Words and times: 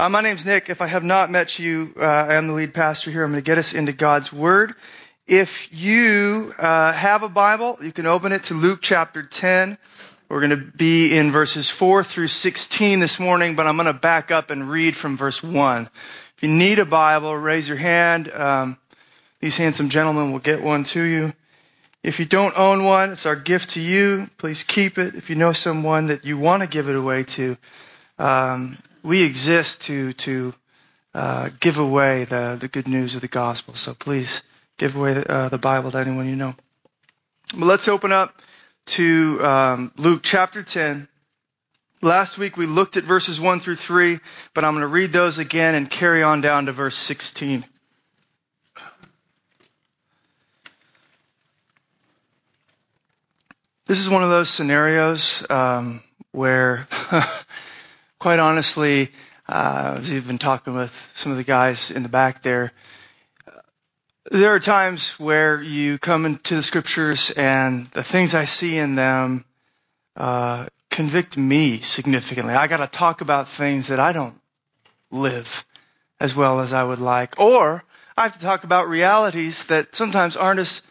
Uh, 0.00 0.08
my 0.08 0.22
name's 0.22 0.46
Nick. 0.46 0.70
If 0.70 0.80
I 0.80 0.86
have 0.86 1.04
not 1.04 1.30
met 1.30 1.58
you, 1.58 1.92
uh, 1.94 2.02
I 2.02 2.36
am 2.36 2.46
the 2.46 2.54
lead 2.54 2.72
pastor 2.72 3.10
here. 3.10 3.22
I'm 3.22 3.32
going 3.32 3.42
to 3.42 3.44
get 3.44 3.58
us 3.58 3.74
into 3.74 3.92
God's 3.92 4.32
Word. 4.32 4.74
If 5.26 5.68
you 5.74 6.54
uh, 6.58 6.94
have 6.94 7.22
a 7.22 7.28
Bible, 7.28 7.76
you 7.82 7.92
can 7.92 8.06
open 8.06 8.32
it 8.32 8.44
to 8.44 8.54
Luke 8.54 8.78
chapter 8.80 9.22
10. 9.22 9.76
We're 10.30 10.40
going 10.40 10.58
to 10.58 10.72
be 10.74 11.14
in 11.14 11.32
verses 11.32 11.68
4 11.68 12.02
through 12.02 12.28
16 12.28 12.98
this 12.98 13.20
morning, 13.20 13.56
but 13.56 13.66
I'm 13.66 13.76
going 13.76 13.88
to 13.88 13.92
back 13.92 14.30
up 14.30 14.48
and 14.48 14.70
read 14.70 14.96
from 14.96 15.18
verse 15.18 15.42
1. 15.42 15.82
If 15.84 16.42
you 16.42 16.48
need 16.48 16.78
a 16.78 16.86
Bible, 16.86 17.36
raise 17.36 17.68
your 17.68 17.76
hand. 17.76 18.32
Um, 18.32 18.78
these 19.40 19.58
handsome 19.58 19.90
gentlemen 19.90 20.32
will 20.32 20.38
get 20.38 20.62
one 20.62 20.84
to 20.84 21.02
you. 21.02 21.34
If 22.02 22.20
you 22.20 22.24
don't 22.24 22.56
own 22.56 22.84
one, 22.84 23.12
it's 23.12 23.26
our 23.26 23.36
gift 23.36 23.72
to 23.72 23.82
you. 23.82 24.30
Please 24.38 24.64
keep 24.64 24.96
it. 24.96 25.14
If 25.14 25.28
you 25.28 25.36
know 25.36 25.52
someone 25.52 26.06
that 26.06 26.24
you 26.24 26.38
want 26.38 26.62
to 26.62 26.66
give 26.66 26.88
it 26.88 26.96
away 26.96 27.24
to, 27.24 27.58
um, 28.18 28.78
we 29.02 29.22
exist 29.22 29.82
to 29.82 30.12
to 30.14 30.54
uh, 31.14 31.50
give 31.60 31.78
away 31.78 32.24
the 32.24 32.56
the 32.60 32.68
good 32.68 32.88
news 32.88 33.14
of 33.14 33.20
the 33.20 33.28
gospel. 33.28 33.74
So 33.74 33.94
please 33.94 34.42
give 34.78 34.96
away 34.96 35.14
the, 35.14 35.30
uh, 35.30 35.48
the 35.48 35.58
Bible 35.58 35.90
to 35.90 35.98
anyone 35.98 36.28
you 36.28 36.36
know. 36.36 36.54
But 37.54 37.66
let's 37.66 37.88
open 37.88 38.12
up 38.12 38.40
to 38.86 39.38
um, 39.44 39.92
Luke 39.96 40.20
chapter 40.22 40.62
10. 40.62 41.08
Last 42.02 42.38
week 42.38 42.56
we 42.56 42.66
looked 42.66 42.96
at 42.96 43.04
verses 43.04 43.38
1 43.38 43.60
through 43.60 43.76
3, 43.76 44.18
but 44.54 44.64
I'm 44.64 44.72
going 44.72 44.82
to 44.82 44.86
read 44.86 45.12
those 45.12 45.38
again 45.38 45.74
and 45.74 45.90
carry 45.90 46.22
on 46.22 46.40
down 46.40 46.66
to 46.66 46.72
verse 46.72 46.96
16. 46.96 47.64
This 53.86 53.98
is 53.98 54.08
one 54.08 54.22
of 54.22 54.30
those 54.30 54.48
scenarios 54.48 55.44
um, 55.50 56.00
where 56.30 56.86
quite 58.20 58.38
honestly, 58.38 59.08
uh, 59.48 59.92
I 59.94 59.98
was 59.98 60.14
even 60.14 60.38
talking 60.38 60.74
with 60.74 61.08
some 61.14 61.32
of 61.32 61.38
the 61.38 61.44
guys 61.44 61.90
in 61.90 62.04
the 62.04 62.08
back 62.08 62.42
there. 62.42 62.70
There 64.30 64.54
are 64.54 64.60
times 64.60 65.18
where 65.18 65.60
you 65.60 65.98
come 65.98 66.26
into 66.26 66.54
the 66.54 66.62
scriptures 66.62 67.30
and 67.30 67.90
the 67.90 68.04
things 68.04 68.34
I 68.34 68.44
see 68.44 68.76
in 68.76 68.94
them 68.94 69.44
uh, 70.16 70.66
convict 70.90 71.36
me 71.38 71.80
significantly. 71.80 72.54
I 72.54 72.68
got 72.68 72.76
to 72.76 72.86
talk 72.86 73.22
about 73.22 73.48
things 73.48 73.88
that 73.88 73.98
I 73.98 74.12
don't 74.12 74.38
live 75.10 75.64
as 76.20 76.36
well 76.36 76.60
as 76.60 76.74
I 76.74 76.84
would 76.84 77.00
like, 77.00 77.40
or 77.40 77.82
I 78.18 78.24
have 78.24 78.34
to 78.34 78.38
talk 78.38 78.64
about 78.64 78.88
realities 78.88 79.64
that 79.64 79.94
sometimes 79.96 80.36
aren't 80.36 80.60
as 80.60 80.82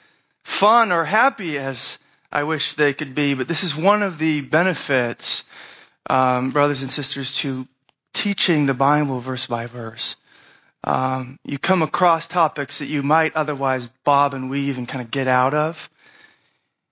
fun 0.42 0.92
or 0.92 1.06
happy 1.06 1.60
as 1.60 2.00
I 2.32 2.44
wish 2.44 2.74
they 2.74 2.96
could 2.96 3.14
be. 3.14 3.36
But 3.36 3.48
this 3.48 3.64
is 3.64 3.76
one 3.76 4.02
of 4.02 4.18
the 4.18 4.42
benefits 4.42 5.44
um, 6.10 6.52
brothers 6.52 6.82
and 6.82 6.92
sisters, 6.92 7.36
to 7.38 7.68
teaching 8.14 8.66
the 8.66 8.74
Bible 8.74 9.20
verse 9.20 9.48
by 9.48 9.66
verse. 9.66 10.16
Um, 10.84 11.40
you 11.44 11.60
come 11.60 11.82
across 11.82 12.28
topics 12.28 12.80
that 12.80 12.88
you 12.88 13.04
might 13.04 13.36
otherwise 13.36 13.90
bob 14.04 14.34
and 14.34 14.50
weave 14.50 14.78
and 14.78 14.88
kind 14.88 15.04
of 15.04 15.12
get 15.12 15.28
out 15.28 15.54
of. 15.54 15.90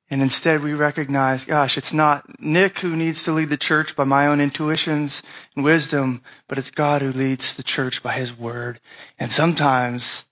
And 0.10 0.22
instead 0.22 0.64
we 0.64 0.74
recognize, 0.74 1.44
gosh, 1.46 1.78
it's 1.78 1.94
not 1.94 2.40
Nick 2.40 2.80
who 2.80 2.96
needs 2.96 3.26
to 3.26 3.34
lead 3.34 3.50
the 3.50 3.58
church 3.58 3.96
by 3.96 4.06
my 4.06 4.28
own 4.28 4.40
intuitions 4.40 5.22
and 5.56 5.66
wisdom, 5.66 6.22
but 6.48 6.58
it's 6.58 6.72
God 6.72 7.02
who 7.02 7.12
leads 7.12 7.56
the 7.56 7.64
church 7.64 8.02
by 8.04 8.14
his 8.14 8.38
word. 8.38 8.80
And 9.20 9.30
sometimes 9.30 10.24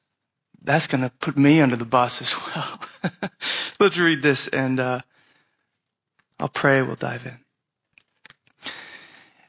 that's 0.63 0.87
going 0.87 1.03
to 1.03 1.09
put 1.09 1.37
me 1.37 1.61
under 1.61 1.75
the 1.75 1.85
bus 1.85 2.21
as 2.21 2.35
well. 2.55 3.11
Let's 3.79 3.97
read 3.97 4.21
this 4.21 4.47
and, 4.47 4.79
uh, 4.79 5.01
I'll 6.39 6.49
pray. 6.49 6.81
We'll 6.81 6.95
dive 6.95 7.25
in. 7.25 7.44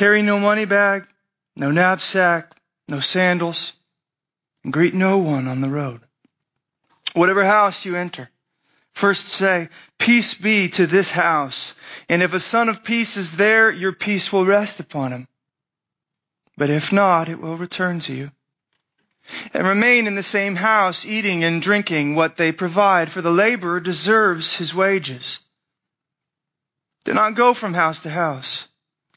Carry 0.00 0.22
no 0.22 0.38
money 0.38 0.64
bag, 0.64 1.06
no 1.58 1.70
knapsack, 1.70 2.56
no 2.88 3.00
sandals, 3.00 3.74
and 4.64 4.72
greet 4.72 4.94
no 4.94 5.18
one 5.18 5.46
on 5.46 5.60
the 5.60 5.68
road. 5.68 6.00
Whatever 7.12 7.44
house 7.44 7.84
you 7.84 7.96
enter, 7.96 8.30
first 8.94 9.28
say, 9.28 9.68
peace 9.98 10.32
be 10.32 10.70
to 10.70 10.86
this 10.86 11.10
house. 11.10 11.74
And 12.08 12.22
if 12.22 12.32
a 12.32 12.40
son 12.40 12.70
of 12.70 12.82
peace 12.82 13.18
is 13.18 13.36
there, 13.36 13.70
your 13.70 13.92
peace 13.92 14.32
will 14.32 14.46
rest 14.46 14.80
upon 14.80 15.12
him. 15.12 15.28
But 16.56 16.70
if 16.70 16.94
not, 16.94 17.28
it 17.28 17.38
will 17.38 17.58
return 17.58 18.00
to 18.00 18.14
you. 18.14 18.30
And 19.52 19.66
remain 19.66 20.06
in 20.06 20.14
the 20.14 20.22
same 20.22 20.56
house, 20.56 21.04
eating 21.04 21.44
and 21.44 21.60
drinking 21.60 22.14
what 22.14 22.38
they 22.38 22.52
provide, 22.52 23.12
for 23.12 23.20
the 23.20 23.30
laborer 23.30 23.80
deserves 23.80 24.56
his 24.56 24.74
wages. 24.74 25.40
Do 27.04 27.12
not 27.12 27.34
go 27.34 27.52
from 27.52 27.74
house 27.74 28.00
to 28.04 28.08
house. 28.08 28.69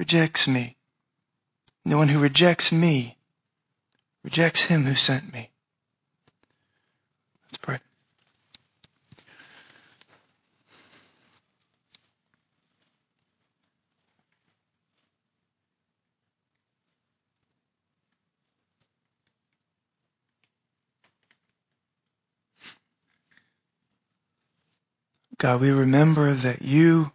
rejects 0.00 0.48
me. 0.48 0.74
The 1.84 1.94
one 1.94 2.08
who 2.08 2.20
rejects 2.20 2.72
me 2.72 3.18
rejects 4.24 4.62
him 4.62 4.84
who 4.84 4.94
sent 4.94 5.30
me. 5.30 5.50
Let's 7.44 7.58
pray. 7.58 7.78
God, 25.36 25.60
we 25.60 25.70
remember 25.70 26.32
that 26.32 26.62
you 26.62 27.12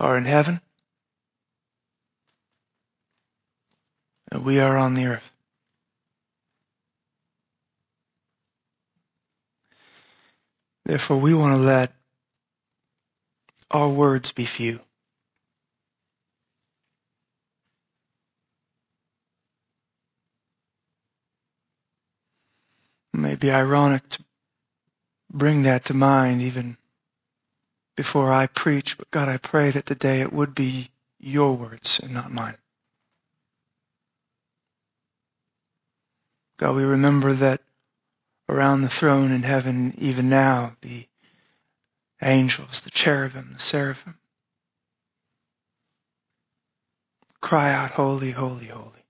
are 0.00 0.16
in 0.16 0.24
heaven, 0.24 0.60
and 4.32 4.44
we 4.44 4.58
are 4.58 4.76
on 4.76 4.94
the 4.94 5.06
earth. 5.06 5.30
Therefore, 10.86 11.18
we 11.18 11.34
want 11.34 11.56
to 11.56 11.62
let 11.62 11.92
our 13.70 13.88
words 13.88 14.32
be 14.32 14.46
few. 14.46 14.80
It 23.14 23.20
may 23.20 23.36
be 23.36 23.50
ironic 23.50 24.08
to 24.10 24.24
bring 25.32 25.64
that 25.64 25.86
to 25.86 25.94
mind 25.94 26.42
even 26.42 26.76
before 28.00 28.32
I 28.32 28.46
preach, 28.46 28.96
but 28.96 29.10
God, 29.10 29.28
I 29.28 29.36
pray 29.36 29.68
that 29.72 29.84
today 29.84 30.22
it 30.22 30.32
would 30.32 30.54
be 30.54 30.88
your 31.18 31.54
words 31.54 32.00
and 32.02 32.14
not 32.14 32.32
mine. 32.32 32.56
God, 36.56 36.76
we 36.76 36.82
remember 36.84 37.34
that 37.34 37.60
around 38.48 38.80
the 38.80 38.88
throne 38.88 39.32
in 39.32 39.42
heaven, 39.42 39.92
even 39.98 40.30
now, 40.30 40.76
the 40.80 41.06
angels, 42.22 42.80
the 42.80 42.90
cherubim, 42.90 43.50
the 43.52 43.60
seraphim, 43.60 44.16
cry 47.42 47.70
out, 47.70 47.90
Holy, 47.90 48.30
holy, 48.30 48.68
holy. 48.68 49.04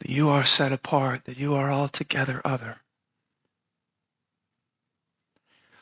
That 0.00 0.10
you 0.10 0.30
are 0.30 0.44
set 0.44 0.72
apart, 0.72 1.26
that 1.26 1.38
you 1.38 1.54
are 1.54 1.70
altogether 1.70 2.40
other. 2.44 2.80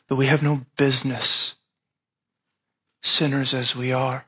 That 0.09 0.15
we 0.15 0.27
have 0.27 0.43
no 0.43 0.65
business, 0.77 1.55
sinners 3.01 3.53
as 3.53 3.75
we 3.75 3.93
are, 3.93 4.25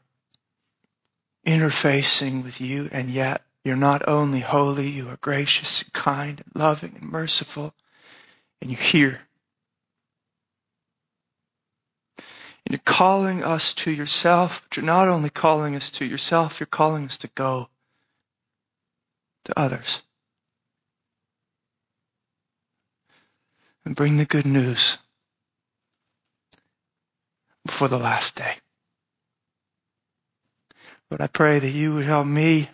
interfacing 1.45 2.43
with 2.43 2.61
you, 2.61 2.89
and 2.91 3.09
yet 3.09 3.43
you're 3.63 3.75
not 3.75 4.07
only 4.07 4.39
holy, 4.39 4.89
you 4.89 5.09
are 5.09 5.17
gracious 5.17 5.83
and 5.83 5.93
kind 5.93 6.39
and 6.39 6.55
loving 6.55 6.95
and 7.01 7.11
merciful, 7.11 7.73
and 8.61 8.71
you 8.71 8.77
hear. 8.77 9.21
And 12.65 12.71
you're 12.71 12.79
calling 12.83 13.43
us 13.43 13.73
to 13.75 13.91
yourself, 13.91 14.63
but 14.63 14.77
you're 14.77 14.85
not 14.85 15.07
only 15.07 15.29
calling 15.29 15.75
us 15.75 15.91
to 15.91 16.05
yourself, 16.05 16.59
you're 16.59 16.67
calling 16.67 17.05
us 17.05 17.17
to 17.17 17.27
go 17.35 17.69
to 19.45 19.59
others. 19.59 20.01
And 23.83 23.95
bring 23.95 24.17
the 24.17 24.25
good 24.25 24.47
news 24.47 24.97
before 27.65 27.87
the 27.87 27.97
last 27.97 28.35
day. 28.35 28.53
But 31.09 31.21
I 31.21 31.27
pray 31.27 31.59
that 31.59 31.69
you 31.69 31.93
would 31.95 32.05
help 32.05 32.27
me 32.27 32.69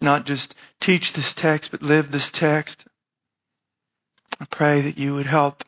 not 0.00 0.26
just 0.26 0.54
teach 0.80 1.12
this 1.12 1.34
text, 1.34 1.70
but 1.70 1.82
live 1.82 2.10
this 2.10 2.30
text. 2.30 2.84
I 4.40 4.44
pray 4.44 4.82
that 4.82 4.98
you 4.98 5.14
would 5.14 5.26
help 5.26 5.64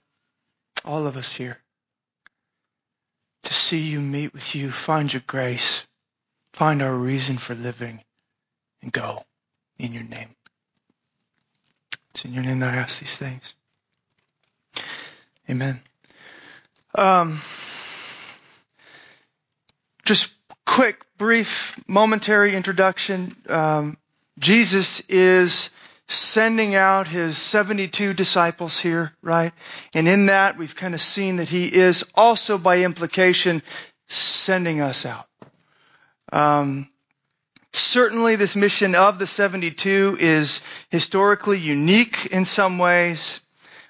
all 0.84 1.06
of 1.06 1.16
us 1.16 1.32
here 1.32 1.58
to 3.42 3.54
see 3.54 3.80
you, 3.80 4.00
meet 4.00 4.32
with 4.32 4.54
you, 4.54 4.70
find 4.70 5.12
your 5.12 5.22
grace, 5.26 5.86
find 6.52 6.82
our 6.82 6.94
reason 6.94 7.38
for 7.38 7.54
living, 7.54 8.02
and 8.82 8.92
go 8.92 9.24
in 9.78 9.92
your 9.92 10.04
name. 10.04 10.28
It's 12.10 12.24
in 12.24 12.32
your 12.32 12.44
name 12.44 12.60
that 12.60 12.74
I 12.74 12.76
ask 12.76 13.00
these 13.00 13.16
things. 13.16 13.54
Amen. 15.48 15.80
Um, 16.94 17.40
just 20.10 20.32
quick, 20.66 21.04
brief, 21.18 21.78
momentary 21.86 22.56
introduction. 22.56 23.36
Um, 23.48 23.96
Jesus 24.40 24.98
is 25.08 25.70
sending 26.08 26.74
out 26.74 27.06
his 27.06 27.38
72 27.38 28.14
disciples 28.14 28.76
here, 28.76 29.12
right? 29.22 29.52
And 29.94 30.08
in 30.08 30.26
that, 30.26 30.58
we've 30.58 30.74
kind 30.74 30.94
of 30.94 31.00
seen 31.00 31.36
that 31.36 31.48
he 31.48 31.68
is 31.68 32.04
also 32.16 32.58
by 32.58 32.82
implication 32.82 33.62
sending 34.08 34.80
us 34.80 35.06
out. 35.06 35.28
Um, 36.32 36.88
certainly 37.72 38.34
this 38.34 38.56
mission 38.56 38.96
of 38.96 39.20
the 39.20 39.28
72 39.28 40.16
is 40.18 40.60
historically 40.88 41.60
unique 41.60 42.26
in 42.32 42.44
some 42.44 42.78
ways. 42.78 43.40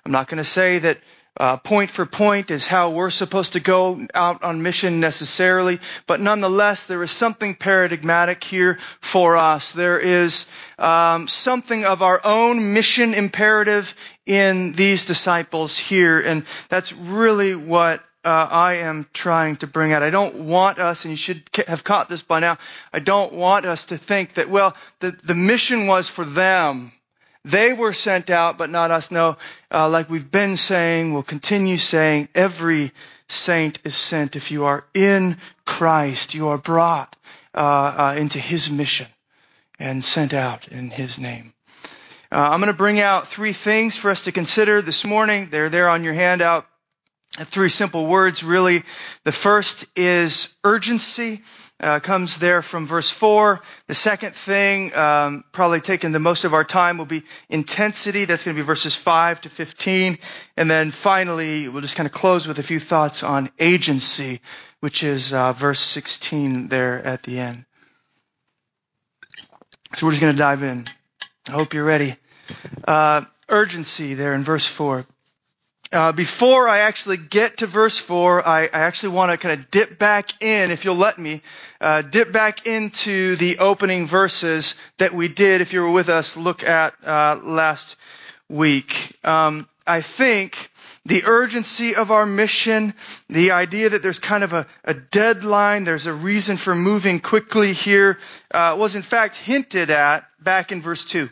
I'm 0.05 0.13
not 0.13 0.29
going 0.29 0.37
to 0.37 0.45
say 0.45 0.81
that 0.81 0.99
uh, 1.37 1.57
point 1.57 1.91
for 1.91 2.05
point 2.07 2.51
is 2.51 2.67
how 2.67 2.91
we're 2.91 3.11
supposed 3.11 3.53
to 3.53 3.61
go 3.61 4.07
out 4.15 4.43
on 4.43 4.63
mission 4.63 5.01
necessarily, 5.01 5.81
but 6.07 6.21
nonetheless, 6.21 6.85
there 6.85 7.03
is 7.03 7.11
something 7.11 7.55
paradigmatic 7.55 8.43
here 8.43 8.79
for 9.01 9.37
us. 9.37 9.73
There 9.73 9.99
is 9.99 10.47
um, 10.79 11.29
something 11.29 11.85
of 11.85 12.03
our 12.03 12.21
own 12.25 12.75
mission 12.75 13.15
imperative 13.15 13.95
in 14.27 14.73
these 14.73 15.07
disciples 15.07 15.77
here, 15.77 16.21
and 16.21 16.45
that's 16.69 16.93
really 16.93 17.55
what 17.55 18.03
uh, 18.25 18.49
I 18.51 18.75
am 18.75 19.07
trying 19.13 19.57
to 19.57 19.67
bring 19.67 19.93
out. 19.93 20.03
I 20.03 20.11
don't 20.11 20.35
want 20.47 20.79
us, 20.79 21.05
and 21.05 21.13
you 21.13 21.17
should 21.17 21.43
have 21.67 21.85
caught 21.85 22.09
this 22.09 22.23
by 22.23 22.41
now, 22.41 22.59
I 22.93 22.99
don't 22.99 23.33
want 23.33 23.65
us 23.65 23.87
to 23.87 23.99
think 23.99 24.35
that, 24.35 24.51
well, 24.51 24.77
the, 24.99 25.13
the 25.13 25.35
mission 25.35 25.87
was 25.87 26.09
for 26.09 26.25
them. 26.25 26.93
They 27.45 27.73
were 27.73 27.93
sent 27.93 28.29
out, 28.29 28.59
but 28.59 28.71
not 28.71 28.91
us. 28.91 29.11
No, 29.11 29.39
uh, 29.73 29.89
like 29.89 30.11
we've 30.11 30.31
been 30.31 30.57
saying, 30.57 31.13
we'll 31.13 31.23
continue 31.23 31.79
saying, 31.79 32.29
every 32.35 32.93
saint 33.29 33.79
is 33.85 33.95
sent. 33.95 34.37
If 34.37 34.51
you 34.51 34.67
are 34.67 34.85
in 34.93 35.39
Christ, 35.65 36.35
you 36.35 36.49
are 36.49 36.59
brought 36.59 37.17
uh, 37.55 37.59
uh, 37.59 38.15
into 38.19 38.39
His 38.39 38.71
mission 38.71 39.07
and 39.79 40.05
sent 40.05 40.35
out 40.35 40.69
in 40.69 40.91
His 40.91 41.19
name. 41.19 41.55
Uh, 42.31 42.51
I'm 42.53 42.61
going 42.61 42.73
to 42.73 42.77
bring 42.77 43.01
out 43.01 43.27
three 43.27 43.55
things 43.55 43.97
for 43.97 44.11
us 44.11 44.25
to 44.25 44.33
consider 44.33 44.83
this 44.83 45.05
morning. 45.05 45.49
They're 45.51 45.71
there 45.71 45.89
on 45.89 46.05
your 46.05 46.15
handout. 46.15 46.67
Three 47.33 47.71
simple 47.71 48.07
words, 48.07 48.45
really. 48.45 48.83
The 49.25 49.33
first 49.33 49.87
is 49.97 50.53
urgency 50.63 51.43
uh, 51.81 51.99
comes 52.01 52.39
there 52.39 52.63
from 52.63 52.87
verse 52.87 53.11
4. 53.11 53.61
The 53.87 53.95
second 53.95 54.35
thing, 54.35 54.95
um, 54.95 55.45
probably 55.53 55.81
taking 55.81 56.13
the 56.13 56.19
most 56.19 56.45
of 56.45 56.55
our 56.55 56.65
time, 56.65 56.99
will 56.99 57.07
be 57.07 57.23
intensity. 57.49 58.27
That's 58.27 58.45
going 58.45 58.57
to 58.57 58.63
be 58.63 58.67
verses 58.67 58.95
5 58.95 59.41
to 59.43 59.49
15. 59.49 60.19
And 60.57 60.71
then 60.71 60.91
finally, 60.91 61.69
we'll 61.69 61.83
just 61.83 61.97
kind 61.97 62.07
of 62.07 62.13
close 62.13 62.47
with 62.47 62.59
a 62.59 62.63
few 62.63 62.81
thoughts 62.81 63.23
on 63.23 63.51
agency, 63.59 64.41
which 64.81 65.03
is 65.03 65.33
uh, 65.33 65.53
verse 65.53 65.81
16 65.81 66.69
there 66.69 67.03
at 67.05 67.23
the 67.23 67.41
end. 67.41 67.65
So 69.97 70.07
we're 70.07 70.13
just 70.13 70.21
going 70.23 70.35
to 70.35 70.39
dive 70.39 70.63
in. 70.63 70.85
I 71.49 71.53
hope 71.53 71.75
you're 71.75 71.85
ready. 71.85 72.15
Uh, 72.87 73.23
urgency 73.49 74.15
there 74.15 74.35
in 74.35 74.45
verse 74.45 74.67
4. 74.67 75.05
Uh, 75.93 76.13
before 76.13 76.69
I 76.69 76.81
actually 76.81 77.17
get 77.17 77.59
to 77.59 77.67
verse 77.67 77.99
4, 77.99 78.47
I, 78.47 78.63
I 78.63 78.69
actually 78.73 79.15
want 79.15 79.33
to 79.33 79.37
kind 79.39 79.59
of 79.59 79.73
dip 79.73 79.99
back 79.99 80.41
in, 80.41 80.71
if 80.71 80.85
you'll 80.85 80.95
let 80.95 81.19
me, 81.19 81.43
uh, 81.81 82.03
dip 82.03 82.31
back 82.31 82.65
into 82.69 83.35
the 83.35 83.59
opening 83.59 84.07
verses 84.07 84.77
that 84.99 85.13
we 85.13 85.27
did, 85.27 85.61
if 85.61 85.73
you 85.73 85.83
were 85.83 85.91
with 85.91 86.09
us, 86.09 86.37
look 86.37 86.63
at 86.63 86.95
uh, 87.05 87.41
last 87.43 87.97
week. 88.49 89.19
Um, 89.25 89.69
I 89.85 90.01
think 90.01 90.71
the 91.07 91.25
urgency 91.25 91.97
of 91.97 92.13
our 92.13 92.25
mission, 92.25 92.95
the 93.29 93.51
idea 93.51 93.89
that 93.89 94.01
there's 94.01 94.21
kind 94.21 94.45
of 94.45 94.53
a, 94.53 94.69
a 94.85 94.95
deadline, 94.95 95.83
there's 95.83 96.07
a 96.07 96.13
reason 96.13 96.57
for 96.57 96.73
moving 96.73 97.19
quickly 97.19 97.73
here, 97.73 98.19
uh, 98.53 98.77
was 98.79 98.95
in 98.95 99.03
fact 99.03 99.35
hinted 99.35 99.91
at 99.91 100.25
back 100.41 100.71
in 100.71 100.83
verse 100.83 101.05
2. 101.05 101.29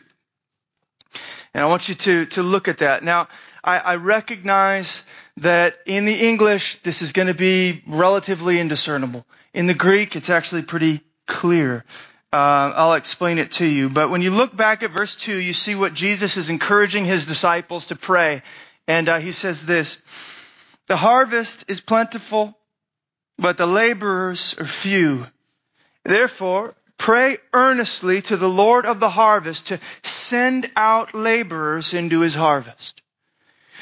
And 1.53 1.63
I 1.63 1.67
want 1.67 1.87
you 1.87 1.95
to, 1.95 2.25
to 2.27 2.43
look 2.43 2.67
at 2.67 2.79
that. 2.79 3.03
Now, 3.03 3.29
I, 3.63 3.79
I 3.79 3.95
recognize 3.95 5.03
that 5.37 5.77
in 5.85 6.05
the 6.05 6.27
English, 6.27 6.81
this 6.81 7.01
is 7.01 7.11
going 7.11 7.27
to 7.27 7.33
be 7.33 7.83
relatively 7.87 8.59
indiscernible. 8.59 9.25
In 9.53 9.67
the 9.67 9.73
Greek, 9.73 10.15
it's 10.15 10.29
actually 10.29 10.61
pretty 10.63 11.01
clear. 11.27 11.85
Uh, 12.31 12.73
I'll 12.75 12.93
explain 12.93 13.39
it 13.39 13.51
to 13.53 13.65
you. 13.65 13.89
But 13.89 14.09
when 14.09 14.21
you 14.21 14.31
look 14.31 14.55
back 14.55 14.83
at 14.83 14.91
verse 14.91 15.15
2, 15.15 15.35
you 15.35 15.53
see 15.53 15.75
what 15.75 15.93
Jesus 15.93 16.37
is 16.37 16.49
encouraging 16.49 17.05
his 17.05 17.25
disciples 17.25 17.87
to 17.87 17.95
pray. 17.95 18.43
And 18.87 19.09
uh, 19.09 19.19
he 19.19 19.31
says 19.31 19.65
this, 19.65 20.01
The 20.87 20.97
harvest 20.97 21.65
is 21.67 21.79
plentiful, 21.79 22.57
but 23.37 23.57
the 23.57 23.65
laborers 23.65 24.55
are 24.59 24.65
few. 24.65 25.25
Therefore, 26.03 26.75
pray 26.97 27.37
earnestly 27.53 28.21
to 28.23 28.37
the 28.37 28.49
Lord 28.49 28.85
of 28.85 28.99
the 28.99 29.09
harvest 29.09 29.67
to 29.67 29.79
send 30.03 30.69
out 30.75 31.15
laborers 31.15 31.93
into 31.93 32.19
his 32.19 32.35
harvest. 32.35 33.01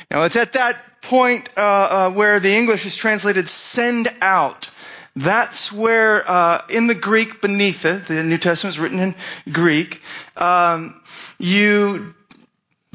Now 0.09 0.23
it's 0.23 0.35
at 0.35 0.53
that 0.53 1.01
point 1.01 1.49
uh, 1.57 1.61
uh, 1.61 2.11
where 2.11 2.39
the 2.39 2.55
English 2.55 2.85
is 2.85 2.95
translated 2.95 3.47
"send 3.47 4.07
out." 4.21 4.69
That's 5.15 5.71
where, 5.71 6.29
uh, 6.29 6.61
in 6.69 6.85
the 6.85 6.93
Greek 6.93 7.41
beneath 7.41 7.85
it, 7.85 8.05
the 8.05 8.23
New 8.23 8.37
Testament 8.37 8.75
is 8.75 8.79
written 8.79 8.99
in 8.99 9.15
Greek. 9.51 9.99
Um, 10.35 11.01
you 11.39 12.13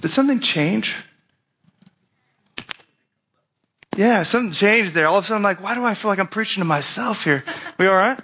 did 0.01 0.09
something 0.09 0.39
change? 0.39 0.95
Yeah, 3.97 4.23
something 4.23 4.53
changed 4.53 4.95
there. 4.95 5.09
All 5.09 5.19
of 5.19 5.25
a 5.25 5.27
sudden, 5.27 5.39
I'm 5.39 5.43
like, 5.43 5.61
why 5.61 5.75
do 5.75 5.85
I 5.85 5.95
feel 5.95 6.11
like 6.11 6.21
I'm 6.21 6.29
preaching 6.29 6.61
to 6.61 6.65
myself 6.65 7.25
here? 7.25 7.45
We 7.77 7.89
all 7.89 7.95
right? 7.95 8.19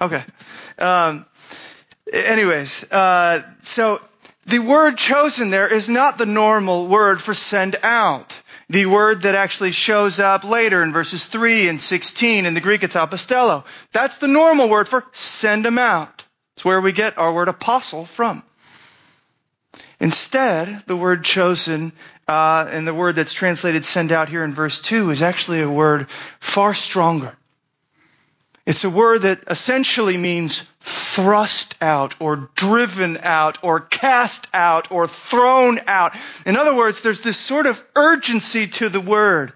Okay. 0.00 0.24
Um, 0.78 1.26
anyways, 2.12 2.90
uh, 2.90 3.42
so 3.60 4.00
the 4.46 4.58
word 4.58 4.98
chosen 4.98 5.50
there 5.50 5.72
is 5.72 5.88
not 5.88 6.18
the 6.18 6.26
normal 6.26 6.86
word 6.86 7.20
for 7.20 7.34
send 7.34 7.76
out. 7.82 8.36
The 8.68 8.86
word 8.86 9.22
that 9.22 9.34
actually 9.34 9.72
shows 9.72 10.18
up 10.18 10.44
later 10.44 10.82
in 10.82 10.92
verses 10.92 11.24
3 11.24 11.68
and 11.68 11.80
16 11.80 12.46
in 12.46 12.54
the 12.54 12.60
Greek, 12.60 12.82
it's 12.82 12.96
apostello. 12.96 13.64
That's 13.92 14.18
the 14.18 14.28
normal 14.28 14.68
word 14.68 14.88
for 14.88 15.04
send 15.12 15.64
them 15.64 15.78
out. 15.78 16.24
It's 16.56 16.64
where 16.64 16.80
we 16.80 16.92
get 16.92 17.18
our 17.18 17.32
word 17.32 17.48
apostle 17.48 18.06
from. 18.06 18.42
Instead, 20.00 20.82
the 20.86 20.96
word 20.96 21.24
chosen, 21.24 21.92
uh, 22.26 22.66
and 22.70 22.86
the 22.86 22.94
word 22.94 23.16
that's 23.16 23.32
translated 23.32 23.84
send 23.84 24.12
out 24.12 24.28
here 24.28 24.44
in 24.44 24.54
verse 24.54 24.80
2 24.80 25.10
is 25.10 25.22
actually 25.22 25.60
a 25.60 25.70
word 25.70 26.10
far 26.40 26.74
stronger. 26.74 27.36
It's 28.66 28.84
a 28.84 28.90
word 28.90 29.22
that 29.22 29.44
essentially 29.48 30.16
means 30.16 30.64
thrust 30.80 31.76
out 31.82 32.14
or 32.18 32.48
driven 32.54 33.18
out 33.18 33.58
or 33.62 33.80
cast 33.80 34.48
out 34.54 34.90
or 34.90 35.06
thrown 35.06 35.80
out. 35.86 36.14
In 36.46 36.56
other 36.56 36.74
words, 36.74 37.02
there's 37.02 37.20
this 37.20 37.36
sort 37.36 37.66
of 37.66 37.82
urgency 37.94 38.66
to 38.68 38.88
the 38.88 39.00
word. 39.00 39.52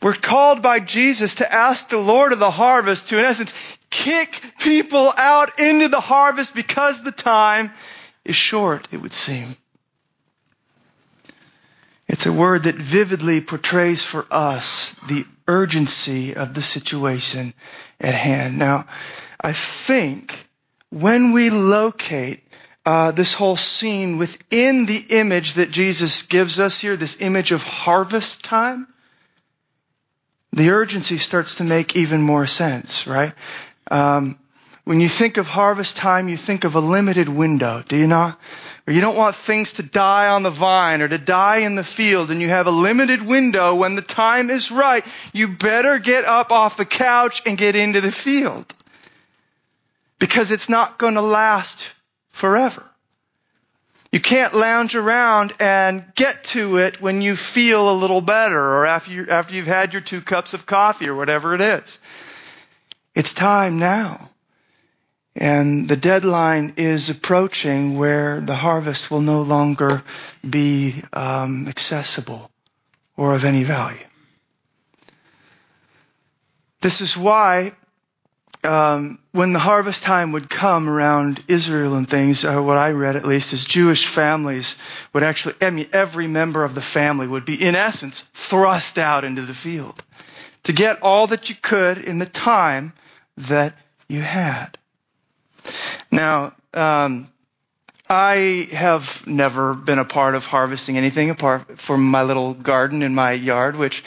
We're 0.00 0.14
called 0.14 0.62
by 0.62 0.80
Jesus 0.80 1.36
to 1.36 1.52
ask 1.52 1.88
the 1.88 1.98
Lord 1.98 2.32
of 2.32 2.38
the 2.38 2.50
harvest 2.50 3.08
to, 3.08 3.18
in 3.18 3.24
essence, 3.24 3.52
kick 3.90 4.40
people 4.58 5.12
out 5.16 5.60
into 5.60 5.88
the 5.88 6.00
harvest 6.00 6.54
because 6.54 7.02
the 7.02 7.12
time 7.12 7.72
is 8.24 8.36
short, 8.36 8.88
it 8.90 8.98
would 8.98 9.12
seem. 9.12 9.56
It's 12.18 12.26
a 12.26 12.32
word 12.32 12.64
that 12.64 12.74
vividly 12.74 13.40
portrays 13.40 14.02
for 14.02 14.26
us 14.28 14.90
the 15.06 15.24
urgency 15.46 16.34
of 16.34 16.52
the 16.52 16.62
situation 16.62 17.54
at 18.00 18.12
hand. 18.12 18.58
Now, 18.58 18.86
I 19.40 19.52
think 19.52 20.48
when 20.90 21.30
we 21.30 21.50
locate 21.50 22.42
uh, 22.84 23.12
this 23.12 23.34
whole 23.34 23.56
scene 23.56 24.18
within 24.18 24.86
the 24.86 24.98
image 25.10 25.54
that 25.54 25.70
Jesus 25.70 26.22
gives 26.22 26.58
us 26.58 26.80
here, 26.80 26.96
this 26.96 27.20
image 27.20 27.52
of 27.52 27.62
harvest 27.62 28.42
time, 28.44 28.88
the 30.52 30.70
urgency 30.70 31.18
starts 31.18 31.54
to 31.54 31.62
make 31.64 31.94
even 31.94 32.20
more 32.20 32.46
sense, 32.46 33.06
right? 33.06 33.32
Um, 33.92 34.40
when 34.88 35.00
you 35.00 35.08
think 35.10 35.36
of 35.36 35.46
harvest 35.46 35.98
time, 35.98 36.30
you 36.30 36.38
think 36.38 36.64
of 36.64 36.74
a 36.74 36.80
limited 36.80 37.28
window, 37.28 37.84
do 37.86 37.94
you 37.94 38.06
not? 38.06 38.40
Or 38.86 38.94
you 38.94 39.02
don't 39.02 39.18
want 39.18 39.36
things 39.36 39.74
to 39.74 39.82
die 39.82 40.28
on 40.28 40.42
the 40.42 40.50
vine 40.50 41.02
or 41.02 41.08
to 41.08 41.18
die 41.18 41.58
in 41.58 41.74
the 41.74 41.84
field 41.84 42.30
and 42.30 42.40
you 42.40 42.48
have 42.48 42.66
a 42.66 42.70
limited 42.70 43.20
window 43.20 43.74
when 43.74 43.96
the 43.96 44.00
time 44.00 44.48
is 44.48 44.70
right. 44.70 45.04
You 45.34 45.48
better 45.48 45.98
get 45.98 46.24
up 46.24 46.52
off 46.52 46.78
the 46.78 46.86
couch 46.86 47.42
and 47.44 47.58
get 47.58 47.76
into 47.76 48.00
the 48.00 48.10
field. 48.10 48.64
Because 50.18 50.52
it's 50.52 50.70
not 50.70 50.96
going 50.96 51.16
to 51.16 51.20
last 51.20 51.86
forever. 52.30 52.82
You 54.10 54.20
can't 54.20 54.54
lounge 54.54 54.94
around 54.94 55.52
and 55.60 56.02
get 56.14 56.44
to 56.44 56.78
it 56.78 56.98
when 56.98 57.20
you 57.20 57.36
feel 57.36 57.92
a 57.92 58.00
little 58.00 58.22
better 58.22 58.58
or 58.58 58.86
after, 58.86 59.12
you, 59.12 59.26
after 59.28 59.54
you've 59.54 59.66
had 59.66 59.92
your 59.92 60.00
two 60.00 60.22
cups 60.22 60.54
of 60.54 60.64
coffee 60.64 61.10
or 61.10 61.14
whatever 61.14 61.54
it 61.54 61.60
is. 61.60 61.98
It's 63.14 63.34
time 63.34 63.78
now. 63.78 64.30
And 65.40 65.88
the 65.88 65.96
deadline 65.96 66.74
is 66.78 67.10
approaching 67.10 67.96
where 67.96 68.40
the 68.40 68.56
harvest 68.56 69.08
will 69.08 69.20
no 69.20 69.42
longer 69.42 70.02
be 70.48 71.00
um, 71.12 71.68
accessible 71.68 72.50
or 73.16 73.36
of 73.36 73.44
any 73.44 73.62
value. 73.62 74.04
This 76.80 77.00
is 77.00 77.16
why 77.16 77.72
um, 78.64 79.20
when 79.30 79.52
the 79.52 79.60
harvest 79.60 80.02
time 80.02 80.32
would 80.32 80.50
come 80.50 80.88
around 80.88 81.40
Israel 81.46 81.94
and 81.94 82.08
things, 82.08 82.44
uh, 82.44 82.60
what 82.60 82.76
I 82.76 82.90
read 82.90 83.14
at 83.14 83.24
least 83.24 83.52
is 83.52 83.64
Jewish 83.64 84.08
families 84.08 84.74
would 85.12 85.22
actually, 85.22 85.54
I 85.60 85.70
mean, 85.70 85.88
every 85.92 86.26
member 86.26 86.64
of 86.64 86.74
the 86.74 86.80
family 86.80 87.28
would 87.28 87.44
be, 87.44 87.62
in 87.62 87.76
essence, 87.76 88.22
thrust 88.34 88.98
out 88.98 89.22
into 89.22 89.42
the 89.42 89.54
field 89.54 90.02
to 90.64 90.72
get 90.72 91.02
all 91.02 91.28
that 91.28 91.48
you 91.48 91.54
could 91.54 91.98
in 91.98 92.18
the 92.18 92.26
time 92.26 92.92
that 93.36 93.76
you 94.08 94.20
had. 94.20 94.76
Now, 96.10 96.54
um, 96.74 97.30
I 98.10 98.68
have 98.72 99.26
never 99.26 99.74
been 99.74 99.98
a 99.98 100.04
part 100.04 100.34
of 100.34 100.46
harvesting 100.46 100.96
anything 100.96 101.28
apart 101.28 101.78
from 101.78 102.10
my 102.10 102.22
little 102.22 102.54
garden 102.54 103.02
in 103.02 103.14
my 103.14 103.32
yard, 103.32 103.76
which 103.76 104.02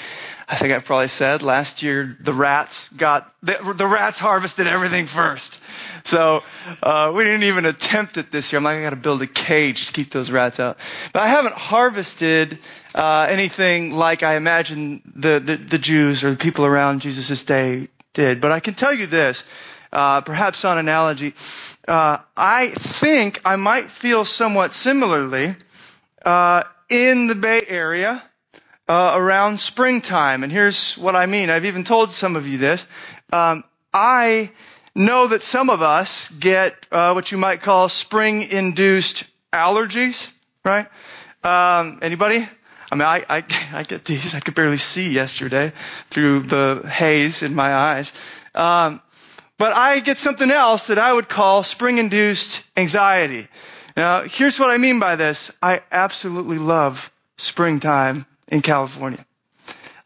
I 0.50 0.55
think 0.55 0.74
I've 0.74 0.86
probably 0.86 1.08
said 1.08 1.43
last 1.43 1.84
year 1.84 2.17
the 2.20 2.34
rats 2.34 2.89
got 2.89 3.31
the, 3.43 3.53
the 3.75 3.86
rats 3.86 4.17
harvested 4.17 4.65
everything 4.65 5.05
first. 5.05 5.63
So 6.03 6.43
uh, 6.81 7.13
we 7.15 7.24
didn't 7.24 7.43
even 7.43 7.65
attempt 7.65 8.17
it 8.17 8.31
this 8.31 8.51
year. 8.51 8.58
I'm 8.58 8.63
like 8.63 8.79
I 8.79 8.81
got 8.81 8.89
to 8.89 8.96
build 8.96 9.22
a 9.22 9.27
cage 9.27 9.88
to 9.88 9.93
keep 9.93 10.10
those 10.12 10.31
rats 10.31 10.60
out. 10.60 10.79
But 11.13 11.22
I 11.22 11.27
haven't 11.27 11.53
harvested 11.53 12.58
uh, 12.96 13.27
anything 13.29 13.91
like 13.91 14.24
I 14.24 14.36
imagine 14.36 15.01
the, 15.15 15.39
the 15.39 15.58
the 15.58 15.77
Jews 15.77 16.24
or 16.24 16.31
the 16.31 16.38
people 16.38 16.65
around 16.65 17.01
Jesus' 17.01 17.43
day 17.43 17.88
did. 18.13 18.41
But 18.41 18.51
I 18.51 18.60
can 18.60 18.74
tell 18.74 18.93
you 18.93 19.08
this, 19.08 19.43
uh, 19.93 20.21
perhaps 20.21 20.65
on 20.65 20.77
analogy 20.77 21.33
uh, 21.88 22.19
I 22.38 22.69
think 22.69 23.41
I 23.43 23.55
might 23.55 23.89
feel 23.89 24.25
somewhat 24.25 24.71
similarly 24.71 25.55
uh, 26.24 26.63
in 26.89 27.27
the 27.27 27.36
Bay 27.36 27.62
Area 27.67 28.24
uh, 28.88 29.13
around 29.15 29.60
springtime. 29.60 30.43
And 30.43 30.51
here's 30.51 30.95
what 30.98 31.15
I 31.15 31.25
mean. 31.25 31.50
I've 31.50 31.65
even 31.65 31.83
told 31.83 32.12
some 32.12 32.36
of 32.36 32.48
you 32.48 32.57
this. 32.57 32.86
Um, 33.33 33.63
I 33.93 34.51
know 34.95 35.27
that 35.27 35.41
some 35.41 35.69
of 35.69 35.81
us 35.81 36.29
get 36.29 36.75
uh, 36.91 37.13
what 37.13 37.31
you 37.31 37.38
might 37.38 37.62
call 37.62 37.89
spring-induced 37.89 39.24
allergies, 39.51 40.31
right? 40.63 40.88
Um, 41.43 42.00
anybody? 42.01 42.48
I 42.91 42.95
mean, 42.95 43.03
I, 43.07 43.25
I, 43.27 43.43
I, 43.74 43.83
get 43.83 44.05
these. 44.05 44.36
I 44.36 44.39
could 44.39 44.53
barely 44.55 44.77
see 44.77 45.10
yesterday 45.10 45.71
through 46.10 46.41
the 46.41 46.83
haze 46.88 47.41
in 47.41 47.55
my 47.55 47.74
eyes. 47.74 48.13
Um, 48.53 49.01
but 49.61 49.77
I 49.77 49.99
get 49.99 50.17
something 50.17 50.49
else 50.49 50.87
that 50.87 50.97
I 50.97 51.13
would 51.13 51.29
call 51.29 51.61
spring-induced 51.61 52.63
anxiety. 52.75 53.47
Now, 53.95 54.23
here's 54.23 54.59
what 54.59 54.71
I 54.71 54.77
mean 54.77 54.99
by 54.99 55.17
this. 55.17 55.51
I 55.61 55.81
absolutely 55.91 56.57
love 56.57 57.11
springtime 57.37 58.25
in 58.47 58.61
California. 58.61 59.23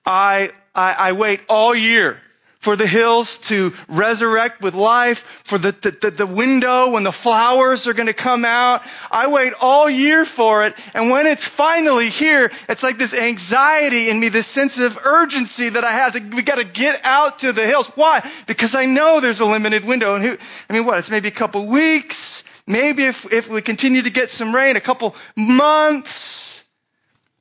I, 0.06 0.52
I, 0.76 0.96
I 1.00 1.12
wait 1.14 1.40
all 1.48 1.74
year 1.74 2.20
for 2.66 2.76
the 2.76 2.88
hills 2.88 3.38
to 3.38 3.74
resurrect 3.88 4.60
with 4.60 4.74
life, 4.74 5.20
for 5.44 5.60
the, 5.60 5.72
the, 5.72 6.10
the, 6.10 6.26
window 6.26 6.90
when 6.90 7.04
the 7.04 7.12
flowers 7.12 7.86
are 7.86 7.94
going 7.94 8.08
to 8.08 8.14
come 8.14 8.44
out. 8.44 8.82
I 9.12 9.28
wait 9.28 9.54
all 9.62 9.88
year 9.88 10.26
for 10.26 10.66
it. 10.66 10.74
And 10.96 11.12
when 11.12 11.28
it's 11.28 11.46
finally 11.46 12.10
here, 12.10 12.52
it's 12.68 12.82
like 12.82 12.98
this 12.98 13.14
anxiety 13.14 14.10
in 14.10 14.20
me, 14.20 14.30
this 14.30 14.48
sense 14.48 14.80
of 14.80 14.98
urgency 15.04 15.70
that 15.70 15.84
I 15.84 15.92
have 15.92 16.14
to, 16.14 16.20
we 16.20 16.42
got 16.42 16.56
to 16.56 16.64
get 16.64 17.06
out 17.06 17.40
to 17.40 17.54
the 17.54 17.64
hills. 17.68 17.88
Why? 17.90 18.28
Because 18.48 18.74
I 18.74 18.88
know 18.88 19.20
there's 19.20 19.42
a 19.42 19.46
limited 19.46 19.86
window. 19.86 20.16
And 20.16 20.26
who, 20.26 20.36
I 20.68 20.74
mean, 20.74 20.88
what? 20.88 20.98
It's 20.98 21.12
maybe 21.12 21.28
a 21.28 21.38
couple 21.40 21.68
weeks. 21.68 22.44
Maybe 22.66 23.06
if, 23.06 23.32
if 23.32 23.48
we 23.48 23.62
continue 23.62 24.02
to 24.02 24.10
get 24.10 24.32
some 24.32 24.56
rain, 24.56 24.76
a 24.76 24.82
couple 24.82 25.16
months. 25.36 26.66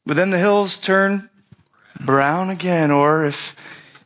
But 0.04 0.16
then 0.16 0.28
the 0.28 0.38
hills 0.38 0.76
turn 0.76 1.30
brown 1.98 2.50
again. 2.50 2.90
Or 2.90 3.24
if, 3.24 3.56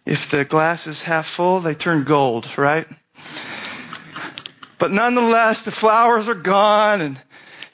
if 0.09 0.31
the 0.31 0.45
glass 0.45 0.87
is 0.87 1.03
half 1.03 1.27
full, 1.27 1.61
they 1.61 1.75
turn 1.75 2.05
gold, 2.05 2.49
right? 2.57 2.87
But 4.79 4.91
nonetheless, 4.91 5.65
the 5.65 5.71
flowers 5.71 6.29
are 6.29 6.35
gone. 6.35 7.03
And 7.03 7.21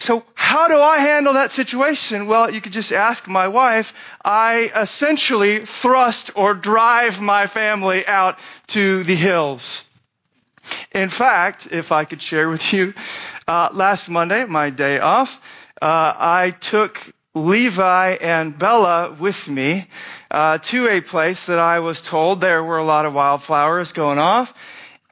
so 0.00 0.24
how 0.34 0.66
do 0.66 0.80
I 0.80 0.98
handle 0.98 1.34
that 1.34 1.52
situation? 1.52 2.26
Well, 2.26 2.50
you 2.50 2.60
could 2.60 2.72
just 2.72 2.92
ask 2.92 3.28
my 3.28 3.48
wife. 3.48 3.94
I 4.24 4.70
essentially 4.74 5.60
thrust 5.60 6.32
or 6.34 6.54
drive 6.54 7.20
my 7.20 7.46
family 7.46 8.04
out 8.04 8.40
to 8.68 9.04
the 9.04 9.14
hills. 9.14 9.84
In 10.92 11.10
fact, 11.10 11.68
if 11.70 11.92
I 11.92 12.04
could 12.04 12.20
share 12.20 12.48
with 12.48 12.72
you, 12.72 12.94
uh, 13.46 13.68
last 13.72 14.08
Monday, 14.08 14.44
my 14.44 14.70
day 14.70 14.98
off, 14.98 15.40
uh, 15.80 16.14
I 16.16 16.50
took 16.58 17.00
Levi 17.34 18.16
and 18.20 18.58
Bella 18.58 19.12
with 19.12 19.48
me 19.48 19.86
uh, 20.31 20.59
to 20.59 20.88
a 20.88 21.00
place 21.00 21.47
that 21.47 21.59
I 21.59 21.81
was 21.81 22.00
told 22.00 22.40
there 22.40 22.62
were 22.62 22.78
a 22.78 22.85
lot 22.85 23.07
of 23.07 23.14
wildflowers 23.14 23.93
going 23.93 24.19
off. 24.19 24.52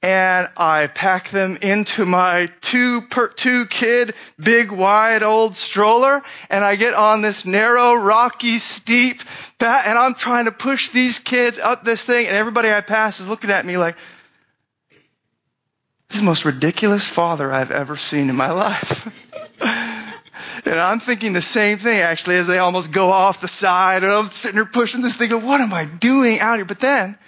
And 0.05 0.49
I 0.57 0.89
packed 0.89 1.31
them 1.31 1.59
into 1.63 2.05
my 2.05 2.51
two 2.61 3.03
per, 3.03 3.29
two 3.29 3.67
kid, 3.67 4.15
big, 4.37 4.73
wide, 4.73 5.23
old 5.23 5.55
stroller, 5.55 6.23
and 6.51 6.65
I 6.65 6.75
get 6.75 6.95
on 6.95 7.23
this 7.23 7.47
narrow, 7.47 7.95
rocky, 7.95 8.59
steep 8.59 9.23
path, 9.59 9.87
and 9.87 9.97
I'm 9.97 10.15
trying 10.15 10.47
to 10.47 10.51
push 10.51 10.89
these 10.89 11.21
kids 11.21 11.61
up 11.61 11.85
this 11.85 12.05
thing, 12.05 12.27
and 12.27 12.35
everybody 12.35 12.73
I 12.73 12.81
pass 12.81 13.21
is 13.21 13.29
looking 13.29 13.53
at 13.53 13.65
me 13.65 13.77
like, 13.77 13.95
this 16.09 16.17
is 16.17 16.21
the 16.21 16.27
most 16.27 16.45
ridiculous 16.45 17.05
father 17.05 17.53
I've 17.53 17.71
ever 17.71 17.97
seen 17.97 18.29
in 18.29 18.35
my 18.35 18.51
life. 18.51 19.09
And 20.65 20.79
I'm 20.79 21.01
thinking 21.01 21.33
the 21.33 21.43
same 21.43 21.79
thing 21.79 22.01
actually 22.01 22.37
as 22.37 22.47
they 22.47 22.59
almost 22.59 22.93
go 22.93 23.11
off 23.11 23.41
the 23.41 23.49
side 23.49 24.05
and 24.05 24.13
I'm 24.13 24.27
sitting 24.27 24.57
there 24.57 24.65
pushing 24.65 25.03
this 25.03 25.17
thing, 25.17 25.31
what 25.31 25.61
am 25.61 25.75
I 25.75 25.85
doing 25.85 26.39
out 26.39 26.57
here? 26.57 26.65
But 26.65 26.79
then 26.79 27.19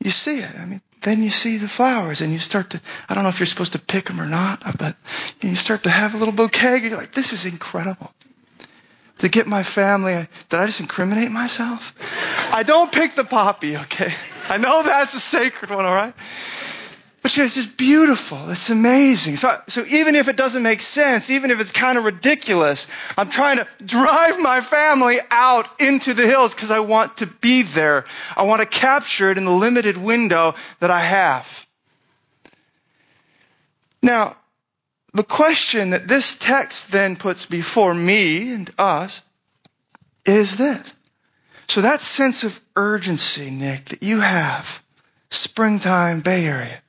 you 0.00 0.10
see 0.10 0.40
it. 0.40 0.50
I 0.58 0.64
mean, 0.64 0.80
then 1.02 1.22
you 1.22 1.30
see 1.30 1.58
the 1.58 1.68
flowers 1.68 2.22
and 2.22 2.32
you 2.32 2.38
start 2.38 2.70
to, 2.70 2.80
I 3.08 3.14
don't 3.14 3.22
know 3.22 3.28
if 3.28 3.38
you're 3.38 3.46
supposed 3.46 3.72
to 3.72 3.78
pick 3.78 4.06
them 4.06 4.20
or 4.20 4.26
not, 4.26 4.62
but 4.78 4.96
you 5.42 5.54
start 5.54 5.82
to 5.84 5.90
have 5.90 6.14
a 6.14 6.16
little 6.16 6.34
bouquet. 6.34 6.80
You're 6.82 6.96
like, 6.96 7.12
this 7.12 7.32
is 7.32 7.44
incredible. 7.44 8.12
To 9.18 9.28
get 9.28 9.46
my 9.46 9.62
family, 9.62 10.26
did 10.48 10.60
I 10.60 10.66
just 10.66 10.80
incriminate 10.80 11.30
myself? 11.30 11.94
I 12.52 12.62
don't 12.64 12.92
pick 12.92 13.14
the 13.14 13.24
poppy, 13.24 13.76
okay? 13.76 14.12
I 14.48 14.58
know 14.58 14.82
that's 14.82 15.14
a 15.14 15.20
sacred 15.20 15.70
one, 15.70 15.86
alright? 15.86 16.14
But 17.26 17.36
it's 17.38 17.56
just 17.56 17.76
beautiful. 17.76 18.50
It's 18.50 18.70
amazing. 18.70 19.36
So, 19.36 19.60
so 19.66 19.84
even 19.84 20.14
if 20.14 20.28
it 20.28 20.36
doesn't 20.36 20.62
make 20.62 20.80
sense, 20.80 21.28
even 21.28 21.50
if 21.50 21.58
it's 21.58 21.72
kind 21.72 21.98
of 21.98 22.04
ridiculous, 22.04 22.86
I'm 23.18 23.30
trying 23.30 23.56
to 23.56 23.66
drive 23.84 24.38
my 24.38 24.60
family 24.60 25.18
out 25.28 25.80
into 25.80 26.14
the 26.14 26.24
hills 26.24 26.54
because 26.54 26.70
I 26.70 26.78
want 26.78 27.16
to 27.16 27.26
be 27.26 27.62
there. 27.62 28.04
I 28.36 28.44
want 28.44 28.60
to 28.60 28.66
capture 28.66 29.28
it 29.28 29.38
in 29.38 29.44
the 29.44 29.50
limited 29.50 29.96
window 29.96 30.54
that 30.78 30.92
I 30.92 31.00
have. 31.00 31.66
Now, 34.00 34.36
the 35.12 35.24
question 35.24 35.90
that 35.90 36.06
this 36.06 36.36
text 36.36 36.92
then 36.92 37.16
puts 37.16 37.44
before 37.44 37.92
me 37.92 38.52
and 38.52 38.70
us 38.78 39.20
is 40.24 40.56
this. 40.56 40.94
So 41.66 41.80
that 41.80 42.00
sense 42.00 42.44
of 42.44 42.60
urgency, 42.76 43.50
Nick, 43.50 43.86
that 43.86 44.04
you 44.04 44.20
have, 44.20 44.80
springtime 45.30 46.20
Bay 46.20 46.46
Area, 46.46 46.82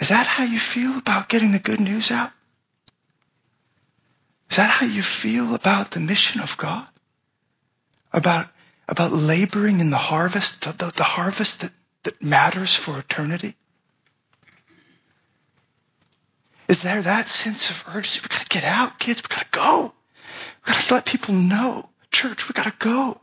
is 0.00 0.08
that 0.08 0.26
how 0.26 0.44
you 0.44 0.60
feel 0.60 0.96
about 0.98 1.28
getting 1.28 1.52
the 1.52 1.58
good 1.58 1.80
news 1.80 2.10
out? 2.10 2.30
Is 4.50 4.56
that 4.56 4.70
how 4.70 4.86
you 4.86 5.02
feel 5.02 5.54
about 5.54 5.92
the 5.92 6.00
mission 6.00 6.40
of 6.40 6.56
God? 6.56 6.86
About, 8.12 8.48
about 8.88 9.12
laboring 9.12 9.80
in 9.80 9.90
the 9.90 9.96
harvest, 9.96 10.62
the, 10.62 10.72
the, 10.72 10.92
the 10.94 11.04
harvest 11.04 11.60
that, 11.62 11.72
that 12.02 12.22
matters 12.22 12.74
for 12.74 12.98
eternity? 12.98 13.56
Is 16.68 16.82
there 16.82 17.02
that 17.02 17.28
sense 17.28 17.70
of 17.70 17.84
urgency? 17.88 18.20
We 18.22 18.28
gotta 18.28 18.48
get 18.48 18.64
out, 18.64 18.98
kids. 18.98 19.22
We 19.22 19.34
gotta 19.34 19.46
go. 19.50 19.92
We 20.66 20.72
gotta 20.72 20.94
let 20.94 21.06
people 21.06 21.34
know. 21.34 21.88
Church, 22.10 22.48
we 22.48 22.52
gotta 22.52 22.74
go. 22.78 23.20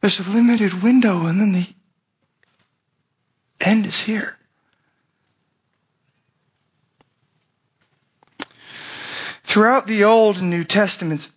There's 0.00 0.20
a 0.20 0.30
limited 0.30 0.82
window 0.82 1.26
and 1.26 1.40
then 1.40 1.52
the 1.52 1.66
end 3.60 3.86
is 3.86 3.98
here. 3.98 4.36
Throughout 9.54 9.86
the 9.86 10.02
Old 10.02 10.38
and 10.38 10.50
New 10.50 10.64
Testaments, 10.64 11.30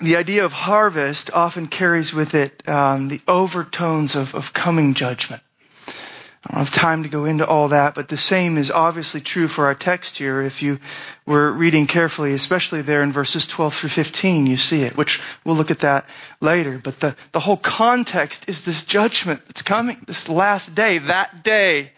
the 0.00 0.16
idea 0.16 0.44
of 0.44 0.52
harvest 0.52 1.30
often 1.32 1.68
carries 1.68 2.12
with 2.12 2.34
it 2.34 2.68
um, 2.68 3.06
the 3.06 3.20
overtones 3.28 4.16
of, 4.16 4.34
of 4.34 4.52
coming 4.52 4.94
judgment. 4.94 5.40
I 5.86 6.50
don't 6.50 6.58
have 6.58 6.72
time 6.72 7.04
to 7.04 7.08
go 7.08 7.26
into 7.26 7.46
all 7.46 7.68
that, 7.68 7.94
but 7.94 8.08
the 8.08 8.16
same 8.16 8.58
is 8.58 8.72
obviously 8.72 9.20
true 9.20 9.46
for 9.46 9.66
our 9.66 9.76
text 9.76 10.18
here. 10.18 10.42
If 10.42 10.62
you 10.62 10.80
were 11.26 11.52
reading 11.52 11.86
carefully, 11.86 12.32
especially 12.32 12.82
there 12.82 13.02
in 13.02 13.12
verses 13.12 13.46
12 13.46 13.72
through 13.72 13.90
15, 13.90 14.46
you 14.48 14.56
see 14.56 14.82
it, 14.82 14.96
which 14.96 15.20
we'll 15.44 15.54
look 15.54 15.70
at 15.70 15.78
that 15.78 16.08
later. 16.40 16.80
But 16.82 16.98
the, 16.98 17.14
the 17.30 17.38
whole 17.38 17.56
context 17.56 18.48
is 18.48 18.64
this 18.64 18.82
judgment 18.82 19.46
that's 19.46 19.62
coming, 19.62 20.02
this 20.08 20.28
last 20.28 20.74
day, 20.74 20.98
that 20.98 21.44
day, 21.44 21.92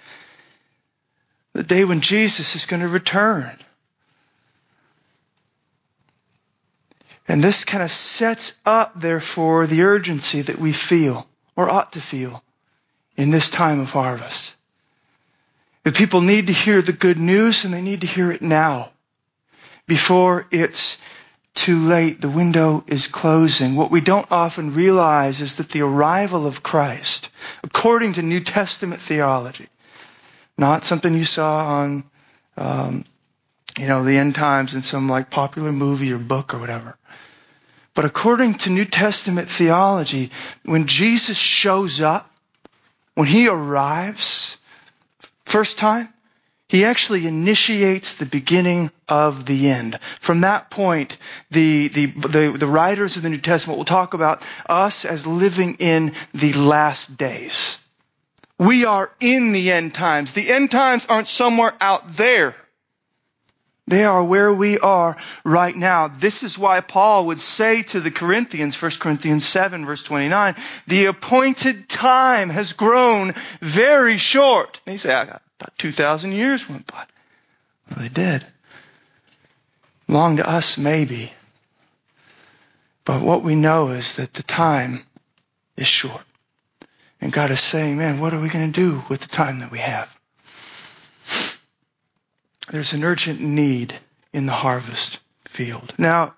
the 1.55 1.63
day 1.63 1.87
when 1.87 2.03
Jesus 2.03 2.57
is 2.57 2.67
going 2.67 2.83
to 2.83 2.89
return. 2.89 3.59
And 7.28 7.42
this 7.42 7.64
kind 7.64 7.83
of 7.83 7.90
sets 7.90 8.52
up, 8.64 9.00
therefore, 9.00 9.66
the 9.66 9.83
urgency 9.83 10.42
that 10.42 10.59
we 10.59 10.73
feel, 10.73 11.26
or 11.56 11.68
ought 11.68 11.92
to 11.92 12.00
feel, 12.00 12.42
in 13.16 13.30
this 13.30 13.50
time 13.50 13.80
of 13.80 13.90
harvest. 13.90 14.54
If 15.85 15.97
people 15.97 16.21
need 16.21 16.49
to 16.49 16.52
hear 16.52 16.83
the 16.83 16.92
good 16.92 17.18
news, 17.18 17.64
and 17.64 17.75
they 17.75 17.83
need 17.83 18.02
to 18.02 18.06
hear 18.06 18.30
it 18.30 18.42
now, 18.42 18.90
before 19.87 20.47
it's 20.50 20.99
too 21.54 21.87
late, 21.87 22.21
the 22.21 22.28
window 22.28 22.85
is 22.87 23.06
closing. 23.06 23.76
What 23.76 23.90
we 23.90 24.00
don't 24.00 24.30
often 24.30 24.75
realize 24.75 25.40
is 25.40 25.56
that 25.56 25.71
the 25.71 25.83
arrival 25.83 26.47
of 26.47 26.62
Christ, 26.62 27.30
according 27.64 28.14
to 28.14 28.23
New 28.23 28.40
Testament 28.40 29.00
theology, 29.00 29.68
not 30.59 30.85
something 30.85 31.14
you 31.14 31.25
saw 31.25 31.66
on, 31.66 32.04
um, 32.56 33.04
you 33.78 33.87
know, 33.87 34.04
the 34.04 34.18
end 34.18 34.35
times 34.35 34.75
in 34.75 34.83
some 34.83 35.09
like 35.09 35.30
popular 35.30 35.73
movie 35.73 36.12
or 36.12 36.18
book 36.18 36.54
or 36.54 36.59
whatever. 36.59 36.97
But 37.97 38.05
according 38.05 38.57
to 38.59 38.71
New 38.71 38.85
Testament 38.85 39.49
theology, 39.49 40.31
when 40.65 40.87
Jesus 40.87 41.38
shows 41.38 42.03
up, 42.03 42.31
when 43.15 43.26
he 43.26 43.49
arrives, 43.49 44.59
first 45.47 45.79
time, 45.79 46.12
he 46.69 46.85
actually 46.85 47.26
initiates 47.26 48.12
the 48.12 48.26
beginning 48.26 48.91
of 49.09 49.47
the 49.47 49.71
end. 49.71 49.99
From 50.21 50.43
that 50.43 50.69
point, 50.69 51.17
the, 51.50 51.89
the, 51.89 52.06
the, 52.06 52.56
the, 52.59 52.67
writers 52.67 53.17
of 53.17 53.23
the 53.23 53.30
New 53.30 53.39
Testament 53.39 53.78
will 53.78 53.87
talk 53.87 54.13
about 54.13 54.45
us 54.69 55.06
as 55.06 55.26
living 55.26 55.76
in 55.78 56.13
the 56.35 56.52
last 56.52 57.17
days. 57.17 57.78
We 58.59 58.85
are 58.85 59.11
in 59.21 59.52
the 59.52 59.73
end 59.73 59.95
times. 59.95 60.32
The 60.32 60.50
end 60.52 60.71
times 60.71 61.06
aren't 61.06 61.28
somewhere 61.28 61.73
out 61.80 62.17
there. 62.17 62.56
They 63.89 64.05
are 64.05 64.25
where 64.25 64.53
we 64.53 64.79
are 64.79 65.17
right 65.45 65.75
now. 65.75 66.09
This 66.09 66.43
is 66.43 66.59
why 66.59 66.81
Paul 66.81 67.27
would 67.27 67.41
say 67.41 67.83
to 67.85 68.01
the 68.01 68.11
Corinthians, 68.11 68.81
1 68.81 68.93
Corinthians 68.99 69.47
7 69.47 69.87
verse 69.87 70.03
29, 70.03 70.57
the 70.89 71.07
appointed 71.07 71.89
time 71.89 72.51
has 72.51 72.73
grown 72.73 73.33
very 73.61 74.19
short. 74.19 74.81
And 74.87 74.93
he 74.93 74.99
said, 74.99 75.29
I 75.29 75.39
thought 75.59 75.79
2,000 75.79 76.33
years 76.33 76.69
went 76.69 76.87
by. 76.89 77.05
Well, 77.91 78.01
they 78.01 78.09
did. 78.09 78.45
Long 80.09 80.39
to 80.39 80.49
us, 80.49 80.79
maybe. 80.79 81.33
But 83.05 83.23
what 83.23 83.45
we 83.45 83.55
know 83.55 83.91
is 83.91 84.17
that 84.17 84.35
the 84.35 84.43
time 84.43 85.05
is 85.77 85.87
short. 85.87 86.23
And 87.21 87.33
God 87.33 87.53
is 87.53 87.61
saying, 87.61 87.97
man, 87.97 88.19
what 88.21 88.35
are 88.35 88.41
we 88.41 88.49
going 88.49 88.73
to 88.73 88.81
do 88.81 89.05
with 89.09 89.21
the 89.21 89.29
time 89.29 89.61
that 89.61 89.71
we 89.71 89.79
have? 89.79 90.16
There's 92.71 92.93
an 92.93 93.05
urgent 93.05 93.41
need 93.41 93.95
in 94.33 94.47
the 94.47 94.52
harvest 94.52 95.21
field. 95.45 95.95
Now, 95.99 96.35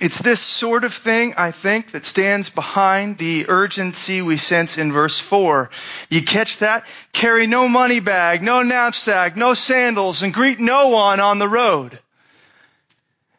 it's 0.00 0.18
this 0.18 0.40
sort 0.40 0.84
of 0.84 0.94
thing, 0.94 1.34
I 1.36 1.50
think, 1.50 1.92
that 1.92 2.06
stands 2.06 2.48
behind 2.48 3.18
the 3.18 3.46
urgency 3.48 4.22
we 4.22 4.38
sense 4.38 4.78
in 4.78 4.92
verse 4.92 5.18
4. 5.18 5.68
You 6.08 6.22
catch 6.22 6.58
that? 6.58 6.86
Carry 7.12 7.46
no 7.46 7.68
money 7.68 8.00
bag, 8.00 8.42
no 8.42 8.62
knapsack, 8.62 9.36
no 9.36 9.52
sandals, 9.52 10.22
and 10.22 10.32
greet 10.32 10.58
no 10.58 10.88
one 10.88 11.20
on 11.20 11.38
the 11.38 11.48
road. 11.48 11.98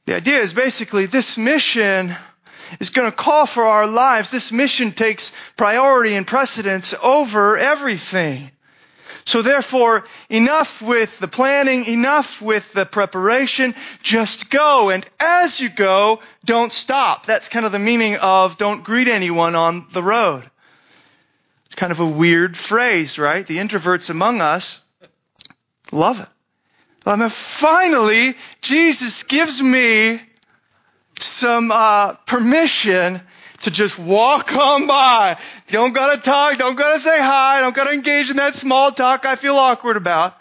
The 0.06 0.16
idea 0.16 0.40
is 0.40 0.54
basically 0.54 1.08
this 1.08 1.38
mission 1.38 2.16
is 2.80 2.90
going 2.92 3.10
to 3.10 3.16
call 3.16 3.48
for 3.48 3.66
our 3.66 3.88
lives. 3.88 4.30
This 4.30 4.52
mission 4.52 4.92
takes 4.92 5.32
priority 5.58 6.14
and 6.14 6.28
precedence 6.28 6.94
over 7.02 7.58
everything. 7.58 8.52
So 9.26 9.42
therefore, 9.42 10.06
enough 10.30 10.82
with 10.82 11.20
the 11.20 11.28
planning, 11.28 11.86
enough 11.86 12.42
with 12.42 12.74
the 12.74 12.86
preparation, 12.86 13.76
just 14.04 14.50
go. 14.50 14.90
And 14.90 15.06
as 15.20 15.60
you 15.60 15.70
go, 15.70 16.20
don't 16.44 16.74
stop. 16.74 17.26
That's 17.26 17.50
kind 17.50 17.66
of 17.66 17.72
the 17.72 17.80
meaning 17.80 18.16
of 18.18 18.58
don't 18.58 18.84
greet 18.84 19.08
anyone 19.08 19.56
on 19.56 19.88
the 19.92 20.04
road. 20.04 20.50
It's 21.68 21.76
kind 21.76 21.92
of 21.92 22.00
a 22.00 22.06
weird 22.06 22.58
phrase, 22.58 23.18
right? 23.18 23.46
The 23.46 23.58
introverts 23.58 24.10
among 24.10 24.42
us 24.42 24.84
love 25.92 26.20
it. 26.20 26.28
I 27.06 27.16
mean, 27.16 27.30
finally, 27.30 28.36
Jesus 28.62 29.24
gives 29.24 29.62
me 29.62 30.22
some 31.20 31.72
uh, 31.72 32.14
permission 32.26 33.22
to 33.62 33.72
just 33.72 33.98
walk 33.98 34.56
on 34.56 34.88
by. 34.88 35.38
Don't 35.68 35.94
gotta 35.94 36.22
talk, 36.22 36.58
don't 36.58 36.76
gotta 36.76 37.00
say 37.00 37.18
hi, 37.18 37.62
don't 37.62 37.76
gotta 37.76 37.92
engage 37.92 38.30
in 38.30 38.38
that 38.38 38.56
small 38.56 38.92
talk 38.92 39.26
I 39.26 39.36
feel 39.36 39.58
awkward 39.58 39.98
about. 39.98 40.38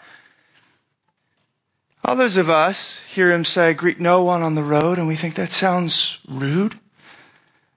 Others 2.03 2.37
of 2.37 2.49
us 2.49 2.99
hear 3.13 3.31
him 3.31 3.45
say, 3.45 3.73
greet 3.73 3.99
no 3.99 4.23
one 4.23 4.41
on 4.41 4.55
the 4.55 4.63
road, 4.63 4.97
and 4.97 5.07
we 5.07 5.15
think 5.15 5.35
that 5.35 5.51
sounds 5.51 6.19
rude. 6.27 6.77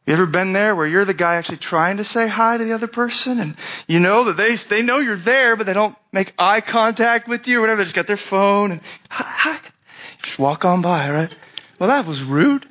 You 0.07 0.13
ever 0.13 0.27
been 0.27 0.53
there 0.53 0.77
where 0.77 0.87
you're 0.87 1.07
the 1.07 1.15
guy 1.15 1.37
actually 1.37 1.59
trying 1.59 1.97
to 1.97 2.05
say 2.05 2.29
hi 2.29 2.59
to 2.59 2.65
the 2.65 2.73
other 2.73 2.87
person 2.87 3.41
and 3.41 3.57
you 3.89 4.01
know 4.01 4.25
that 4.25 4.37
they, 4.37 4.55
they 4.55 4.83
know 4.83 4.99
you're 4.99 5.17
there, 5.17 5.57
but 5.57 5.67
they 5.67 5.73
don't 5.73 5.97
make 6.13 6.35
eye 6.39 6.61
contact 6.61 7.27
with 7.27 7.49
you 7.49 7.59
or 7.59 7.61
whatever. 7.63 7.79
They 7.79 7.85
just 7.85 7.97
got 7.97 8.07
their 8.07 8.19
phone 8.19 8.73
and 8.73 8.81
hi, 9.09 9.25
hi. 9.27 9.61
Just 10.23 10.39
walk 10.39 10.67
on 10.67 10.83
by, 10.83 11.11
right? 11.11 11.35
Well, 11.79 11.89
that 11.89 12.07
was 12.07 12.23
rude. 12.23 12.67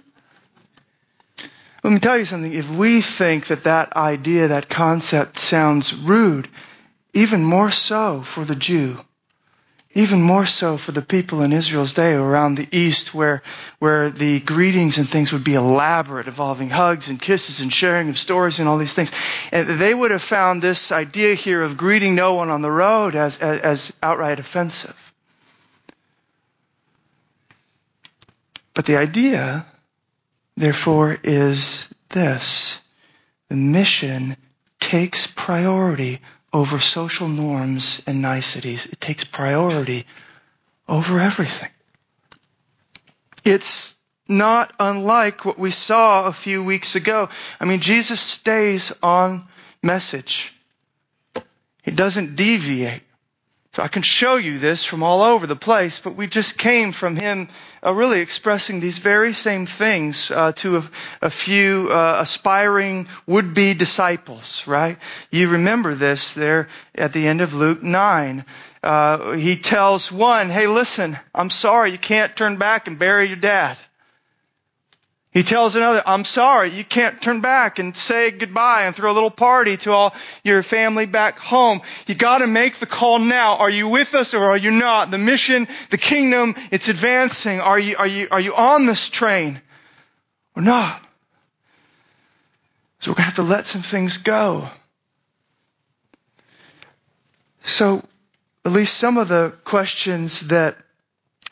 Let 1.84 1.92
me 1.92 2.00
tell 2.00 2.18
you 2.18 2.26
something. 2.26 2.54
If 2.54 2.70
we 2.70 3.02
think 3.02 3.48
that 3.48 3.66
that 3.66 3.98
idea, 3.98 4.50
that 4.50 4.70
concept 4.70 5.38
sounds 5.38 5.94
rude, 5.94 6.48
even 7.14 7.44
more 7.44 7.72
so 7.72 8.22
for 8.22 8.46
the 8.46 8.56
Jew, 8.56 9.00
even 9.94 10.22
more 10.22 10.46
so 10.46 10.78
for 10.78 10.94
the 10.94 11.02
people 11.02 11.42
in 11.44 11.52
Israel's 11.52 11.94
day 11.94 12.14
around 12.14 12.56
the 12.56 12.70
east 12.72 13.14
where, 13.14 13.44
where 13.80 14.10
the 14.10 14.40
greetings 14.40 14.98
and 14.98 15.08
things 15.08 15.34
would 15.34 15.44
be 15.44 15.56
elaborate, 15.56 16.28
involving 16.28 16.70
hugs 16.70 17.10
and 17.10 17.22
kisses 17.22 17.60
and 17.60 17.72
sharing 17.72 18.08
of 18.08 18.18
stories 18.18 18.60
and 18.60 18.70
all 18.70 18.78
these 18.78 18.94
things. 18.94 19.12
And 19.52 19.68
they 19.68 19.94
would 19.94 20.12
have 20.12 20.24
found 20.24 20.62
this 20.62 20.94
idea 20.94 21.36
here 21.36 21.62
of 21.62 21.76
greeting 21.76 22.16
no 22.16 22.36
one 22.36 22.50
on 22.50 22.62
the 22.62 22.72
road 22.72 23.14
as, 23.14 23.40
as, 23.40 23.60
as 23.60 23.94
outright 24.02 24.40
offensive. 24.40 25.14
But 28.74 28.86
the 28.86 28.96
idea 28.96 29.68
therefore, 30.56 31.18
is 31.24 31.88
this. 32.10 32.82
The 33.50 33.56
mission 33.56 34.38
takes 34.80 35.28
priority 35.28 36.20
over 36.52 36.80
social 36.80 37.28
norms 37.28 38.02
and 38.06 38.22
niceties. 38.22 38.86
It 38.86 39.02
takes 39.02 39.24
priority 39.24 40.06
over 40.88 41.20
everything. 41.20 41.70
It's 43.44 43.96
not 44.28 44.74
unlike 44.80 45.46
what 45.46 45.60
we 45.60 45.72
saw 45.72 46.28
a 46.28 46.34
few 46.34 46.64
weeks 46.64 46.96
ago. 46.96 47.30
I 47.60 47.66
mean, 47.66 47.80
Jesus 47.80 48.20
stays 48.20 48.94
on 49.02 49.46
message. 49.82 50.54
He 51.84 51.92
doesn't 51.92 52.36
deviate. 52.36 53.04
So 53.74 53.82
I 53.82 53.88
can 53.88 54.04
show 54.04 54.36
you 54.36 54.60
this 54.60 54.86
from 54.86 55.02
all 55.02 55.24
over 55.24 55.48
the 55.48 55.56
place, 55.56 55.98
but 55.98 56.14
we 56.14 56.28
just 56.28 56.60
came 56.60 56.92
from 56.92 57.16
him 57.16 57.50
uh, 57.84 57.92
really 57.92 58.20
expressing 58.20 58.80
these 58.80 59.00
very 59.00 59.34
same 59.34 59.66
things 59.66 60.30
uh, 60.30 60.52
to 60.58 60.78
a, 60.78 60.84
a 61.24 61.30
few 61.32 61.90
uh, 61.92 62.18
aspiring 62.20 63.08
would-be 63.26 63.74
disciples, 63.74 64.68
right? 64.68 65.00
You 65.32 65.50
remember 65.50 65.96
this 65.96 66.36
there 66.36 66.68
at 66.94 67.14
the 67.14 67.26
end 67.26 67.42
of 67.42 67.56
Luke 67.56 67.82
9. 67.82 68.46
Uh, 68.84 69.32
he 69.32 69.56
tells 69.56 70.12
one, 70.12 70.52
hey 70.52 70.68
listen, 70.68 71.18
I'm 71.34 71.50
sorry 71.50 71.90
you 71.92 71.98
can't 71.98 72.38
turn 72.38 72.58
back 72.58 72.88
and 72.88 73.00
bury 73.00 73.26
your 73.26 73.38
dad. 73.38 73.80
He 75.34 75.42
tells 75.42 75.76
another, 75.76 76.04
I'm 76.06 76.26
sorry, 76.26 76.70
you 76.70 76.84
can't 76.84 77.20
turn 77.20 77.42
back 77.42 77.80
and 77.80 77.98
say 77.98 78.30
goodbye 78.30 78.84
and 78.84 78.96
throw 78.96 79.12
a 79.12 79.14
little 79.14 79.32
party 79.32 79.78
to 79.78 79.92
all 79.92 80.14
your 80.44 80.62
family 80.62 81.08
back 81.08 81.40
home. 81.40 81.82
You 82.06 82.14
gotta 82.14 82.46
make 82.46 82.76
the 82.76 82.86
call 82.86 83.18
now. 83.18 83.58
Are 83.58 83.70
you 83.70 83.88
with 83.88 84.14
us 84.14 84.36
or 84.36 84.44
are 84.44 84.58
you 84.58 84.70
not? 84.70 85.10
The 85.10 85.18
mission, 85.18 85.68
the 85.90 85.98
kingdom, 85.98 86.54
it's 86.72 86.88
advancing. 86.88 87.60
Are 87.60 87.80
you, 87.80 87.98
are 87.98 88.06
you, 88.06 88.28
are 88.30 88.40
you 88.40 88.54
on 88.54 88.86
this 88.86 89.10
train 89.10 89.60
or 90.56 90.62
not? 90.62 91.02
So 93.00 93.10
we're 93.10 93.16
gonna 93.16 93.26
have 93.26 93.36
to 93.36 93.44
let 93.44 93.66
some 93.66 93.82
things 93.82 94.18
go. 94.18 94.70
So, 97.64 98.04
at 98.66 98.72
least 98.72 98.98
some 98.98 99.18
of 99.18 99.30
the 99.30 99.54
questions 99.64 100.42
that 100.48 100.78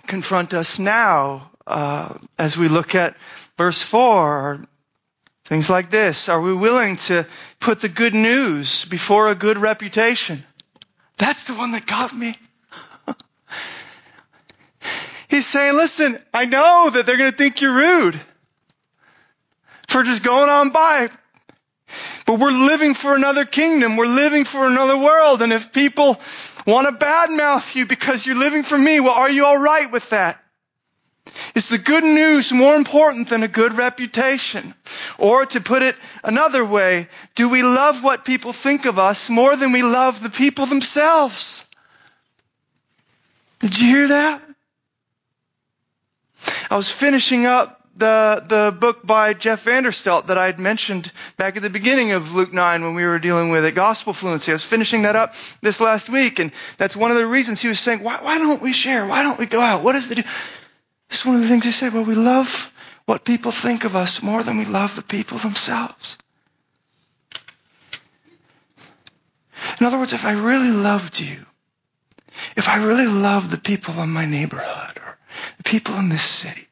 confront 0.07 0.53
us 0.53 0.77
now, 0.77 1.51
uh, 1.65 2.13
as 2.37 2.57
we 2.57 2.67
look 2.67 2.95
at 2.95 3.15
Verse 3.61 3.83
4, 3.83 4.59
things 5.45 5.69
like 5.69 5.91
this. 5.91 6.29
Are 6.29 6.41
we 6.41 6.51
willing 6.51 6.95
to 6.95 7.27
put 7.59 7.79
the 7.79 7.89
good 7.89 8.15
news 8.15 8.85
before 8.85 9.29
a 9.29 9.35
good 9.35 9.59
reputation? 9.59 10.43
That's 11.17 11.43
the 11.43 11.53
one 11.53 11.69
that 11.73 11.85
got 11.85 12.11
me. 12.11 12.35
He's 15.29 15.45
saying, 15.45 15.75
listen, 15.75 16.17
I 16.33 16.45
know 16.45 16.89
that 16.89 17.05
they're 17.05 17.17
going 17.17 17.29
to 17.29 17.37
think 17.37 17.61
you're 17.61 17.75
rude 17.75 18.19
for 19.87 20.01
just 20.01 20.23
going 20.23 20.49
on 20.49 20.71
by. 20.71 21.11
But 22.25 22.39
we're 22.39 22.49
living 22.49 22.95
for 22.95 23.13
another 23.13 23.45
kingdom. 23.45 23.95
We're 23.95 24.07
living 24.07 24.43
for 24.43 24.65
another 24.65 24.97
world. 24.97 25.43
And 25.43 25.53
if 25.53 25.71
people 25.71 26.19
want 26.65 26.87
to 26.87 27.05
badmouth 27.05 27.75
you 27.75 27.85
because 27.85 28.25
you're 28.25 28.39
living 28.39 28.63
for 28.63 28.75
me, 28.75 28.99
well, 29.01 29.13
are 29.13 29.29
you 29.29 29.45
all 29.45 29.59
right 29.59 29.91
with 29.91 30.09
that? 30.09 30.40
Is 31.55 31.69
the 31.69 31.77
good 31.77 32.03
news 32.03 32.51
more 32.51 32.75
important 32.75 33.29
than 33.29 33.43
a 33.43 33.47
good 33.47 33.73
reputation? 33.73 34.73
Or 35.17 35.45
to 35.45 35.61
put 35.61 35.81
it 35.81 35.95
another 36.23 36.65
way, 36.65 37.07
do 37.35 37.49
we 37.49 37.63
love 37.63 38.03
what 38.03 38.25
people 38.25 38.53
think 38.53 38.85
of 38.85 38.99
us 38.99 39.29
more 39.29 39.55
than 39.55 39.71
we 39.71 39.83
love 39.83 40.21
the 40.21 40.29
people 40.29 40.65
themselves? 40.65 41.67
Did 43.59 43.79
you 43.79 43.87
hear 43.87 44.07
that? 44.09 44.41
I 46.69 46.75
was 46.75 46.89
finishing 46.89 47.45
up 47.45 47.81
the, 47.95 48.43
the 48.47 48.75
book 48.77 49.05
by 49.05 49.33
Jeff 49.33 49.65
Vanderstelt 49.65 50.27
that 50.27 50.37
I 50.37 50.45
had 50.45 50.59
mentioned 50.59 51.11
back 51.37 51.57
at 51.57 51.63
the 51.63 51.69
beginning 51.69 52.13
of 52.13 52.33
Luke 52.33 52.53
9 52.53 52.83
when 52.83 52.95
we 52.95 53.03
were 53.03 53.19
dealing 53.19 53.49
with 53.49 53.65
it, 53.65 53.75
Gospel 53.75 54.13
Fluency. 54.13 54.51
I 54.51 54.55
was 54.55 54.63
finishing 54.63 55.03
that 55.03 55.15
up 55.15 55.35
this 55.61 55.81
last 55.81 56.09
week, 56.09 56.39
and 56.39 56.51
that's 56.77 56.95
one 56.95 57.11
of 57.11 57.17
the 57.17 57.27
reasons 57.27 57.61
he 57.61 57.67
was 57.67 57.79
saying, 57.79 58.01
why, 58.01 58.19
why 58.21 58.37
don't 58.37 58.61
we 58.61 58.73
share? 58.73 59.05
Why 59.05 59.23
don't 59.23 59.37
we 59.37 59.45
go 59.45 59.61
out? 59.61 59.83
What 59.83 59.95
is 59.95 60.09
the 60.09 60.23
it's 61.11 61.25
one 61.25 61.35
of 61.35 61.41
the 61.41 61.47
things 61.47 61.65
he 61.65 61.71
said. 61.71 61.93
Well, 61.93 62.05
we 62.05 62.15
love 62.15 62.73
what 63.05 63.25
people 63.25 63.51
think 63.51 63.83
of 63.83 63.95
us 63.97 64.23
more 64.23 64.43
than 64.43 64.57
we 64.57 64.65
love 64.65 64.95
the 64.95 65.01
people 65.01 65.37
themselves. 65.37 66.17
In 69.79 69.85
other 69.85 69.99
words, 69.99 70.13
if 70.13 70.25
I 70.25 70.31
really 70.31 70.71
loved 70.71 71.19
you, 71.19 71.45
if 72.55 72.69
I 72.69 72.77
really 72.83 73.07
loved 73.07 73.51
the 73.51 73.57
people 73.57 74.01
in 74.01 74.09
my 74.09 74.25
neighborhood 74.25 74.97
or 74.97 75.17
the 75.57 75.63
people 75.63 75.95
in 75.95 76.07
this 76.07 76.23
city, 76.23 76.67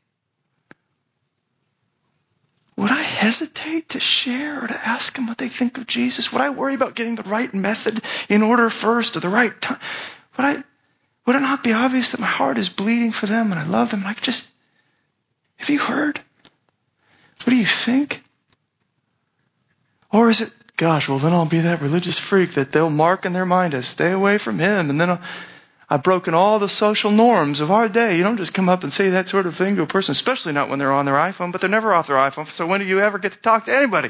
would 2.77 2.91
I 2.91 3.01
hesitate 3.01 3.89
to 3.89 3.99
share 3.99 4.63
or 4.63 4.67
to 4.67 4.87
ask 4.87 5.13
them 5.15 5.27
what 5.27 5.37
they 5.37 5.49
think 5.49 5.77
of 5.77 5.85
Jesus? 5.85 6.31
Would 6.31 6.41
I 6.41 6.51
worry 6.51 6.75
about 6.75 6.95
getting 6.95 7.15
the 7.15 7.23
right 7.29 7.53
method 7.53 8.01
in 8.29 8.41
order 8.41 8.69
first 8.69 9.17
or 9.17 9.19
the 9.19 9.27
right 9.27 9.59
time? 9.59 9.79
Would 10.37 10.45
I, 10.45 10.63
would 11.29 11.35
it 11.35 11.41
not 11.41 11.61
be 11.63 11.73
obvious 11.73 12.13
that 12.13 12.19
my 12.19 12.25
heart 12.25 12.57
is 12.57 12.69
bleeding 12.69 13.11
for 13.11 13.27
them 13.27 13.51
and 13.51 13.59
I 13.59 13.67
love 13.67 13.91
them? 13.91 14.01
I 14.03 14.15
just, 14.15 14.49
have 15.57 15.69
you 15.69 15.77
heard? 15.77 16.19
What 17.43 17.51
do 17.51 17.55
you 17.55 17.67
think? 17.67 18.23
Or 20.11 20.31
is 20.31 20.41
it, 20.41 20.51
gosh, 20.75 21.07
well 21.07 21.19
then 21.19 21.31
I'll 21.33 21.45
be 21.45 21.59
that 21.59 21.83
religious 21.83 22.17
freak 22.17 22.53
that 22.53 22.71
they'll 22.71 22.89
mark 22.89 23.27
in 23.27 23.33
their 23.33 23.45
mind 23.45 23.75
as 23.75 23.87
stay 23.87 24.11
away 24.11 24.39
from 24.39 24.57
him 24.57 24.89
and 24.89 24.99
then 24.99 25.11
I'll, 25.11 25.21
I've 25.87 26.01
broken 26.01 26.33
all 26.33 26.57
the 26.57 26.67
social 26.67 27.11
norms 27.11 27.59
of 27.59 27.69
our 27.69 27.87
day. 27.87 28.17
You 28.17 28.23
don't 28.23 28.37
just 28.37 28.55
come 28.55 28.67
up 28.67 28.81
and 28.81 28.91
say 28.91 29.09
that 29.09 29.29
sort 29.29 29.45
of 29.45 29.55
thing 29.55 29.75
to 29.75 29.83
a 29.83 29.85
person, 29.85 30.13
especially 30.13 30.53
not 30.53 30.67
when 30.67 30.79
they're 30.79 30.91
on 30.91 31.05
their 31.05 31.13
iPhone, 31.13 31.51
but 31.51 31.61
they're 31.61 31.69
never 31.69 31.93
off 31.93 32.07
their 32.07 32.15
iPhone. 32.15 32.47
So 32.47 32.65
when 32.65 32.79
do 32.79 32.87
you 32.87 33.01
ever 33.01 33.19
get 33.19 33.33
to 33.33 33.39
talk 33.39 33.65
to 33.65 33.77
anybody? 33.77 34.09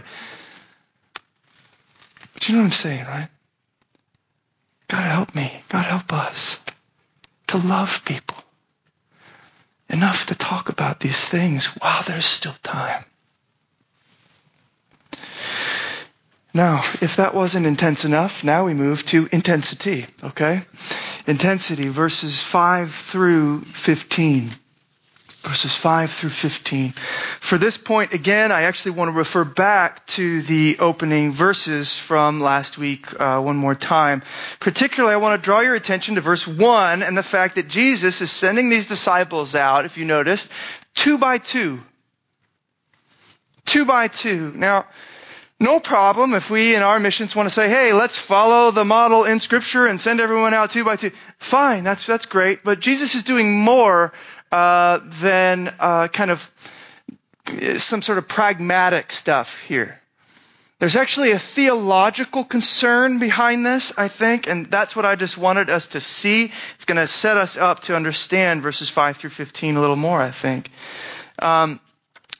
But 2.34 2.48
you 2.48 2.56
know 2.56 2.62
what 2.62 2.68
I'm 2.68 2.72
saying, 2.72 3.04
right? 3.04 3.28
God 4.88 5.04
help 5.04 5.36
me. 5.36 5.52
God 5.68 5.84
help 5.84 6.14
us 6.14 6.62
to 7.50 7.58
love 7.58 8.04
people 8.06 8.38
enough 9.90 10.28
to 10.28 10.36
talk 10.36 10.70
about 10.70 11.00
these 11.00 11.28
things 11.28 11.66
while 11.82 12.04
there's 12.04 12.26
still 12.26 12.56
time. 12.64 13.04
Now, 16.54 16.84
if 17.02 17.18
that 17.18 17.36
wasn't 17.36 17.66
intense 17.66 18.06
enough, 18.06 18.44
now 18.44 18.66
we 18.66 18.74
move 18.74 19.06
to 19.08 19.28
intensity, 19.32 20.06
okay? 20.24 20.62
Intensity, 21.28 21.88
verses 21.88 22.42
5 22.42 22.92
through 22.94 23.62
15 23.62 24.52
verses 25.42 25.74
5 25.74 26.12
through 26.12 26.30
15. 26.30 26.92
For 26.92 27.58
this 27.58 27.78
point, 27.78 28.14
again, 28.14 28.52
I 28.52 28.64
actually 28.64 28.92
want 28.92 29.10
to 29.12 29.18
refer 29.18 29.46
back 29.46 30.06
to 30.08 30.42
the 30.42 30.78
opening 30.80 31.32
verses 31.32 31.98
from 31.98 32.42
last 32.42 32.78
week 32.78 33.08
uh, 33.20 33.42
one 33.42 33.56
more 33.56 33.76
time. 33.76 34.22
Particularly, 34.60 35.14
I 35.14 35.18
want 35.18 35.42
to 35.42 35.46
draw 35.46 35.62
your 35.62 35.76
attention 35.76 36.16
to 36.16 36.22
verse 36.22 36.46
1 36.46 37.04
and 37.04 37.18
the 37.18 37.24
fact 37.24 37.56
that 37.56 37.70
Jesus 37.70 38.22
is 38.22 38.32
sending 38.32 38.70
these 38.70 38.88
disciples 38.88 39.56
out, 39.56 39.86
if 39.86 39.98
you 39.98 40.06
noticed, 40.06 40.50
two 40.94 41.18
by 41.18 41.38
two. 41.38 41.82
Two 43.66 43.86
by 43.86 44.10
two. 44.10 44.52
Now, 44.54 44.86
no 45.62 45.80
problem 45.80 46.34
if 46.34 46.50
we 46.50 46.76
in 46.76 46.84
our 46.84 47.00
missions 47.00 47.36
want 47.36 47.48
to 47.48 47.54
say, 47.54 47.68
hey, 47.68 47.92
let's 47.92 48.18
follow 48.18 48.72
the 48.72 48.86
model 48.86 49.26
in 49.26 49.40
scripture 49.40 49.86
and 49.86 50.00
send 50.00 50.22
everyone 50.22 50.54
out 50.54 50.72
two 50.72 50.86
by 50.86 50.96
two. 50.96 51.12
Fine, 51.38 51.84
that's, 51.84 52.06
that's 52.06 52.26
great. 52.26 52.64
But 52.64 52.80
Jesus 52.80 53.14
is 53.16 53.24
doing 53.24 53.60
more 53.60 54.14
uh, 54.52 55.00
than 55.04 55.74
uh, 55.80 56.08
kind 56.08 56.32
of 56.32 56.52
some 57.78 58.02
sort 58.02 58.18
of 58.18 58.28
pragmatic 58.28 59.12
stuff 59.12 59.60
here. 59.62 60.00
There's 60.80 60.96
actually 60.96 61.32
a 61.32 61.40
theological 61.40 62.46
concern 62.46 63.20
behind 63.20 63.66
this, 63.66 63.92
I 63.98 64.08
think, 64.08 64.48
and 64.48 64.66
that's 64.68 64.96
what 64.96 65.06
I 65.06 65.16
just 65.16 65.38
wanted 65.38 65.70
us 65.70 65.88
to 65.88 66.00
see. 66.00 66.54
It's 66.76 66.86
going 66.86 66.98
to 66.98 67.08
set 67.08 67.36
us 67.36 67.58
up 67.58 67.82
to 67.82 67.98
understand 67.98 68.62
verses 68.62 68.90
5 68.90 69.18
through 69.18 69.32
15 69.32 69.76
a 69.76 69.82
little 69.82 69.98
more, 69.98 70.22
I 70.22 70.32
think. 70.32 70.70
Um, 71.38 71.82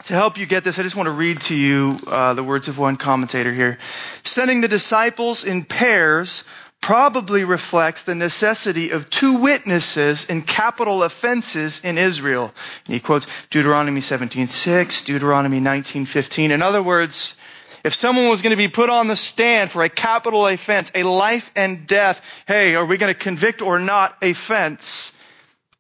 to 0.06 0.14
help 0.14 0.38
you 0.38 0.46
get 0.46 0.64
this, 0.64 0.80
I 0.80 0.84
just 0.84 0.96
want 0.96 1.08
to 1.08 1.12
read 1.12 1.42
to 1.42 1.56
you 1.56 2.00
uh, 2.08 2.34
the 2.34 2.44
words 2.44 2.70
of 2.70 2.80
one 2.80 2.96
commentator 2.96 3.54
here. 3.54 3.78
Sending 4.24 4.62
the 4.62 4.70
disciples 4.70 5.44
in 5.44 5.66
pairs 5.66 6.46
probably 6.90 7.44
reflects 7.44 8.02
the 8.02 8.16
necessity 8.16 8.90
of 8.90 9.12
two 9.12 9.36
witnesses 9.36 10.26
in 10.26 10.42
capital 10.42 11.04
offenses 11.04 11.82
in 11.84 12.00
Israel. 12.00 12.52
And 12.88 12.94
he 12.96 13.00
quotes 13.00 13.28
Deuteronomy 13.52 14.02
17:6, 14.02 15.06
Deuteronomy 15.06 15.60
19:15. 15.60 16.50
In 16.50 16.64
other 16.64 16.82
words, 16.82 17.36
if 17.84 17.94
someone 17.94 18.28
was 18.28 18.42
going 18.42 18.58
to 18.58 18.58
be 18.58 18.70
put 18.70 18.90
on 18.90 19.06
the 19.06 19.16
stand 19.16 19.70
for 19.70 19.84
a 19.84 19.88
capital 19.88 20.48
offense, 20.48 20.92
a 20.96 21.04
life 21.04 21.52
and 21.56 21.86
death, 21.86 22.24
hey, 22.48 22.74
are 22.74 22.86
we 22.86 22.98
going 22.98 23.14
to 23.14 23.20
convict 23.20 23.62
or 23.62 23.78
not 23.78 24.18
offense? 24.24 25.14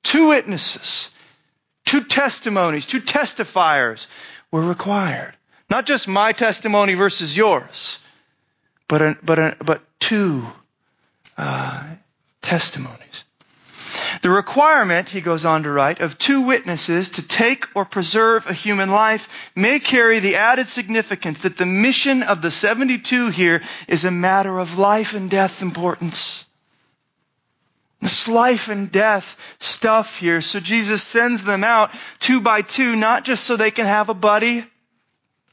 Two 0.03 0.27
witnesses, 0.27 1.09
two 1.87 2.03
testimonies, 2.03 2.85
two 2.85 3.01
testifiers 3.01 4.05
were 4.51 4.61
required. 4.61 5.35
Not 5.71 5.87
just 5.87 6.07
my 6.07 6.33
testimony 6.33 6.93
versus 6.93 7.35
yours, 7.35 7.97
but, 8.87 9.25
but, 9.25 9.57
but 9.65 9.81
two 9.99 10.45
uh, 11.39 11.83
testimonies. 12.41 13.23
The 14.21 14.29
requirement, 14.29 15.07
he 15.07 15.21
goes 15.21 15.45
on 15.45 15.63
to 15.63 15.71
write, 15.71 16.01
of 16.01 16.17
two 16.17 16.41
witnesses 16.41 17.09
to 17.11 17.27
take 17.27 17.65
or 17.75 17.85
preserve 17.85 18.49
a 18.49 18.53
human 18.53 18.89
life 18.89 19.51
may 19.55 19.79
carry 19.79 20.19
the 20.19 20.35
added 20.35 20.67
significance 20.67 21.43
that 21.43 21.57
the 21.57 21.65
mission 21.65 22.23
of 22.23 22.41
the 22.41 22.51
72 22.51 23.29
here 23.29 23.61
is 23.87 24.03
a 24.03 24.11
matter 24.11 24.59
of 24.59 24.77
life 24.77 25.13
and 25.13 25.29
death 25.29 25.61
importance. 25.61 26.47
This 28.01 28.27
life 28.27 28.67
and 28.67 28.91
death 28.91 29.37
stuff 29.59 30.17
here. 30.17 30.41
So 30.41 30.59
Jesus 30.59 31.01
sends 31.01 31.43
them 31.45 31.63
out 31.63 31.91
two 32.19 32.41
by 32.41 32.61
two, 32.61 32.95
not 32.95 33.23
just 33.23 33.45
so 33.45 33.55
they 33.55 33.71
can 33.71 33.85
have 33.85 34.09
a 34.09 34.13
buddy, 34.13 34.65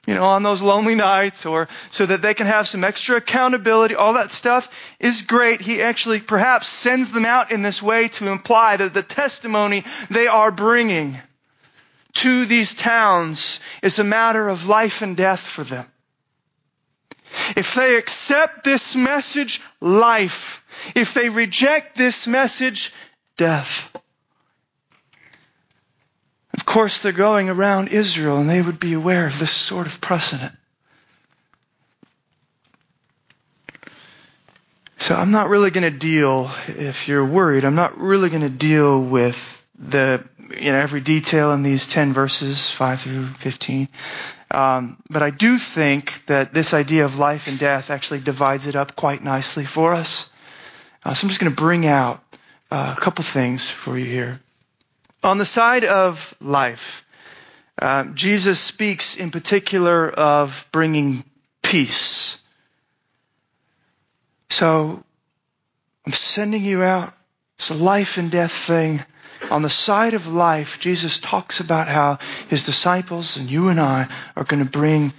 you 0.06 0.14
know, 0.14 0.22
on 0.22 0.42
those 0.42 0.62
lonely 0.62 0.94
nights 0.94 1.46
or 1.46 1.68
so 1.90 2.06
that 2.06 2.22
they 2.22 2.34
can 2.34 2.46
have 2.46 2.68
some 2.68 2.84
extra 2.84 3.16
accountability. 3.16 3.94
All 3.94 4.14
that 4.14 4.30
stuff 4.32 4.70
is 5.00 5.22
great. 5.22 5.60
He 5.60 5.82
actually 5.82 6.20
perhaps 6.20 6.68
sends 6.68 7.12
them 7.12 7.24
out 7.24 7.50
in 7.50 7.62
this 7.62 7.82
way 7.82 8.08
to 8.08 8.30
imply 8.30 8.76
that 8.76 8.94
the 8.94 9.02
testimony 9.02 9.84
they 10.10 10.28
are 10.28 10.52
bringing 10.52 11.18
to 12.14 12.46
these 12.46 12.74
towns 12.74 13.60
is 13.82 13.98
a 13.98 14.04
matter 14.04 14.48
of 14.48 14.68
life 14.68 15.02
and 15.02 15.16
death 15.16 15.40
for 15.40 15.64
them. 15.64 15.86
If 17.56 17.74
they 17.74 17.96
accept 17.96 18.64
this 18.64 18.96
message, 18.96 19.60
life. 19.80 20.64
If 20.94 21.14
they 21.14 21.28
reject 21.28 21.96
this 21.96 22.26
message, 22.26 22.92
death. 23.36 23.94
Of 26.66 26.72
course, 26.72 27.00
they're 27.00 27.12
going 27.12 27.48
around 27.48 27.88
Israel 27.88 28.38
and 28.38 28.50
they 28.50 28.60
would 28.60 28.80
be 28.80 28.94
aware 28.94 29.28
of 29.28 29.38
this 29.38 29.52
sort 29.52 29.86
of 29.86 30.00
precedent. 30.00 30.52
So 34.98 35.14
I'm 35.14 35.30
not 35.30 35.48
really 35.48 35.70
going 35.70 35.90
to 35.90 35.96
deal, 35.96 36.50
if 36.66 37.06
you're 37.06 37.24
worried, 37.24 37.64
I'm 37.64 37.76
not 37.76 37.96
really 37.98 38.30
going 38.30 38.42
to 38.42 38.48
deal 38.48 39.00
with 39.00 39.64
the, 39.78 40.28
you 40.60 40.72
know, 40.72 40.78
every 40.80 41.00
detail 41.00 41.52
in 41.52 41.62
these 41.62 41.86
10 41.86 42.12
verses, 42.12 42.68
5 42.68 43.00
through 43.00 43.26
15. 43.26 43.88
Um, 44.50 45.00
but 45.08 45.22
I 45.22 45.30
do 45.30 45.58
think 45.58 46.26
that 46.26 46.52
this 46.52 46.74
idea 46.74 47.04
of 47.04 47.20
life 47.20 47.46
and 47.46 47.60
death 47.60 47.90
actually 47.90 48.20
divides 48.20 48.66
it 48.66 48.74
up 48.74 48.96
quite 48.96 49.22
nicely 49.22 49.64
for 49.64 49.94
us. 49.94 50.28
Uh, 51.04 51.14
so 51.14 51.24
I'm 51.24 51.28
just 51.28 51.38
going 51.38 51.52
to 51.54 51.62
bring 51.62 51.86
out 51.86 52.24
uh, 52.72 52.92
a 52.96 53.00
couple 53.00 53.22
things 53.22 53.70
for 53.70 53.96
you 53.96 54.06
here. 54.06 54.40
On 55.26 55.38
the 55.38 55.44
side 55.44 55.82
of 55.82 56.36
life, 56.40 57.04
uh, 57.82 58.04
Jesus 58.14 58.60
speaks 58.60 59.16
in 59.16 59.32
particular 59.32 60.08
of 60.08 60.68
bringing 60.70 61.24
peace. 61.64 62.40
So 64.50 65.02
I'm 66.06 66.12
sending 66.12 66.62
you 66.62 66.84
out. 66.84 67.12
It's 67.58 67.70
a 67.70 67.74
life 67.74 68.18
and 68.18 68.30
death 68.30 68.52
thing. 68.52 69.04
On 69.50 69.62
the 69.62 69.68
side 69.68 70.14
of 70.14 70.28
life, 70.28 70.78
Jesus 70.78 71.18
talks 71.18 71.58
about 71.58 71.88
how 71.88 72.20
his 72.48 72.64
disciples 72.64 73.36
and 73.36 73.50
you 73.50 73.66
and 73.66 73.80
I 73.80 74.06
are 74.36 74.44
going 74.44 74.64
to 74.64 74.70
bring 74.70 75.12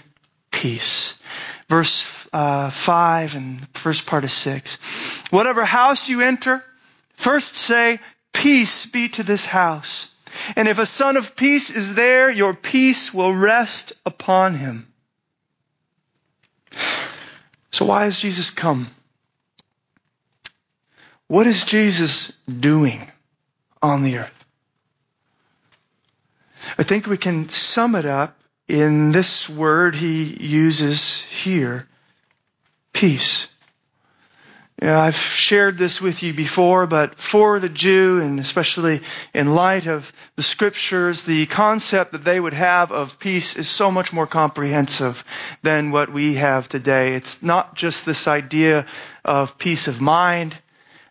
peace. 0.51 1.19
Verse 1.67 2.29
uh, 2.31 2.69
5 2.69 3.35
and 3.35 3.59
the 3.59 3.79
first 3.79 4.05
part 4.05 4.23
of 4.23 4.31
6. 4.31 5.27
Whatever 5.31 5.65
house 5.65 6.07
you 6.07 6.21
enter, 6.21 6.63
first 7.17 7.55
say, 7.55 7.99
Peace 8.33 8.85
be 8.85 9.09
to 9.09 9.23
this 9.23 9.45
house. 9.45 10.13
And 10.55 10.67
if 10.67 10.79
a 10.79 10.85
son 10.85 11.17
of 11.17 11.35
peace 11.35 11.69
is 11.69 11.95
there, 11.95 12.29
your 12.29 12.53
peace 12.53 13.13
will 13.13 13.33
rest 13.33 13.93
upon 14.05 14.55
him. 14.55 14.87
So 17.71 17.85
why 17.85 18.05
has 18.05 18.19
Jesus 18.19 18.49
come? 18.49 18.87
What 21.27 21.47
is 21.47 21.63
Jesus 21.63 22.31
doing 22.47 23.11
on 23.81 24.03
the 24.03 24.19
earth? 24.19 24.45
I 26.77 26.83
think 26.83 27.07
we 27.07 27.17
can 27.17 27.49
sum 27.49 27.95
it 27.95 28.05
up 28.05 28.39
in 28.67 29.11
this 29.11 29.49
word 29.49 29.95
he 29.95 30.23
uses 30.23 31.21
here. 31.21 31.87
Peace. 32.93 33.47
Yeah, 34.79 34.99
I've 34.99 35.15
shared 35.15 35.75
this 35.75 35.99
with 35.99 36.21
you 36.21 36.35
before, 36.35 36.85
but 36.85 37.15
for 37.15 37.59
the 37.59 37.67
Jew, 37.67 38.21
and 38.21 38.39
especially 38.39 39.01
in 39.33 39.55
light 39.55 39.87
of 39.87 40.13
the 40.35 40.43
scriptures, 40.43 41.23
the 41.23 41.47
concept 41.47 42.11
that 42.11 42.23
they 42.23 42.39
would 42.39 42.53
have 42.53 42.91
of 42.91 43.17
peace 43.17 43.55
is 43.55 43.67
so 43.67 43.89
much 43.89 44.13
more 44.13 44.27
comprehensive 44.27 45.25
than 45.63 45.89
what 45.89 46.13
we 46.13 46.35
have 46.35 46.69
today. 46.69 47.15
It's 47.15 47.41
not 47.41 47.73
just 47.73 48.05
this 48.05 48.27
idea 48.27 48.85
of 49.25 49.57
peace 49.57 49.87
of 49.87 49.99
mind. 49.99 50.55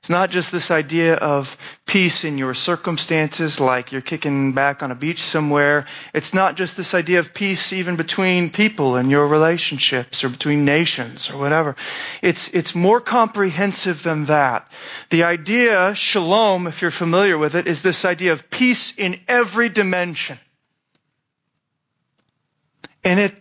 It's 0.06 0.10
not 0.12 0.30
just 0.30 0.52
this 0.52 0.70
idea 0.70 1.16
of 1.16 1.58
peace 1.84 2.22
in 2.22 2.38
your 2.38 2.54
circumstances, 2.54 3.58
like 3.58 3.90
you're 3.90 4.00
kicking 4.00 4.52
back 4.52 4.84
on 4.84 4.92
a 4.92 4.94
beach 4.94 5.18
somewhere. 5.20 5.86
It's 6.14 6.32
not 6.32 6.54
just 6.54 6.76
this 6.76 6.94
idea 6.94 7.18
of 7.18 7.34
peace 7.34 7.72
even 7.72 7.96
between 7.96 8.50
people 8.50 8.94
and 8.94 9.10
your 9.10 9.26
relationships 9.26 10.22
or 10.22 10.28
between 10.28 10.64
nations 10.64 11.28
or 11.28 11.38
whatever. 11.38 11.74
It's, 12.22 12.46
it's 12.54 12.72
more 12.72 13.00
comprehensive 13.00 14.04
than 14.04 14.26
that. 14.26 14.70
The 15.10 15.24
idea, 15.24 15.92
shalom, 15.96 16.68
if 16.68 16.82
you're 16.82 16.92
familiar 16.92 17.36
with 17.36 17.56
it, 17.56 17.66
is 17.66 17.82
this 17.82 18.04
idea 18.04 18.32
of 18.32 18.48
peace 18.48 18.96
in 18.96 19.18
every 19.26 19.70
dimension. 19.70 20.38
And 23.02 23.18
it 23.18 23.34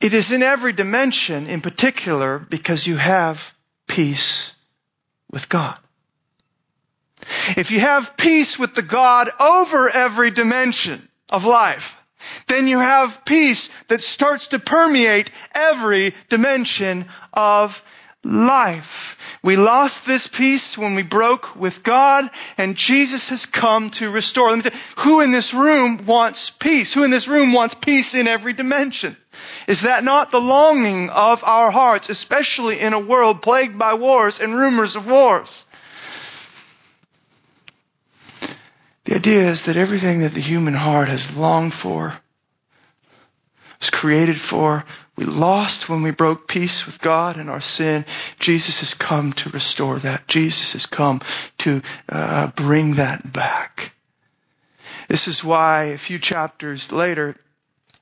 it 0.00 0.14
is 0.14 0.30
in 0.30 0.44
every 0.44 0.72
dimension 0.72 1.48
in 1.48 1.60
particular 1.60 2.38
because 2.38 2.86
you 2.86 2.96
have 2.96 3.52
peace 3.90 4.52
with 5.32 5.48
God. 5.48 5.76
If 7.56 7.72
you 7.72 7.80
have 7.80 8.16
peace 8.16 8.56
with 8.58 8.74
the 8.74 8.82
God 8.82 9.28
over 9.40 9.88
every 9.88 10.30
dimension 10.30 11.06
of 11.28 11.44
life, 11.44 12.00
then 12.46 12.68
you 12.68 12.78
have 12.78 13.24
peace 13.24 13.68
that 13.88 14.00
starts 14.00 14.48
to 14.48 14.60
permeate 14.60 15.30
every 15.54 16.14
dimension 16.28 17.06
of 17.32 17.82
life. 18.22 19.38
We 19.42 19.56
lost 19.56 20.06
this 20.06 20.28
peace 20.28 20.78
when 20.78 20.94
we 20.94 21.02
broke 21.02 21.56
with 21.56 21.82
God, 21.82 22.30
and 22.58 22.76
Jesus 22.76 23.30
has 23.30 23.46
come 23.46 23.90
to 23.90 24.10
restore. 24.10 24.50
Let 24.50 24.56
me 24.56 24.62
tell 24.62 24.72
you, 24.72 24.78
who 24.98 25.20
in 25.20 25.32
this 25.32 25.52
room 25.52 26.04
wants 26.06 26.50
peace? 26.50 26.92
Who 26.94 27.02
in 27.02 27.10
this 27.10 27.26
room 27.26 27.52
wants 27.52 27.74
peace 27.74 28.14
in 28.14 28.28
every 28.28 28.52
dimension? 28.52 29.16
Is 29.70 29.82
that 29.82 30.02
not 30.02 30.32
the 30.32 30.40
longing 30.40 31.10
of 31.10 31.44
our 31.44 31.70
hearts, 31.70 32.10
especially 32.10 32.80
in 32.80 32.92
a 32.92 32.98
world 32.98 33.40
plagued 33.40 33.78
by 33.78 33.94
wars 33.94 34.40
and 34.40 34.52
rumors 34.52 34.96
of 34.96 35.08
wars? 35.08 35.64
The 39.04 39.14
idea 39.14 39.48
is 39.48 39.66
that 39.66 39.76
everything 39.76 40.22
that 40.22 40.34
the 40.34 40.40
human 40.40 40.74
heart 40.74 41.06
has 41.06 41.36
longed 41.36 41.72
for, 41.72 42.18
was 43.78 43.90
created 43.90 44.40
for, 44.40 44.84
we 45.14 45.24
lost 45.24 45.88
when 45.88 46.02
we 46.02 46.10
broke 46.10 46.48
peace 46.48 46.84
with 46.84 47.00
God 47.00 47.36
and 47.36 47.48
our 47.48 47.60
sin. 47.60 48.04
Jesus 48.40 48.80
has 48.80 48.94
come 48.94 49.34
to 49.34 49.50
restore 49.50 50.00
that. 50.00 50.26
Jesus 50.26 50.72
has 50.72 50.86
come 50.86 51.20
to 51.58 51.80
uh, 52.08 52.48
bring 52.56 52.94
that 52.94 53.32
back. 53.32 53.94
This 55.06 55.28
is 55.28 55.44
why 55.44 55.84
a 55.84 55.98
few 55.98 56.18
chapters 56.18 56.90
later, 56.90 57.36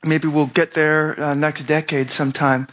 maybe 0.05 0.29
we'll 0.29 0.47
get 0.47 0.73
there 0.73 1.21
uh, 1.21 1.35
next 1.35 1.65
decade 1.65 2.11
sometime. 2.11 2.69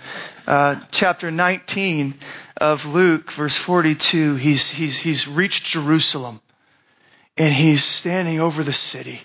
Uh, 0.48 0.76
chapter 0.92 1.32
19 1.32 2.14
of 2.58 2.86
Luke, 2.86 3.32
verse 3.32 3.56
42, 3.56 4.36
he's, 4.36 4.70
he's, 4.70 4.98
he's 4.98 5.28
reached 5.28 5.66
Jerusalem 5.66 6.40
and 7.38 7.54
he's 7.54 7.84
standing 7.84 8.40
over 8.40 8.64
the 8.64 8.74
city. 8.74 9.20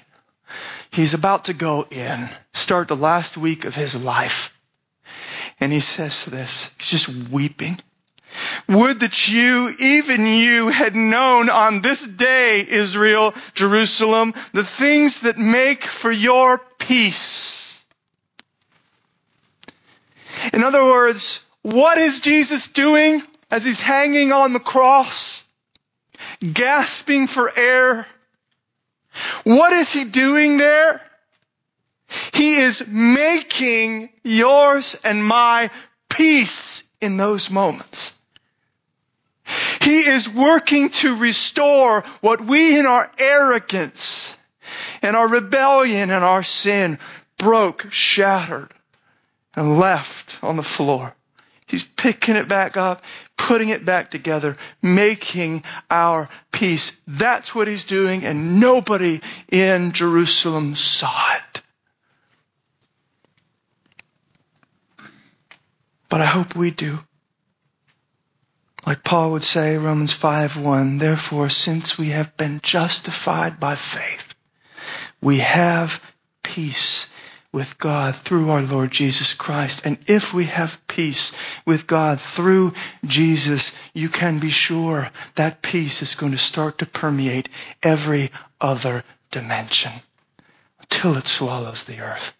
He's 0.90 1.14
about 1.14 1.44
to 1.44 1.52
go 1.52 1.86
in, 1.90 2.28
start 2.52 2.88
the 2.88 2.96
last 2.96 3.36
week 3.36 3.64
of 3.64 3.74
his 3.74 4.02
life. 4.02 4.58
And 5.60 5.72
he 5.72 5.80
says 5.80 6.24
this, 6.24 6.72
he's 6.78 7.02
just 7.02 7.30
weeping. 7.30 7.78
Would 8.68 9.00
that 9.00 9.28
you, 9.28 9.74
even 9.78 10.26
you, 10.26 10.68
had 10.68 10.94
known 10.94 11.50
on 11.50 11.82
this 11.82 12.04
day, 12.04 12.64
Israel, 12.66 13.34
Jerusalem, 13.54 14.34
the 14.52 14.64
things 14.64 15.20
that 15.20 15.38
make 15.38 15.82
for 15.84 16.10
your 16.10 16.58
peace. 16.78 17.69
In 20.52 20.62
other 20.64 20.84
words, 20.84 21.40
what 21.62 21.98
is 21.98 22.20
Jesus 22.20 22.68
doing 22.68 23.22
as 23.50 23.64
he's 23.64 23.80
hanging 23.80 24.32
on 24.32 24.52
the 24.52 24.60
cross? 24.60 25.44
Gasping 26.40 27.26
for 27.26 27.50
air. 27.56 28.06
What 29.44 29.72
is 29.72 29.92
he 29.92 30.04
doing 30.04 30.58
there? 30.58 31.02
He 32.34 32.56
is 32.56 32.86
making 32.86 34.10
yours 34.24 34.98
and 35.04 35.24
my 35.24 35.70
peace 36.08 36.82
in 37.00 37.16
those 37.16 37.50
moments. 37.50 38.18
He 39.80 39.98
is 39.98 40.28
working 40.28 40.90
to 40.90 41.16
restore 41.16 42.02
what 42.20 42.40
we 42.40 42.78
in 42.78 42.86
our 42.86 43.10
arrogance 43.18 44.36
and 45.02 45.16
our 45.16 45.28
rebellion 45.28 46.10
and 46.10 46.24
our 46.24 46.42
sin 46.42 46.98
broke, 47.38 47.86
shattered, 47.90 48.72
and 49.56 49.78
left 49.78 50.42
on 50.42 50.56
the 50.56 50.62
floor. 50.62 51.14
He's 51.66 51.84
picking 51.84 52.34
it 52.34 52.48
back 52.48 52.76
up, 52.76 53.04
putting 53.36 53.68
it 53.68 53.84
back 53.84 54.10
together, 54.10 54.56
making 54.82 55.62
our 55.88 56.28
peace. 56.50 56.98
That's 57.06 57.54
what 57.54 57.68
he's 57.68 57.84
doing, 57.84 58.24
and 58.24 58.60
nobody 58.60 59.20
in 59.52 59.92
Jerusalem 59.92 60.74
saw 60.74 61.34
it. 61.36 61.62
But 66.08 66.20
I 66.20 66.26
hope 66.26 66.56
we 66.56 66.72
do. 66.72 66.98
Like 68.84 69.04
Paul 69.04 69.32
would 69.32 69.44
say, 69.44 69.76
Romans 69.76 70.12
5 70.12 70.56
1, 70.56 70.98
therefore, 70.98 71.50
since 71.50 71.96
we 71.96 72.08
have 72.08 72.36
been 72.36 72.60
justified 72.62 73.60
by 73.60 73.76
faith, 73.76 74.34
we 75.22 75.38
have 75.38 76.02
peace 76.42 77.06
with 77.52 77.78
God 77.78 78.14
through 78.14 78.50
our 78.50 78.62
Lord 78.62 78.90
Jesus 78.90 79.34
Christ. 79.34 79.82
And 79.84 79.98
if 80.06 80.32
we 80.32 80.44
have 80.44 80.86
peace 80.86 81.32
with 81.66 81.86
God 81.86 82.20
through 82.20 82.74
Jesus, 83.04 83.72
you 83.92 84.08
can 84.08 84.38
be 84.38 84.50
sure 84.50 85.10
that 85.34 85.62
peace 85.62 86.02
is 86.02 86.14
going 86.14 86.32
to 86.32 86.38
start 86.38 86.78
to 86.78 86.86
permeate 86.86 87.48
every 87.82 88.30
other 88.60 89.04
dimension 89.30 89.92
until 90.80 91.16
it 91.16 91.26
swallows 91.26 91.84
the 91.84 92.00
earth 92.00 92.34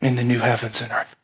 in 0.00 0.14
the 0.14 0.24
new 0.24 0.38
heavens 0.38 0.80
and 0.80 0.92
earth. 0.92 1.16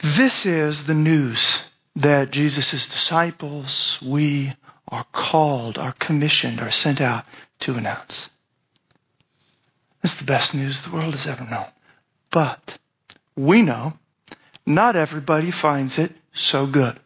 This 0.00 0.46
is 0.46 0.84
the 0.84 0.94
news 0.94 1.62
that 1.96 2.30
Jesus' 2.30 2.86
disciples, 2.86 3.98
we 4.00 4.52
are 4.86 5.04
called, 5.10 5.78
are 5.78 5.92
commissioned, 5.92 6.60
are 6.60 6.70
sent 6.70 7.00
out 7.00 7.24
to 7.60 7.74
announce. 7.74 8.30
It's 10.02 10.16
the 10.16 10.24
best 10.24 10.54
news 10.54 10.82
the 10.82 10.90
world 10.90 11.14
has 11.14 11.26
ever 11.26 11.44
known. 11.44 11.66
But 12.30 12.78
we 13.36 13.62
know 13.62 13.94
not 14.66 14.96
everybody 14.96 15.50
finds 15.50 15.98
it 15.98 16.12
so 16.32 16.66
good. 16.66 16.98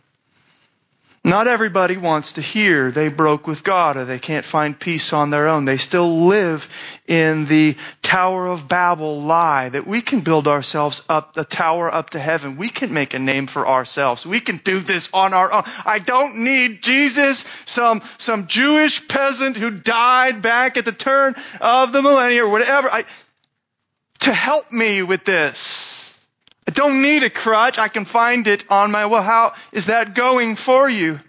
Not 1.24 1.46
everybody 1.46 1.96
wants 1.96 2.32
to 2.32 2.40
hear 2.40 2.90
they 2.90 3.06
broke 3.06 3.46
with 3.46 3.62
God 3.62 3.96
or 3.96 4.04
they 4.04 4.18
can't 4.18 4.44
find 4.44 4.78
peace 4.78 5.12
on 5.12 5.30
their 5.30 5.46
own. 5.46 5.64
They 5.64 5.76
still 5.76 6.26
live 6.26 6.68
in 7.06 7.44
the 7.44 7.76
Tower 8.02 8.48
of 8.48 8.66
Babel 8.66 9.22
lie 9.22 9.68
that 9.68 9.86
we 9.86 10.00
can 10.00 10.20
build 10.20 10.48
ourselves 10.48 11.04
up, 11.08 11.34
the 11.34 11.44
tower 11.44 11.94
up 11.94 12.10
to 12.10 12.18
heaven. 12.18 12.56
We 12.56 12.70
can 12.70 12.92
make 12.92 13.14
a 13.14 13.20
name 13.20 13.46
for 13.46 13.68
ourselves. 13.68 14.26
We 14.26 14.40
can 14.40 14.56
do 14.56 14.80
this 14.80 15.10
on 15.14 15.32
our 15.32 15.52
own. 15.52 15.62
I 15.86 16.00
don't 16.00 16.38
need 16.38 16.82
Jesus, 16.82 17.46
some, 17.66 18.02
some 18.18 18.48
Jewish 18.48 19.06
peasant 19.06 19.56
who 19.56 19.70
died 19.70 20.42
back 20.42 20.76
at 20.76 20.84
the 20.84 20.92
turn 20.92 21.34
of 21.60 21.92
the 21.92 22.02
millennium 22.02 22.46
or 22.46 22.50
whatever, 22.50 22.90
I, 22.90 23.04
to 24.20 24.32
help 24.32 24.72
me 24.72 25.02
with 25.02 25.24
this. 25.24 26.11
I 26.66 26.70
don't 26.70 27.02
need 27.02 27.22
a 27.22 27.30
crutch. 27.30 27.78
I 27.78 27.88
can 27.88 28.04
find 28.04 28.46
it 28.46 28.64
on 28.70 28.92
my, 28.92 29.06
well, 29.06 29.22
how 29.22 29.54
is 29.72 29.86
that 29.86 30.14
going 30.14 30.56
for 30.56 30.88
you? 30.88 31.20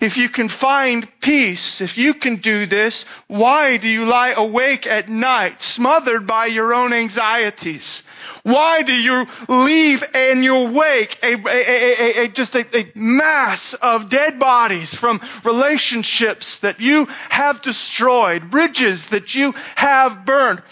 If 0.00 0.16
you 0.16 0.28
can 0.28 0.48
find 0.48 1.06
peace, 1.20 1.80
if 1.80 1.96
you 1.96 2.14
can 2.14 2.36
do 2.36 2.66
this, 2.66 3.04
why 3.28 3.76
do 3.76 3.88
you 3.88 4.04
lie 4.04 4.32
awake 4.36 4.86
at 4.86 5.08
night, 5.08 5.60
smothered 5.60 6.26
by 6.26 6.46
your 6.46 6.74
own 6.74 6.92
anxieties? 6.92 8.02
Why 8.42 8.82
do 8.82 8.92
you 8.92 9.26
leave 9.48 10.02
in 10.14 10.42
your 10.42 10.68
wake 10.68 11.18
a, 11.22 11.34
a, 11.34 12.24
a, 12.24 12.28
just 12.28 12.56
a, 12.56 12.90
mass 12.94 13.74
of 13.74 14.10
dead 14.10 14.38
bodies 14.38 14.94
from 14.94 15.20
relationships 15.44 16.60
that 16.60 16.80
you 16.80 17.06
have 17.28 17.62
destroyed, 17.62 18.50
bridges 18.50 19.08
that 19.08 19.34
you 19.34 19.52
have 19.76 20.24
burned? 20.24 20.62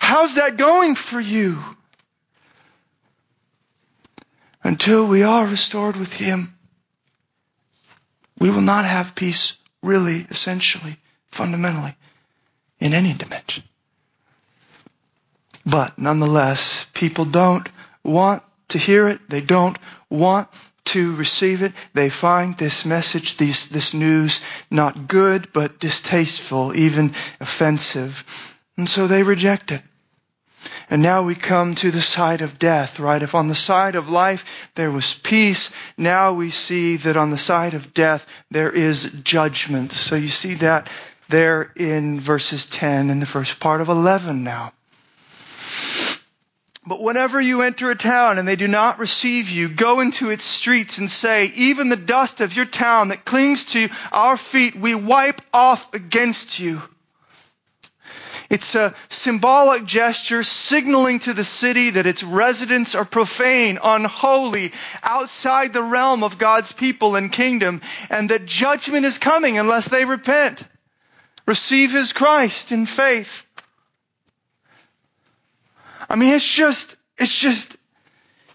How's 0.00 0.36
that 0.36 0.56
going 0.56 0.96
for 0.96 1.20
you? 1.20 1.58
Until 4.64 5.06
we 5.06 5.22
are 5.22 5.46
restored 5.46 5.96
with 5.96 6.12
Him, 6.12 6.54
we 8.38 8.50
will 8.50 8.60
not 8.62 8.84
have 8.84 9.14
peace 9.14 9.58
really, 9.82 10.26
essentially, 10.30 10.96
fundamentally, 11.30 11.94
in 12.80 12.92
any 12.92 13.12
dimension. 13.12 13.62
But 15.64 15.98
nonetheless, 15.98 16.86
people 16.94 17.26
don't 17.26 17.68
want 18.02 18.42
to 18.68 18.78
hear 18.78 19.06
it. 19.08 19.20
They 19.28 19.42
don't 19.42 19.78
want 20.08 20.48
to 20.86 21.14
receive 21.14 21.62
it. 21.62 21.72
They 21.94 22.08
find 22.08 22.56
this 22.56 22.84
message, 22.84 23.36
these, 23.36 23.68
this 23.68 23.94
news, 23.94 24.40
not 24.70 25.06
good, 25.06 25.52
but 25.52 25.78
distasteful, 25.78 26.74
even 26.74 27.12
offensive. 27.40 28.56
And 28.76 28.88
so 28.88 29.06
they 29.06 29.22
reject 29.22 29.70
it. 29.70 29.82
And 30.90 31.02
now 31.02 31.22
we 31.22 31.36
come 31.36 31.76
to 31.76 31.92
the 31.92 32.02
side 32.02 32.40
of 32.40 32.58
death, 32.58 32.98
right? 32.98 33.22
If 33.22 33.36
on 33.36 33.46
the 33.46 33.54
side 33.54 33.94
of 33.94 34.10
life 34.10 34.44
there 34.74 34.90
was 34.90 35.14
peace, 35.14 35.70
now 35.96 36.32
we 36.32 36.50
see 36.50 36.96
that 36.96 37.16
on 37.16 37.30
the 37.30 37.38
side 37.38 37.74
of 37.74 37.94
death 37.94 38.26
there 38.50 38.70
is 38.70 39.04
judgment. 39.22 39.92
So 39.92 40.16
you 40.16 40.28
see 40.28 40.54
that 40.54 40.88
there 41.28 41.70
in 41.76 42.18
verses 42.18 42.66
10 42.66 43.08
and 43.08 43.22
the 43.22 43.26
first 43.26 43.60
part 43.60 43.80
of 43.80 43.88
11 43.88 44.42
now. 44.42 44.72
But 46.84 47.00
whenever 47.00 47.40
you 47.40 47.62
enter 47.62 47.92
a 47.92 47.94
town 47.94 48.38
and 48.38 48.48
they 48.48 48.56
do 48.56 48.66
not 48.66 48.98
receive 48.98 49.48
you, 49.48 49.68
go 49.68 50.00
into 50.00 50.30
its 50.30 50.44
streets 50.44 50.98
and 50.98 51.08
say, 51.08 51.52
even 51.54 51.88
the 51.88 51.94
dust 51.94 52.40
of 52.40 52.56
your 52.56 52.64
town 52.64 53.08
that 53.08 53.24
clings 53.24 53.66
to 53.66 53.90
our 54.10 54.36
feet, 54.36 54.74
we 54.74 54.96
wipe 54.96 55.40
off 55.54 55.94
against 55.94 56.58
you. 56.58 56.82
It's 58.50 58.74
a 58.74 58.96
symbolic 59.08 59.84
gesture 59.84 60.42
signaling 60.42 61.20
to 61.20 61.32
the 61.32 61.44
city 61.44 61.90
that 61.90 62.06
its 62.06 62.24
residents 62.24 62.96
are 62.96 63.04
profane, 63.04 63.78
unholy, 63.80 64.72
outside 65.04 65.72
the 65.72 65.84
realm 65.84 66.24
of 66.24 66.36
God's 66.36 66.72
people 66.72 67.14
and 67.14 67.30
kingdom, 67.30 67.80
and 68.10 68.28
that 68.30 68.46
judgment 68.46 69.06
is 69.06 69.18
coming 69.18 69.56
unless 69.56 69.86
they 69.86 70.04
repent. 70.04 70.64
Receive 71.46 71.92
His 71.92 72.12
Christ 72.12 72.72
in 72.72 72.86
faith. 72.86 73.46
I 76.08 76.16
mean, 76.16 76.34
it's 76.34 76.52
just, 76.52 76.96
it's 77.18 77.38
just, 77.38 77.76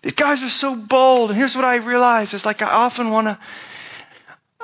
these 0.02 0.12
guys 0.12 0.44
are 0.44 0.50
so 0.50 0.76
bold. 0.76 1.30
And 1.30 1.40
here's 1.40 1.56
what 1.56 1.64
I 1.64 1.78
realize. 1.78 2.34
It's 2.34 2.46
like 2.46 2.62
I 2.62 2.70
often 2.70 3.12
want 3.12 3.28
to, 3.28 3.40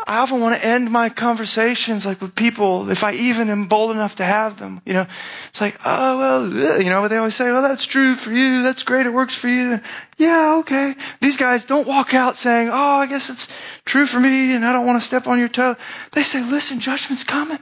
I 0.08 0.20
often 0.20 0.42
want 0.42 0.60
to 0.60 0.66
end 0.66 0.90
my 0.90 1.10
conversations 1.10 2.06
like 2.06 2.22
with 2.22 2.36
people, 2.36 2.90
if 2.90 3.04
I 3.04 3.14
even 3.14 3.50
am 3.50 3.68
bold 3.68 3.96
enough 3.96 4.16
to 4.16 4.24
have 4.24 4.58
them. 4.60 4.82
You 4.86 4.94
know, 4.94 5.06
it's 5.50 5.62
like, 5.62 5.78
oh 5.86 6.18
well, 6.18 6.82
you 6.82 6.90
know, 6.90 7.08
they 7.08 7.18
always 7.18 7.36
say, 7.36 7.52
well, 7.52 7.62
that's 7.62 7.86
true 7.86 8.16
for 8.16 8.32
you, 8.32 8.64
that's 8.64 8.84
great, 8.84 9.06
it 9.06 9.14
works 9.14 9.36
for 9.36 9.48
you. 9.48 9.80
Yeah, 10.18 10.56
okay. 10.60 10.96
These 11.20 11.38
guys 11.38 11.66
don't 11.66 11.88
walk 11.88 12.14
out 12.14 12.38
saying, 12.38 12.70
oh, 12.72 12.96
I 12.96 13.06
guess 13.08 13.30
it's 13.30 13.48
true 13.86 14.06
for 14.06 14.20
me, 14.20 14.56
and 14.56 14.66
I 14.66 14.74
don't 14.74 14.86
want 14.86 15.02
to 15.02 15.08
step 15.08 15.28
on 15.28 15.40
your 15.40 15.50
toe. 15.50 15.76
They 16.12 16.24
say, 16.24 16.44
listen, 16.44 16.80
judgment's 16.80 17.24
coming. 17.24 17.60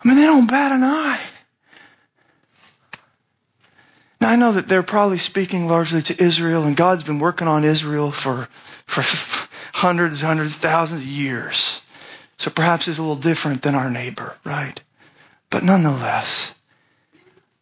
I 0.00 0.08
mean, 0.08 0.16
they 0.16 0.24
don't 0.24 0.46
bat 0.46 0.72
an 0.72 0.84
eye. 0.84 1.20
Now 4.20 4.30
I 4.30 4.36
know 4.36 4.52
that 4.52 4.66
they're 4.66 4.82
probably 4.82 5.18
speaking 5.18 5.68
largely 5.68 6.02
to 6.02 6.22
Israel, 6.22 6.64
and 6.64 6.76
God's 6.76 7.04
been 7.04 7.18
working 7.18 7.48
on 7.48 7.64
Israel 7.64 8.10
for 8.10 8.48
for 8.86 9.02
hundreds, 9.76 10.22
hundreds, 10.22 10.56
thousands 10.56 11.02
of 11.02 11.06
years. 11.06 11.82
So 12.38 12.50
perhaps 12.50 12.88
it's 12.88 12.96
a 12.96 13.02
little 13.02 13.14
different 13.14 13.60
than 13.60 13.74
our 13.74 13.90
neighbor, 13.90 14.34
right? 14.42 14.80
But 15.50 15.64
nonetheless, 15.64 16.54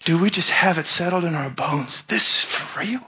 do 0.04 0.16
we 0.16 0.30
just 0.30 0.50
have 0.50 0.78
it 0.78 0.86
settled 0.86 1.24
in 1.24 1.34
our 1.34 1.50
bones? 1.50 2.02
This 2.02 2.22
is 2.22 2.44
for 2.44 2.78
real? 2.78 3.00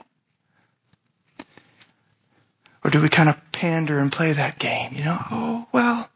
Or 2.83 2.91
do 2.91 3.01
we 3.01 3.07
kind 3.07 3.29
of 3.29 3.37
pander 3.53 3.97
and 3.97 4.11
play 4.11 4.33
that 4.33 4.59
game? 4.59 4.91
You 4.93 5.05
know, 5.05 5.17
oh, 5.31 5.67
well, 5.71 6.09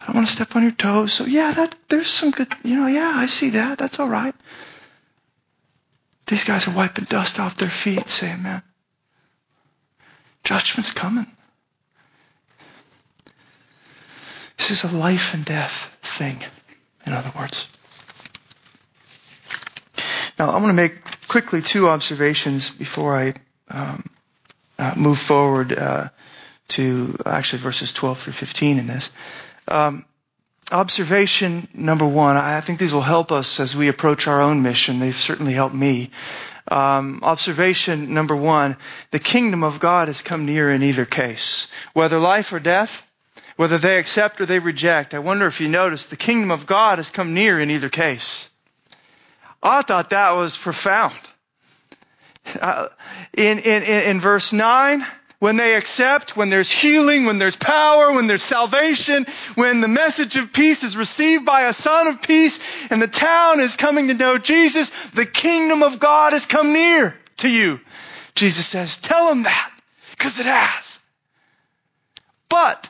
I 0.00 0.06
don't 0.06 0.14
want 0.16 0.28
to 0.28 0.32
step 0.32 0.56
on 0.56 0.62
your 0.62 0.72
toes. 0.72 1.12
So 1.12 1.26
yeah, 1.26 1.52
that, 1.52 1.76
there's 1.88 2.08
some 2.08 2.30
good, 2.30 2.50
you 2.64 2.76
know, 2.76 2.86
yeah, 2.86 3.12
I 3.16 3.26
see 3.26 3.50
that. 3.50 3.76
That's 3.76 4.00
all 4.00 4.08
right. 4.08 4.34
These 6.26 6.44
guys 6.44 6.68
are 6.68 6.74
wiping 6.74 7.04
dust 7.04 7.38
off 7.38 7.56
their 7.56 7.68
feet 7.68 8.08
saying, 8.08 8.42
man, 8.42 8.62
judgment's 10.42 10.92
coming. 10.92 11.26
This 14.58 14.70
is 14.70 14.84
a 14.84 14.96
life 14.96 15.34
and 15.34 15.44
death 15.44 15.96
thing, 16.02 16.38
in 17.06 17.12
other 17.12 17.32
words. 17.38 17.66
Now, 20.38 20.50
I'm 20.50 20.62
going 20.62 20.68
to 20.68 20.82
make 20.82 21.26
quickly 21.26 21.62
two 21.62 21.88
observations 21.88 22.70
before 22.70 23.16
I 23.16 23.34
um, 23.70 24.04
uh, 24.78 24.94
move 24.96 25.18
forward 25.18 25.72
uh, 25.72 26.08
to 26.68 27.16
actually 27.24 27.60
verses 27.60 27.92
12 27.92 28.18
through 28.18 28.32
15 28.34 28.78
in 28.78 28.86
this. 28.86 29.10
Um, 29.66 30.04
observation 30.70 31.66
number 31.74 32.06
one, 32.06 32.36
I 32.36 32.60
think 32.60 32.78
these 32.78 32.92
will 32.92 33.00
help 33.00 33.32
us 33.32 33.58
as 33.60 33.74
we 33.74 33.88
approach 33.88 34.26
our 34.26 34.40
own 34.40 34.62
mission. 34.62 35.00
They've 35.00 35.14
certainly 35.14 35.54
helped 35.54 35.74
me. 35.74 36.10
Um, 36.70 37.20
observation 37.22 38.12
number 38.12 38.36
one, 38.36 38.76
the 39.10 39.18
kingdom 39.18 39.64
of 39.64 39.80
God 39.80 40.08
has 40.08 40.20
come 40.20 40.44
near 40.44 40.70
in 40.70 40.82
either 40.82 41.06
case. 41.06 41.68
Whether 41.94 42.18
life 42.18 42.52
or 42.52 42.60
death, 42.60 43.07
whether 43.58 43.76
they 43.76 43.98
accept 43.98 44.40
or 44.40 44.46
they 44.46 44.60
reject. 44.60 45.14
I 45.14 45.18
wonder 45.18 45.48
if 45.48 45.60
you 45.60 45.68
notice 45.68 46.06
the 46.06 46.16
kingdom 46.16 46.52
of 46.52 46.64
God 46.64 46.98
has 46.98 47.10
come 47.10 47.34
near 47.34 47.58
in 47.58 47.72
either 47.72 47.88
case. 47.88 48.52
I 49.60 49.82
thought 49.82 50.10
that 50.10 50.30
was 50.36 50.56
profound. 50.56 51.18
Uh, 52.60 52.86
in, 53.36 53.58
in, 53.58 53.82
in 53.82 54.20
verse 54.20 54.52
9, 54.52 55.04
when 55.40 55.56
they 55.56 55.74
accept, 55.74 56.36
when 56.36 56.50
there's 56.50 56.70
healing, 56.70 57.24
when 57.24 57.40
there's 57.40 57.56
power, 57.56 58.12
when 58.12 58.28
there's 58.28 58.44
salvation, 58.44 59.26
when 59.56 59.80
the 59.80 59.88
message 59.88 60.36
of 60.36 60.52
peace 60.52 60.84
is 60.84 60.96
received 60.96 61.44
by 61.44 61.62
a 61.62 61.72
son 61.72 62.06
of 62.06 62.22
peace 62.22 62.60
and 62.90 63.02
the 63.02 63.08
town 63.08 63.58
is 63.58 63.74
coming 63.74 64.06
to 64.06 64.14
know 64.14 64.38
Jesus, 64.38 64.90
the 65.14 65.26
kingdom 65.26 65.82
of 65.82 65.98
God 65.98 66.32
has 66.32 66.46
come 66.46 66.72
near 66.72 67.18
to 67.38 67.48
you. 67.48 67.80
Jesus 68.36 68.66
says, 68.66 68.98
tell 68.98 69.30
them 69.30 69.42
that, 69.42 69.72
because 70.12 70.38
it 70.38 70.46
has. 70.46 71.00
But, 72.48 72.88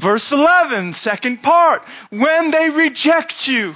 verse 0.00 0.32
11, 0.32 0.92
second 0.92 1.42
part, 1.42 1.84
when 2.10 2.50
they 2.50 2.70
reject 2.70 3.48
you, 3.48 3.74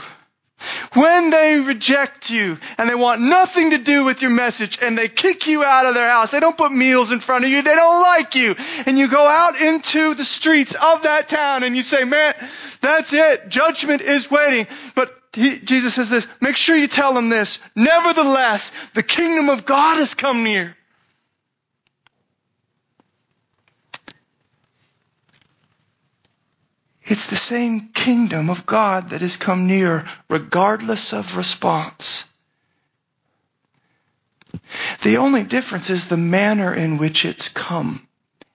when 0.95 1.31
they 1.31 1.59
reject 1.59 2.31
you 2.31 2.59
and 2.79 2.89
they 2.89 2.95
want 2.95 3.20
nothing 3.20 3.70
to 3.70 3.79
do 3.79 4.05
with 4.05 4.23
your 4.23 4.31
message 4.31 4.79
and 4.83 4.97
they 4.97 5.09
kick 5.09 5.47
you 5.47 5.64
out 5.64 5.87
of 5.87 5.95
their 5.95 6.09
house, 6.09 6.31
they 6.31 6.41
don't 6.41 6.57
put 6.57 6.73
meals 6.73 7.11
in 7.12 7.20
front 7.20 7.45
of 7.45 7.51
you, 7.51 7.62
they 7.62 7.75
don't 7.75 8.03
like 8.03 8.35
you, 8.35 8.55
and 8.87 8.99
you 8.99 9.09
go 9.09 9.27
out 9.27 9.61
into 9.61 10.14
the 10.14 10.25
streets 10.25 10.75
of 10.75 11.03
that 11.03 11.29
town 11.29 11.64
and 11.64 11.75
you 11.77 11.83
say, 11.83 12.05
man, 12.05 12.35
that's 12.81 13.12
it. 13.12 13.49
Judgment 13.49 14.03
is 14.03 14.31
waiting. 14.31 14.66
But 14.95 15.12
he, 15.35 15.59
Jesus 15.59 15.95
says 15.95 16.11
this, 16.11 16.27
make 16.41 16.57
sure 16.57 16.77
you 16.77 16.89
tell 16.89 17.14
them 17.14 17.29
this. 17.29 17.59
Nevertheless, 17.75 18.70
the 18.95 19.03
kingdom 19.03 19.49
of 19.49 19.64
God 19.64 19.97
has 19.97 20.14
come 20.14 20.45
near. 20.45 20.77
It's 27.05 27.28
the 27.28 27.36
same 27.36 27.88
kingdom 27.88 28.48
of 28.48 28.66
God 28.66 29.11
that 29.11 29.22
has 29.22 29.36
come 29.36 29.66
near 29.66 30.05
regardless 30.28 31.12
of 31.12 31.36
response. 31.36 32.26
The 35.03 35.16
only 35.16 35.42
difference 35.42 35.90
is 35.90 36.09
the 36.09 36.16
manner 36.16 36.72
in 36.72 36.98
which 36.98 37.24
it's 37.24 37.48
come. 37.48 38.07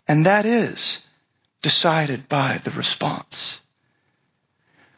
And 0.07 0.25
that 0.25 0.45
is 0.45 1.05
decided 1.61 2.29
by 2.29 2.59
the 2.63 2.71
response. 2.71 3.59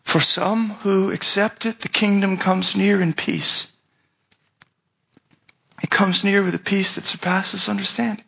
For 0.03 0.19
some 0.19 0.69
who 0.81 1.11
accept 1.11 1.65
it, 1.65 1.79
the 1.79 1.89
kingdom 1.89 2.37
comes 2.37 2.75
near 2.75 3.01
in 3.01 3.13
peace. 3.13 3.71
It 5.81 5.89
comes 5.89 6.23
near 6.23 6.43
with 6.43 6.55
a 6.55 6.59
peace 6.59 6.95
that 6.95 7.05
surpasses 7.05 7.69
understanding. 7.69 8.25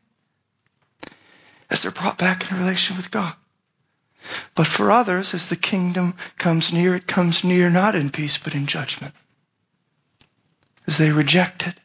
As 1.69 1.83
they're 1.83 1.91
brought 1.91 2.17
back 2.17 2.49
in 2.49 2.57
a 2.57 2.59
relation 2.59 2.97
with 2.97 3.11
God. 3.11 3.33
But 4.55 4.67
for 4.67 4.91
others, 4.91 5.33
as 5.33 5.49
the 5.49 5.55
kingdom 5.55 6.15
comes 6.37 6.71
near, 6.73 6.95
it 6.95 7.07
comes 7.07 7.43
near 7.43 7.69
not 7.69 7.95
in 7.95 8.09
peace, 8.09 8.37
but 8.37 8.55
in 8.55 8.65
judgment. 8.65 9.13
As 10.87 10.97
they 10.97 11.11
reject 11.11 11.67
it. 11.67 11.75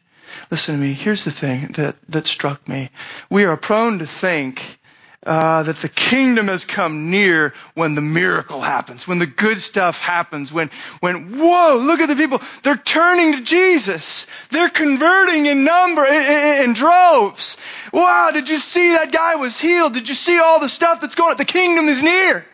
Listen 0.49 0.75
to 0.75 0.81
me. 0.81 0.93
Here's 0.93 1.23
the 1.23 1.31
thing 1.31 1.67
that, 1.73 1.95
that 2.09 2.25
struck 2.25 2.67
me. 2.67 2.89
We 3.29 3.45
are 3.45 3.57
prone 3.57 3.99
to 3.99 4.07
think 4.07 4.76
uh, 5.25 5.63
that 5.63 5.77
the 5.77 5.89
kingdom 5.89 6.47
has 6.47 6.63
come 6.63 7.09
near 7.09 7.53
when 7.73 7.95
the 7.95 8.01
miracle 8.01 8.61
happens, 8.61 9.07
when 9.07 9.19
the 9.19 9.25
good 9.25 9.59
stuff 9.59 9.99
happens, 9.99 10.53
when, 10.53 10.69
when, 10.99 11.37
whoa, 11.37 11.77
look 11.77 11.99
at 11.99 12.07
the 12.07 12.15
people. 12.15 12.41
They're 12.63 12.77
turning 12.77 13.33
to 13.33 13.41
Jesus. 13.41 14.27
They're 14.51 14.69
converting 14.69 15.45
in 15.47 15.63
number, 15.63 16.05
in, 16.05 16.63
in 16.63 16.73
droves. 16.73 17.57
Wow, 17.91 18.29
did 18.31 18.47
you 18.47 18.57
see 18.57 18.91
that 18.91 19.11
guy 19.11 19.35
was 19.35 19.59
healed? 19.59 19.93
Did 19.93 20.07
you 20.07 20.15
see 20.15 20.39
all 20.39 20.59
the 20.59 20.69
stuff 20.69 21.01
that's 21.01 21.15
going 21.15 21.31
on? 21.31 21.37
The 21.37 21.45
kingdom 21.45 21.87
is 21.87 22.01
near. 22.01 22.45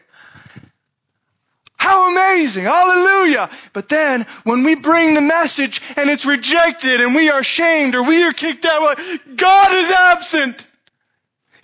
How 1.75 2.13
amazing. 2.13 2.63
Hallelujah. 2.63 3.49
But 3.73 3.89
then 3.89 4.25
when 4.45 4.63
we 4.63 4.75
bring 4.75 5.15
the 5.15 5.21
message 5.21 5.81
and 5.97 6.09
it's 6.09 6.25
rejected 6.25 7.01
and 7.01 7.13
we 7.13 7.29
are 7.29 7.43
shamed 7.43 7.95
or 7.95 8.03
we 8.03 8.23
are 8.23 8.31
kicked 8.31 8.65
out, 8.65 8.97
God 9.35 9.73
is 9.75 9.91
absent. 9.91 10.65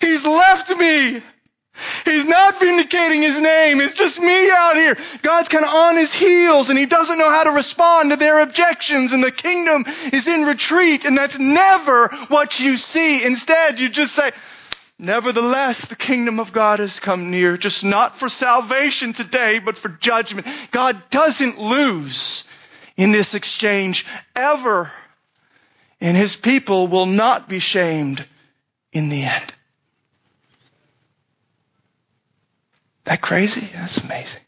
He's 0.00 0.24
left 0.26 0.70
me. 0.70 1.22
He's 2.04 2.26
not 2.26 2.60
vindicating 2.60 3.22
his 3.22 3.38
name. 3.38 3.80
It's 3.80 3.94
just 3.94 4.20
me 4.20 4.50
out 4.50 4.76
here. 4.76 4.96
God's 5.22 5.48
kind 5.48 5.64
of 5.64 5.70
on 5.70 5.96
his 5.96 6.12
heels 6.12 6.68
and 6.68 6.78
he 6.78 6.86
doesn't 6.86 7.18
know 7.18 7.30
how 7.30 7.44
to 7.44 7.50
respond 7.50 8.10
to 8.10 8.16
their 8.16 8.40
objections 8.40 9.12
and 9.12 9.22
the 9.22 9.30
kingdom 9.30 9.84
is 10.12 10.28
in 10.28 10.44
retreat 10.44 11.04
and 11.04 11.16
that's 11.16 11.38
never 11.38 12.08
what 12.28 12.60
you 12.60 12.76
see. 12.76 13.24
Instead, 13.24 13.80
you 13.80 13.88
just 13.88 14.14
say, 14.14 14.32
Nevertheless, 14.98 15.86
the 15.86 15.96
kingdom 15.96 16.38
of 16.40 16.52
God 16.52 16.78
has 16.78 17.00
come 17.00 17.30
near, 17.30 17.56
just 17.56 17.84
not 17.84 18.16
for 18.16 18.28
salvation 18.28 19.14
today, 19.14 19.58
but 19.58 19.78
for 19.78 19.88
judgment. 19.88 20.46
God 20.72 21.02
doesn't 21.08 21.58
lose 21.58 22.44
in 22.98 23.10
this 23.10 23.34
exchange 23.34 24.04
ever. 24.36 24.92
And 26.02 26.18
his 26.18 26.36
people 26.36 26.86
will 26.86 27.06
not 27.06 27.48
be 27.48 27.60
shamed 27.60 28.26
in 28.92 29.08
the 29.08 29.22
end. 29.22 29.54
That 33.04 33.20
crazy? 33.20 33.68
That's 33.74 33.98
amazing. 33.98 34.42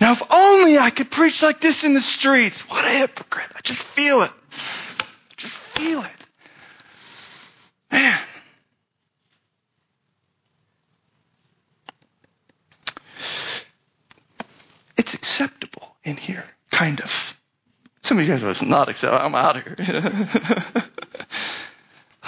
Now, 0.00 0.12
if 0.12 0.22
only 0.32 0.78
I 0.78 0.90
could 0.90 1.10
preach 1.10 1.42
like 1.42 1.60
this 1.60 1.84
in 1.84 1.94
the 1.94 2.00
streets. 2.00 2.68
What 2.70 2.84
a 2.84 2.88
hypocrite. 2.88 3.50
I 3.56 3.60
just 3.62 3.82
feel 3.82 4.22
it. 4.22 4.30
I 4.30 5.04
Just 5.36 5.56
feel 5.56 6.02
it. 6.02 6.26
Man. 7.90 8.18
It's 14.96 15.14
acceptable 15.14 15.96
in 16.04 16.16
here, 16.16 16.44
kind 16.70 17.00
of. 17.00 17.36
Some 18.02 18.18
of 18.18 18.24
you 18.24 18.30
guys 18.30 18.62
are, 18.62 18.66
not 18.66 18.88
acceptable. 18.88 19.24
I'm 19.24 19.34
out 19.34 19.56
of 19.56 19.86
here. 19.86 20.84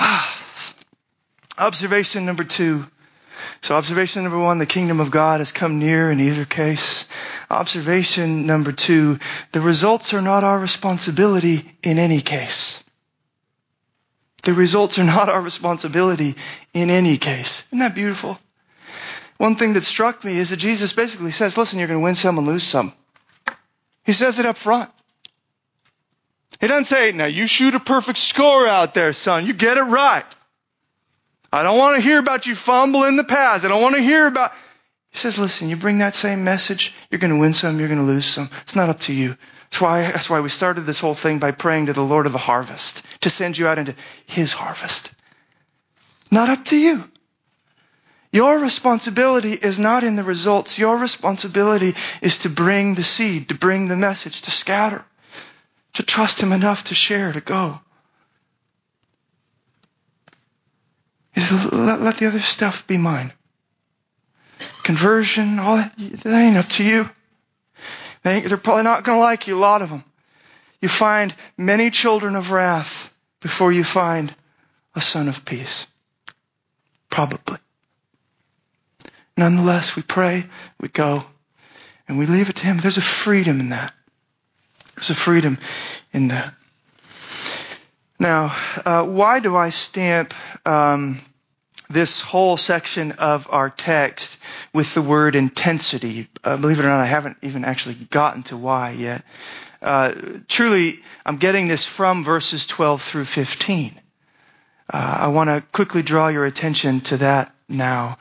Ah. 0.02 0.42
Observation 1.58 2.24
number 2.24 2.42
two 2.42 2.86
so 3.62 3.76
observation 3.76 4.22
number 4.22 4.38
one, 4.38 4.58
the 4.58 4.66
kingdom 4.66 5.00
of 5.00 5.10
God 5.10 5.40
has 5.40 5.52
come 5.52 5.78
near 5.78 6.10
in 6.10 6.18
either 6.18 6.44
case. 6.44 7.04
Observation 7.50 8.46
number 8.46 8.72
two, 8.72 9.18
the 9.52 9.60
results 9.60 10.14
are 10.14 10.22
not 10.22 10.44
our 10.44 10.58
responsibility 10.58 11.70
in 11.82 11.98
any 11.98 12.20
case. 12.22 12.82
The 14.44 14.54
results 14.54 14.98
are 14.98 15.04
not 15.04 15.28
our 15.28 15.42
responsibility 15.42 16.36
in 16.72 16.88
any 16.88 17.18
case. 17.18 17.66
Isn't 17.68 17.80
that 17.80 17.94
beautiful? 17.94 18.38
One 19.36 19.56
thing 19.56 19.74
that 19.74 19.84
struck 19.84 20.24
me 20.24 20.38
is 20.38 20.50
that 20.50 20.56
Jesus 20.56 20.94
basically 20.94 21.30
says, 21.30 21.58
listen, 21.58 21.78
you're 21.78 21.88
going 21.88 22.00
to 22.00 22.04
win 22.04 22.14
some 22.14 22.38
and 22.38 22.46
lose 22.46 22.62
some. 22.62 22.92
He 24.04 24.12
says 24.12 24.38
it 24.38 24.46
up 24.46 24.56
front. 24.56 24.90
He 26.60 26.66
doesn't 26.66 26.84
say, 26.84 27.12
now 27.12 27.26
you 27.26 27.46
shoot 27.46 27.74
a 27.74 27.80
perfect 27.80 28.18
score 28.18 28.66
out 28.66 28.94
there, 28.94 29.12
son. 29.12 29.46
You 29.46 29.52
get 29.52 29.76
it 29.76 29.82
right. 29.82 30.24
I 31.52 31.62
don't 31.62 31.78
want 31.78 31.96
to 31.96 32.02
hear 32.02 32.18
about 32.18 32.46
you 32.46 32.54
fumble 32.54 33.04
in 33.04 33.16
the 33.16 33.24
past. 33.24 33.64
I 33.64 33.68
don't 33.68 33.82
want 33.82 33.96
to 33.96 34.02
hear 34.02 34.26
about. 34.26 34.52
He 35.10 35.18
says, 35.18 35.38
listen, 35.38 35.68
you 35.68 35.76
bring 35.76 35.98
that 35.98 36.14
same 36.14 36.44
message, 36.44 36.94
you're 37.10 37.18
going 37.18 37.32
to 37.32 37.38
win 37.38 37.52
some, 37.52 37.80
you're 37.80 37.88
going 37.88 37.98
to 38.00 38.06
lose 38.06 38.26
some. 38.26 38.48
It's 38.62 38.76
not 38.76 38.88
up 38.88 39.00
to 39.02 39.12
you. 39.12 39.36
That's 39.64 39.80
why, 39.80 40.02
that's 40.02 40.30
why 40.30 40.40
we 40.40 40.48
started 40.48 40.82
this 40.82 41.00
whole 41.00 41.14
thing 41.14 41.38
by 41.38 41.50
praying 41.50 41.86
to 41.86 41.92
the 41.92 42.04
Lord 42.04 42.26
of 42.26 42.32
the 42.32 42.38
harvest 42.38 43.04
to 43.22 43.30
send 43.30 43.58
you 43.58 43.66
out 43.66 43.78
into 43.78 43.94
His 44.26 44.52
harvest. 44.52 45.12
Not 46.30 46.48
up 46.48 46.64
to 46.66 46.76
you. 46.76 47.04
Your 48.32 48.58
responsibility 48.60 49.52
is 49.52 49.80
not 49.80 50.04
in 50.04 50.14
the 50.14 50.22
results. 50.22 50.78
Your 50.78 50.96
responsibility 50.96 51.96
is 52.22 52.38
to 52.38 52.48
bring 52.48 52.94
the 52.94 53.02
seed, 53.02 53.48
to 53.48 53.56
bring 53.56 53.88
the 53.88 53.96
message, 53.96 54.42
to 54.42 54.52
scatter, 54.52 55.04
to 55.94 56.04
trust 56.04 56.40
Him 56.40 56.52
enough 56.52 56.84
to 56.84 56.94
share, 56.94 57.32
to 57.32 57.40
go. 57.40 57.80
Let, 61.50 62.00
let 62.00 62.16
the 62.16 62.26
other 62.26 62.40
stuff 62.40 62.86
be 62.86 62.96
mine. 62.96 63.32
Conversion, 64.82 65.58
all 65.58 65.76
that, 65.76 65.94
that 65.96 66.40
ain't 66.40 66.56
up 66.56 66.68
to 66.68 66.84
you. 66.84 67.08
They, 68.22 68.40
they're 68.40 68.58
probably 68.58 68.84
not 68.84 69.04
going 69.04 69.16
to 69.16 69.20
like 69.20 69.46
you, 69.46 69.56
a 69.56 69.58
lot 69.58 69.82
of 69.82 69.90
them. 69.90 70.04
You 70.80 70.88
find 70.88 71.34
many 71.56 71.90
children 71.90 72.36
of 72.36 72.50
wrath 72.50 73.14
before 73.40 73.72
you 73.72 73.84
find 73.84 74.34
a 74.94 75.00
son 75.00 75.28
of 75.28 75.44
peace. 75.44 75.86
Probably. 77.08 77.58
Nonetheless, 79.36 79.96
we 79.96 80.02
pray, 80.02 80.46
we 80.80 80.88
go, 80.88 81.24
and 82.06 82.18
we 82.18 82.26
leave 82.26 82.50
it 82.50 82.56
to 82.56 82.64
Him. 82.64 82.78
There's 82.78 82.98
a 82.98 83.02
freedom 83.02 83.60
in 83.60 83.70
that. 83.70 83.94
There's 84.96 85.10
a 85.10 85.14
freedom 85.14 85.58
in 86.12 86.28
that. 86.28 86.54
Now, 88.18 88.54
uh, 88.84 89.04
why 89.04 89.40
do 89.40 89.56
I 89.56 89.70
stamp 89.70 90.34
um, 90.66 91.20
this 91.90 92.20
whole 92.20 92.56
section 92.56 93.12
of 93.12 93.48
our 93.50 93.68
text 93.68 94.38
with 94.72 94.94
the 94.94 95.02
word 95.02 95.36
intensity. 95.36 96.28
Uh, 96.42 96.56
believe 96.56 96.78
it 96.78 96.84
or 96.84 96.88
not, 96.88 97.00
I 97.00 97.06
haven't 97.06 97.36
even 97.42 97.64
actually 97.64 97.96
gotten 97.96 98.44
to 98.44 98.56
why 98.56 98.92
yet. 98.92 99.24
Uh, 99.82 100.14
truly, 100.46 101.00
I'm 101.26 101.38
getting 101.38 101.68
this 101.68 101.84
from 101.84 102.22
verses 102.24 102.66
12 102.66 103.02
through 103.02 103.24
15. 103.24 104.00
Uh, 104.92 105.16
I 105.20 105.28
want 105.28 105.48
to 105.50 105.62
quickly 105.72 106.02
draw 106.02 106.28
your 106.28 106.46
attention 106.46 107.00
to 107.02 107.18
that 107.18 107.54
now. 107.68 108.18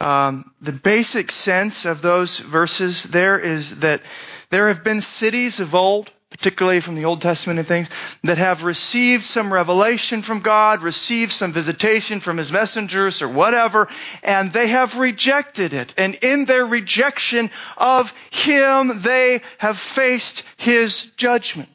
Um, 0.00 0.50
the 0.62 0.72
basic 0.72 1.30
sense 1.30 1.84
of 1.84 2.00
those 2.00 2.38
verses 2.38 3.02
there 3.02 3.38
is 3.38 3.80
that 3.80 4.00
there 4.48 4.68
have 4.68 4.82
been 4.82 5.02
cities 5.02 5.60
of 5.60 5.74
old 5.74 6.10
particularly 6.30 6.80
from 6.80 6.94
the 6.94 7.04
Old 7.04 7.20
Testament 7.20 7.58
and 7.58 7.68
things, 7.68 7.90
that 8.22 8.38
have 8.38 8.62
received 8.62 9.24
some 9.24 9.52
revelation 9.52 10.22
from 10.22 10.40
God, 10.40 10.82
received 10.82 11.32
some 11.32 11.52
visitation 11.52 12.20
from 12.20 12.36
His 12.36 12.52
messengers 12.52 13.20
or 13.20 13.28
whatever, 13.28 13.88
and 14.22 14.52
they 14.52 14.68
have 14.68 14.98
rejected 14.98 15.72
it. 15.72 15.92
And 15.98 16.14
in 16.14 16.44
their 16.44 16.64
rejection 16.64 17.50
of 17.76 18.14
Him, 18.30 19.00
they 19.00 19.42
have 19.58 19.76
faced 19.76 20.44
His 20.56 21.04
judgment. 21.16 21.68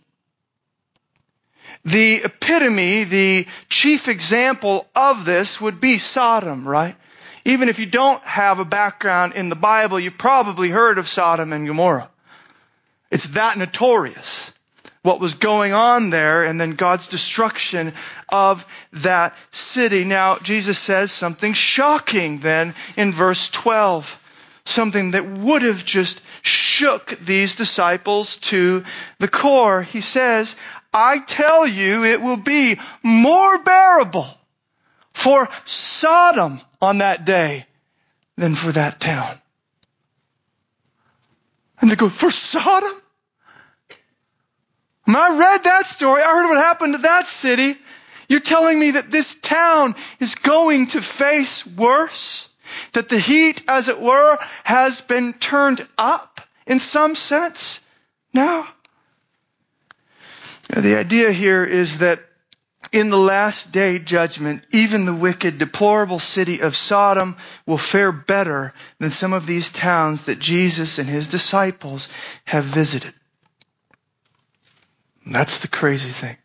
The 1.84 2.24
epitome, 2.24 3.04
the 3.04 3.48
chief 3.70 4.08
example 4.08 4.88
of 4.96 5.26
this 5.26 5.62
would 5.62 5.80
be 5.80 6.00
Sodom, 6.00 6.68
right? 6.68 6.96
Even 7.44 7.70
if 7.70 7.78
you 7.78 7.86
don't 7.86 8.24
have 8.24 8.58
a 8.58 8.66
background 8.66 9.34
in 9.34 9.50
the 9.50 9.56
Bible, 9.56 10.00
you've 10.00 10.18
probably 10.18 10.70
heard 10.70 10.98
of 10.98 11.08
Sodom 11.08 11.54
and 11.54 11.68
Gomorrah. 11.68 12.10
It's 13.12 13.28
that 13.30 13.58
notorious 13.58 14.52
what 15.06 15.20
was 15.20 15.36
going 15.36 15.72
on 15.72 16.10
there 16.10 16.44
and 16.44 16.60
then 16.60 16.72
God's 16.72 17.08
destruction 17.08 17.94
of 18.30 18.66
that 18.94 19.38
city. 19.52 20.04
Now, 20.04 20.38
Jesus 20.38 20.80
says 20.80 21.12
something 21.12 21.54
shocking 21.54 22.40
then 22.40 22.74
in 22.98 23.12
verse 23.12 23.50
12. 23.50 24.24
Something 24.66 25.12
that 25.12 25.28
would 25.28 25.62
have 25.62 25.86
just 25.86 26.24
shook 26.42 27.20
these 27.20 27.56
disciples 27.56 28.38
to 28.38 28.84
the 29.20 29.28
core. 29.28 29.84
He 29.84 30.02
says, 30.02 30.56
I 30.92 31.20
tell 31.20 31.68
you, 31.68 32.04
it 32.04 32.20
will 32.20 32.38
be 32.38 32.80
more 33.04 33.60
bearable 33.60 34.28
for 35.14 35.50
Sodom 35.66 36.60
on 36.82 36.98
that 36.98 37.26
day 37.26 37.68
than 38.38 38.56
for 38.56 38.72
that 38.72 39.00
town. 39.00 39.40
And 41.86 41.92
they 41.92 41.98
go, 41.98 42.10
for 42.10 42.32
Sodom? 42.32 43.00
When 45.04 45.16
I 45.16 45.38
read 45.38 45.66
that 45.66 45.86
story, 45.86 46.24
I 46.24 46.34
heard 46.34 46.50
what 46.50 46.58
happened 46.58 46.96
to 46.96 47.02
that 47.04 47.28
city. 47.28 47.76
You're 48.28 48.40
telling 48.40 48.80
me 48.80 48.90
that 48.90 49.12
this 49.12 49.36
town 49.36 49.94
is 50.20 50.34
going 50.34 50.88
to 50.88 51.02
face 51.04 51.64
worse? 51.64 52.50
That 52.94 53.08
the 53.08 53.20
heat, 53.20 53.62
as 53.68 53.88
it 53.88 54.02
were, 54.02 54.40
has 54.64 55.02
been 55.02 55.34
turned 55.34 55.88
up 55.96 56.42
in 56.66 56.80
some 56.80 57.14
sense 57.14 57.82
now? 58.34 58.68
The 60.76 60.98
idea 60.98 61.32
here 61.32 61.64
is 61.64 62.00
that 62.00 62.25
in 62.92 63.10
the 63.10 63.18
last 63.18 63.72
day 63.72 64.00
judgment, 64.00 64.64
even 64.72 65.06
the 65.06 65.14
wicked, 65.14 65.58
deplorable 65.58 66.20
city 66.20 66.62
of 66.62 66.76
Sodom 66.76 67.38
will 67.66 67.78
fare 67.78 68.12
better 68.12 68.74
than 69.00 69.12
some 69.12 69.34
of 69.34 69.46
these 69.46 69.72
towns 69.72 70.26
that 70.26 70.40
Jesus 70.40 71.00
and 71.00 71.10
his 71.10 71.28
disciples 71.28 72.10
have 72.46 72.64
visited. 72.64 73.14
That's 75.26 75.60
the 75.60 75.68
crazy 75.68 76.10
thing. 76.10 76.38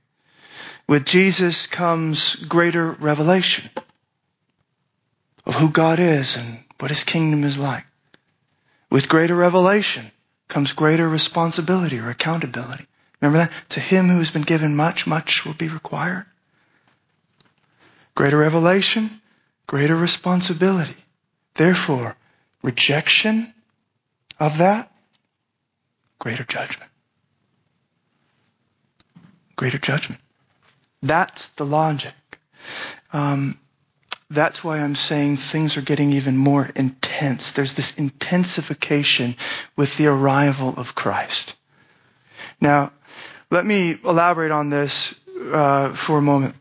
With 0.88 1.05
Jesus 1.05 1.66
comes 1.66 2.34
greater 2.34 2.91
revelation 2.91 3.70
of 5.47 5.55
who 5.55 5.70
God 5.70 5.99
is 5.99 6.36
and 6.36 6.64
what 6.78 6.91
his 6.91 7.05
kingdom 7.05 7.45
is 7.45 7.59
like. 7.59 7.84
With 8.91 9.09
greater 9.09 9.36
revelation 9.36 10.11
comes 10.49 10.72
greater 10.72 11.09
responsibility 11.09 11.99
or 11.99 12.11
accountability. 12.11 12.86
Remember 13.20 13.38
that? 13.47 13.53
To 13.70 13.80
him 13.80 14.09
who 14.09 14.18
has 14.18 14.30
been 14.30 14.43
given 14.43 14.74
much, 14.74 15.07
much 15.07 15.45
will 15.45 15.55
be 15.55 15.68
required. 15.68 16.26
Greater 18.14 18.36
revelation, 18.38 19.20
greater 19.66 19.96
responsibility. 19.96 20.96
Therefore, 21.54 22.16
rejection 22.62 23.52
of 24.38 24.58
that, 24.58 24.92
greater 26.18 26.44
judgment 26.44 26.90
greater 29.61 29.76
judgment. 29.76 30.18
That's 31.02 31.48
the 31.48 31.66
logic. 31.66 32.14
Um, 33.12 33.58
that's 34.30 34.64
why 34.64 34.78
I'm 34.78 34.94
saying 34.94 35.36
things 35.36 35.76
are 35.76 35.82
getting 35.82 36.12
even 36.12 36.34
more 36.38 36.66
intense. 36.74 37.52
There's 37.52 37.74
this 37.74 37.98
intensification 37.98 39.36
with 39.76 39.98
the 39.98 40.06
arrival 40.06 40.72
of 40.78 40.94
Christ. 40.94 41.56
Now, 42.58 42.92
let 43.50 43.66
me 43.66 43.98
elaborate 44.02 44.50
on 44.50 44.70
this 44.70 45.14
uh, 45.52 45.92
for 45.92 46.16
a 46.16 46.22
moment. 46.22 46.54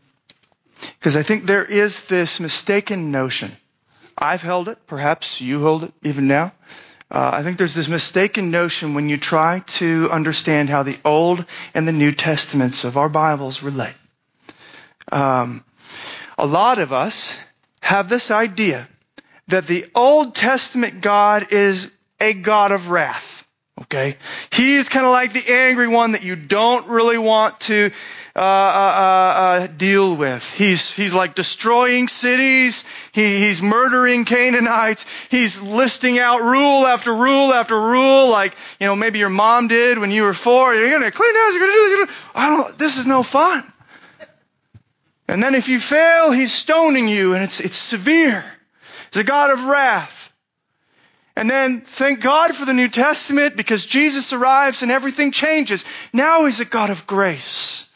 Because 0.98 1.16
I 1.16 1.22
think 1.22 1.46
there 1.46 1.64
is 1.64 2.06
this 2.06 2.40
mistaken 2.40 3.10
notion. 3.10 3.50
I've 4.16 4.42
held 4.42 4.68
it, 4.68 4.78
perhaps 4.86 5.40
you 5.40 5.60
hold 5.60 5.84
it 5.84 5.92
even 6.02 6.26
now, 6.26 6.52
uh, 7.10 7.30
I 7.34 7.42
think 7.42 7.58
there's 7.58 7.74
this 7.74 7.88
mistaken 7.88 8.52
notion 8.52 8.94
when 8.94 9.08
you 9.08 9.16
try 9.16 9.64
to 9.66 10.08
understand 10.12 10.68
how 10.68 10.84
the 10.84 10.98
Old 11.04 11.44
and 11.74 11.86
the 11.88 11.92
New 11.92 12.12
Testaments 12.12 12.84
of 12.84 12.96
our 12.96 13.08
Bibles 13.08 13.64
relate. 13.64 13.94
Um, 15.10 15.64
a 16.38 16.46
lot 16.46 16.78
of 16.78 16.92
us 16.92 17.36
have 17.80 18.08
this 18.08 18.30
idea 18.30 18.88
that 19.48 19.66
the 19.66 19.90
Old 19.92 20.36
Testament 20.36 21.00
God 21.00 21.52
is 21.52 21.90
a 22.20 22.32
God 22.32 22.70
of 22.70 22.90
wrath. 22.90 23.44
Okay? 23.82 24.16
He's 24.52 24.88
kind 24.88 25.04
of 25.04 25.10
like 25.10 25.32
the 25.32 25.52
angry 25.52 25.88
one 25.88 26.12
that 26.12 26.22
you 26.22 26.36
don't 26.36 26.86
really 26.86 27.18
want 27.18 27.58
to 27.62 27.90
uh, 28.36 28.38
uh, 28.38 28.42
uh, 28.42 29.40
uh, 29.40 29.66
deal 29.66 30.16
with. 30.16 30.48
He's 30.52 30.92
he's 30.92 31.12
like 31.12 31.34
destroying 31.34 32.06
cities. 32.06 32.84
He, 33.12 33.38
he's 33.38 33.60
murdering 33.60 34.24
Canaanites. 34.24 35.04
He's 35.30 35.60
listing 35.60 36.18
out 36.18 36.40
rule 36.42 36.86
after 36.86 37.12
rule 37.12 37.52
after 37.52 37.80
rule, 37.80 38.28
like 38.28 38.54
you 38.78 38.86
know 38.86 38.94
maybe 38.94 39.18
your 39.18 39.30
mom 39.30 39.68
did 39.68 39.98
when 39.98 40.10
you 40.10 40.22
were 40.22 40.34
four. 40.34 40.74
You're 40.74 40.90
going 40.90 41.02
to 41.02 41.10
clean 41.10 41.34
house. 41.34 41.54
You're 41.54 41.66
going 41.66 41.72
to 41.72 41.96
do 41.96 42.06
this. 42.06 42.16
I 42.34 42.56
don't. 42.56 42.78
This 42.78 42.98
is 42.98 43.06
no 43.06 43.22
fun. 43.22 43.64
And 45.26 45.42
then 45.42 45.54
if 45.54 45.68
you 45.68 45.80
fail, 45.80 46.30
he's 46.32 46.52
stoning 46.52 47.08
you, 47.08 47.34
and 47.34 47.42
it's 47.42 47.60
it's 47.60 47.76
severe. 47.76 48.44
He's 49.12 49.20
a 49.20 49.24
God 49.24 49.50
of 49.50 49.64
wrath. 49.64 50.32
And 51.36 51.48
then 51.48 51.80
thank 51.80 52.20
God 52.20 52.54
for 52.54 52.64
the 52.64 52.72
New 52.72 52.88
Testament 52.88 53.56
because 53.56 53.86
Jesus 53.86 54.32
arrives 54.32 54.82
and 54.82 54.92
everything 54.92 55.32
changes. 55.32 55.84
Now 56.12 56.44
he's 56.44 56.60
a 56.60 56.64
God 56.64 56.90
of 56.90 57.06
grace. 57.06 57.88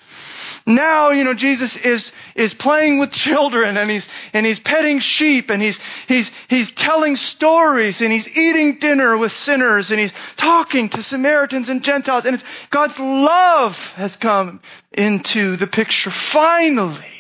Now, 0.67 1.11
you 1.11 1.25
know, 1.25 1.35
Jesus 1.35 1.77
is, 1.77 2.13
is 2.35 2.55
playing 2.55 2.99
with 2.99 3.13
children 3.13 3.77
and 3.77 3.91
he's, 3.91 4.09
and 4.33 4.47
he's 4.47 4.59
petting 4.59 5.01
sheep 5.01 5.51
and 5.51 5.61
he's, 5.61 5.79
he's, 6.09 6.33
he's 6.49 6.71
telling 6.71 7.17
stories 7.17 8.01
and 8.01 8.11
he's 8.11 8.39
eating 8.39 8.79
dinner 8.79 9.19
with 9.19 9.31
sinners 9.31 9.91
and 9.91 10.01
he's 10.01 10.15
talking 10.37 10.89
to 10.91 11.03
Samaritans 11.03 11.69
and 11.69 11.85
Gentiles 11.85 12.25
and 12.25 12.37
it's, 12.37 12.45
God's 12.71 12.99
love 12.99 13.93
has 13.97 14.17
come 14.17 14.63
into 14.91 15.57
the 15.57 15.67
picture 15.67 16.11
finally. 16.11 17.15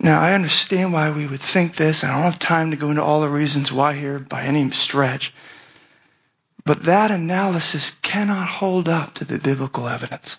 Now, 0.00 0.20
I 0.20 0.32
understand 0.32 0.94
why 0.94 1.10
we 1.10 1.26
would 1.26 1.40
think 1.40 1.76
this. 1.76 2.04
I 2.04 2.08
don't 2.08 2.24
have 2.24 2.38
time 2.38 2.70
to 2.70 2.76
go 2.76 2.90
into 2.90 3.02
all 3.02 3.20
the 3.20 3.28
reasons 3.28 3.70
why 3.70 3.94
here 3.94 4.18
by 4.18 4.44
any 4.44 4.70
stretch. 4.70 5.32
But 6.64 6.84
that 6.84 7.10
analysis 7.10 7.90
cannot 8.02 8.48
hold 8.48 8.88
up 8.88 9.14
to 9.14 9.24
the 9.24 9.38
biblical 9.38 9.86
evidence. 9.86 10.38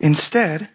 Instead, 0.00 0.68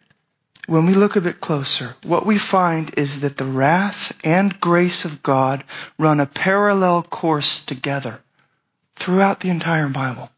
when 0.68 0.86
we 0.86 0.93
look 0.93 1.16
a 1.16 1.22
bit 1.22 1.39
closer, 1.39 1.95
what 2.03 2.26
we 2.26 2.38
find 2.38 2.97
is 2.97 3.22
that 3.22 3.38
the 3.38 3.45
wrath 3.45 4.18
and 4.24 4.60
grace 4.60 5.05
of 5.05 5.24
God 5.24 5.64
run 5.97 6.20
a 6.20 6.26
parallel 6.26 7.03
course 7.03 7.64
together 7.64 8.20
throughout 8.95 9.39
the 9.39 9.49
entire 9.49 9.89
Bible. 9.89 10.30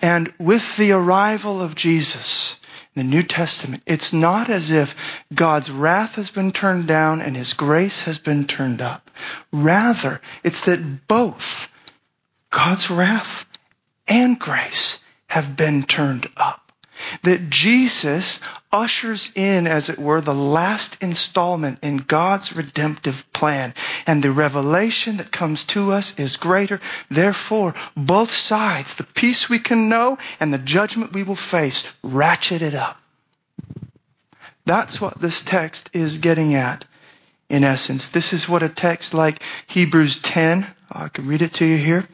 And 0.00 0.32
with 0.38 0.76
the 0.76 0.92
arrival 0.92 1.60
of 1.60 1.74
Jesus, 1.74 2.56
in 2.94 3.08
the 3.08 3.16
New 3.16 3.22
Testament, 3.22 3.82
it's 3.86 4.12
not 4.12 4.48
as 4.48 4.70
if 4.70 5.24
God's 5.34 5.70
wrath 5.70 6.14
has 6.16 6.30
been 6.30 6.52
turned 6.52 6.86
down 6.86 7.20
and 7.20 7.36
His 7.36 7.54
grace 7.54 8.02
has 8.02 8.18
been 8.18 8.46
turned 8.46 8.80
up. 8.80 9.05
Rather, 9.52 10.20
it's 10.42 10.64
that 10.66 11.06
both 11.06 11.68
God's 12.50 12.90
wrath 12.90 13.46
and 14.08 14.38
grace 14.38 14.98
have 15.26 15.56
been 15.56 15.82
turned 15.82 16.28
up. 16.36 16.62
That 17.22 17.50
Jesus 17.50 18.40
ushers 18.72 19.30
in, 19.34 19.66
as 19.66 19.90
it 19.90 19.98
were, 19.98 20.20
the 20.20 20.34
last 20.34 21.02
installment 21.02 21.80
in 21.82 21.98
God's 21.98 22.56
redemptive 22.56 23.30
plan. 23.32 23.74
And 24.06 24.22
the 24.22 24.32
revelation 24.32 25.18
that 25.18 25.30
comes 25.30 25.64
to 25.64 25.92
us 25.92 26.18
is 26.18 26.36
greater. 26.36 26.80
Therefore, 27.10 27.74
both 27.96 28.30
sides, 28.30 28.94
the 28.94 29.04
peace 29.04 29.48
we 29.48 29.58
can 29.58 29.90
know 29.90 30.16
and 30.40 30.52
the 30.52 30.58
judgment 30.58 31.12
we 31.12 31.22
will 31.22 31.36
face, 31.36 31.84
ratchet 32.02 32.62
it 32.62 32.74
up. 32.74 32.98
That's 34.64 35.00
what 35.00 35.20
this 35.20 35.42
text 35.42 35.90
is 35.92 36.18
getting 36.18 36.54
at 36.54 36.84
in 37.48 37.64
essence. 37.64 38.08
This 38.08 38.32
is 38.32 38.48
what 38.48 38.62
a 38.62 38.68
text 38.68 39.14
like 39.14 39.42
Hebrews 39.66 40.20
10, 40.20 40.66
I 40.90 41.08
can 41.08 41.26
read 41.26 41.42
it 41.42 41.54
to 41.54 41.64
you 41.64 41.76
here. 41.76 42.06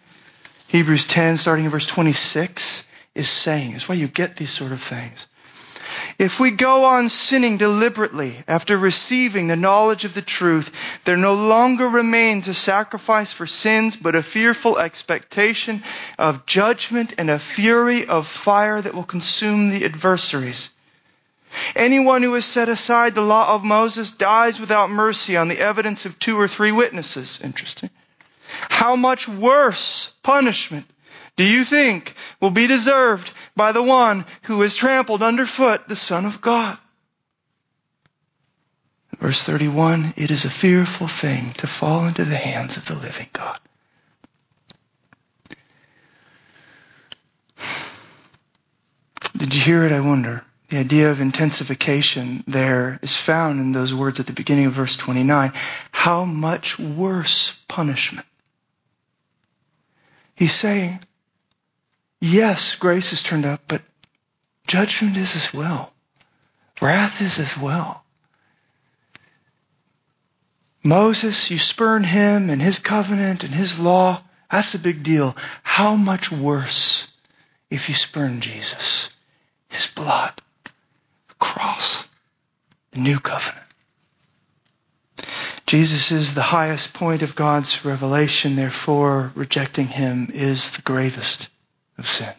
Hebrews 0.68 1.06
10, 1.06 1.36
starting 1.36 1.66
in 1.66 1.70
verse 1.70 1.86
26, 1.86 2.88
is 3.14 3.28
saying. 3.28 3.74
It's 3.74 3.88
why 3.88 3.94
you 3.94 4.08
get 4.08 4.36
these 4.36 4.50
sort 4.50 4.72
of 4.72 4.80
things. 4.80 5.26
If 6.18 6.40
we 6.40 6.50
go 6.50 6.84
on 6.84 7.08
sinning 7.08 7.58
deliberately 7.58 8.42
after 8.48 8.76
receiving 8.76 9.48
the 9.48 9.56
knowledge 9.56 10.04
of 10.04 10.14
the 10.14 10.22
truth, 10.22 10.72
there 11.04 11.16
no 11.16 11.34
longer 11.34 11.88
remains 11.88 12.48
a 12.48 12.54
sacrifice 12.54 13.32
for 13.32 13.46
sins, 13.46 13.96
but 13.96 14.14
a 14.14 14.22
fearful 14.22 14.78
expectation 14.78 15.82
of 16.18 16.46
judgment 16.46 17.14
and 17.18 17.30
a 17.30 17.38
fury 17.38 18.06
of 18.06 18.26
fire 18.26 18.80
that 18.80 18.94
will 18.94 19.04
consume 19.04 19.70
the 19.70 19.84
adversaries. 19.84 20.70
Anyone 21.74 22.22
who 22.22 22.34
has 22.34 22.44
set 22.44 22.68
aside 22.68 23.14
the 23.14 23.22
law 23.22 23.54
of 23.54 23.64
Moses 23.64 24.10
dies 24.10 24.60
without 24.60 24.90
mercy 24.90 25.36
on 25.36 25.48
the 25.48 25.58
evidence 25.58 26.04
of 26.04 26.18
two 26.18 26.38
or 26.38 26.48
three 26.48 26.72
witnesses. 26.72 27.40
Interesting. 27.42 27.90
How 28.68 28.96
much 28.96 29.26
worse 29.26 30.12
punishment 30.22 30.86
do 31.36 31.44
you 31.44 31.64
think 31.64 32.14
will 32.40 32.50
be 32.50 32.66
deserved 32.66 33.32
by 33.56 33.72
the 33.72 33.82
one 33.82 34.26
who 34.42 34.60
has 34.60 34.76
trampled 34.76 35.22
underfoot 35.22 35.88
the 35.88 35.96
Son 35.96 36.26
of 36.26 36.42
God? 36.42 36.76
Verse 39.18 39.42
31, 39.42 40.14
it 40.16 40.30
is 40.30 40.44
a 40.44 40.50
fearful 40.50 41.06
thing 41.06 41.52
to 41.52 41.66
fall 41.66 42.06
into 42.06 42.24
the 42.24 42.36
hands 42.36 42.76
of 42.76 42.86
the 42.86 42.94
living 42.94 43.28
God. 43.32 43.58
Did 49.36 49.54
you 49.54 49.60
hear 49.60 49.84
it? 49.84 49.92
I 49.92 50.00
wonder. 50.00 50.44
The 50.72 50.78
idea 50.78 51.10
of 51.10 51.20
intensification 51.20 52.44
there 52.46 52.98
is 53.02 53.14
found 53.14 53.60
in 53.60 53.72
those 53.72 53.92
words 53.92 54.20
at 54.20 54.26
the 54.26 54.32
beginning 54.32 54.64
of 54.64 54.72
verse 54.72 54.96
29. 54.96 55.52
How 55.90 56.24
much 56.24 56.78
worse 56.78 57.54
punishment. 57.68 58.26
He's 60.34 60.54
saying, 60.54 61.00
yes, 62.22 62.76
grace 62.76 63.12
is 63.12 63.22
turned 63.22 63.44
up, 63.44 63.60
but 63.68 63.82
judgment 64.66 65.18
is 65.18 65.36
as 65.36 65.52
well. 65.52 65.92
Wrath 66.80 67.20
is 67.20 67.38
as 67.38 67.58
well. 67.58 68.02
Moses, 70.82 71.50
you 71.50 71.58
spurn 71.58 72.02
him 72.02 72.48
and 72.48 72.62
his 72.62 72.78
covenant 72.78 73.44
and 73.44 73.54
his 73.54 73.78
law. 73.78 74.22
That's 74.50 74.74
a 74.74 74.78
big 74.78 75.02
deal. 75.02 75.36
How 75.62 75.96
much 75.96 76.32
worse 76.32 77.08
if 77.68 77.90
you 77.90 77.94
spurn 77.94 78.40
Jesus, 78.40 79.10
his 79.68 79.86
blood, 79.86 80.40
cross, 81.42 82.06
the 82.92 83.00
new 83.00 83.18
covenant. 83.18 83.66
Jesus 85.66 86.12
is 86.12 86.34
the 86.34 86.42
highest 86.42 86.94
point 86.94 87.22
of 87.22 87.34
God's 87.34 87.84
revelation, 87.84 88.54
therefore 88.54 89.32
rejecting 89.34 89.88
him 89.88 90.30
is 90.32 90.70
the 90.76 90.82
gravest 90.82 91.48
of 91.98 92.06
sin. 92.06 92.32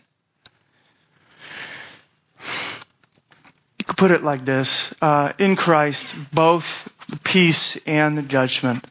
You 3.79 3.85
could 3.85 3.97
put 3.97 4.11
it 4.11 4.23
like 4.23 4.45
this. 4.45 4.93
Uh, 5.01 5.33
in 5.37 5.57
Christ, 5.57 6.15
both 6.31 6.87
the 7.09 7.19
peace 7.19 7.75
and 7.85 8.17
the 8.17 8.21
judgment 8.21 8.85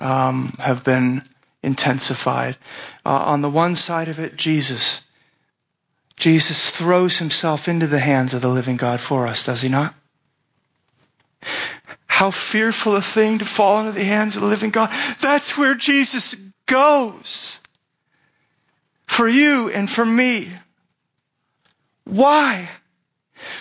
um, 0.00 0.52
have 0.58 0.84
been 0.84 1.22
intensified. 1.62 2.56
Uh, 3.04 3.10
on 3.10 3.42
the 3.42 3.50
one 3.50 3.74
side 3.74 4.06
of 4.06 4.20
it, 4.20 4.36
Jesus. 4.36 5.00
Jesus 6.16 6.70
throws 6.70 7.18
himself 7.18 7.68
into 7.68 7.86
the 7.86 7.98
hands 7.98 8.34
of 8.34 8.40
the 8.40 8.48
living 8.48 8.76
God 8.76 9.00
for 9.00 9.26
us, 9.26 9.44
does 9.44 9.60
he 9.60 9.68
not? 9.68 9.94
How 12.06 12.30
fearful 12.30 12.96
a 12.96 13.02
thing 13.02 13.38
to 13.38 13.44
fall 13.44 13.80
into 13.80 13.92
the 13.92 14.04
hands 14.04 14.36
of 14.36 14.42
the 14.42 14.48
living 14.48 14.70
God. 14.70 14.90
That's 15.20 15.58
where 15.58 15.74
Jesus 15.74 16.34
goes. 16.64 17.60
For 19.06 19.28
you 19.28 19.70
and 19.70 19.88
for 19.88 20.04
me. 20.04 20.50
Why? 22.04 22.68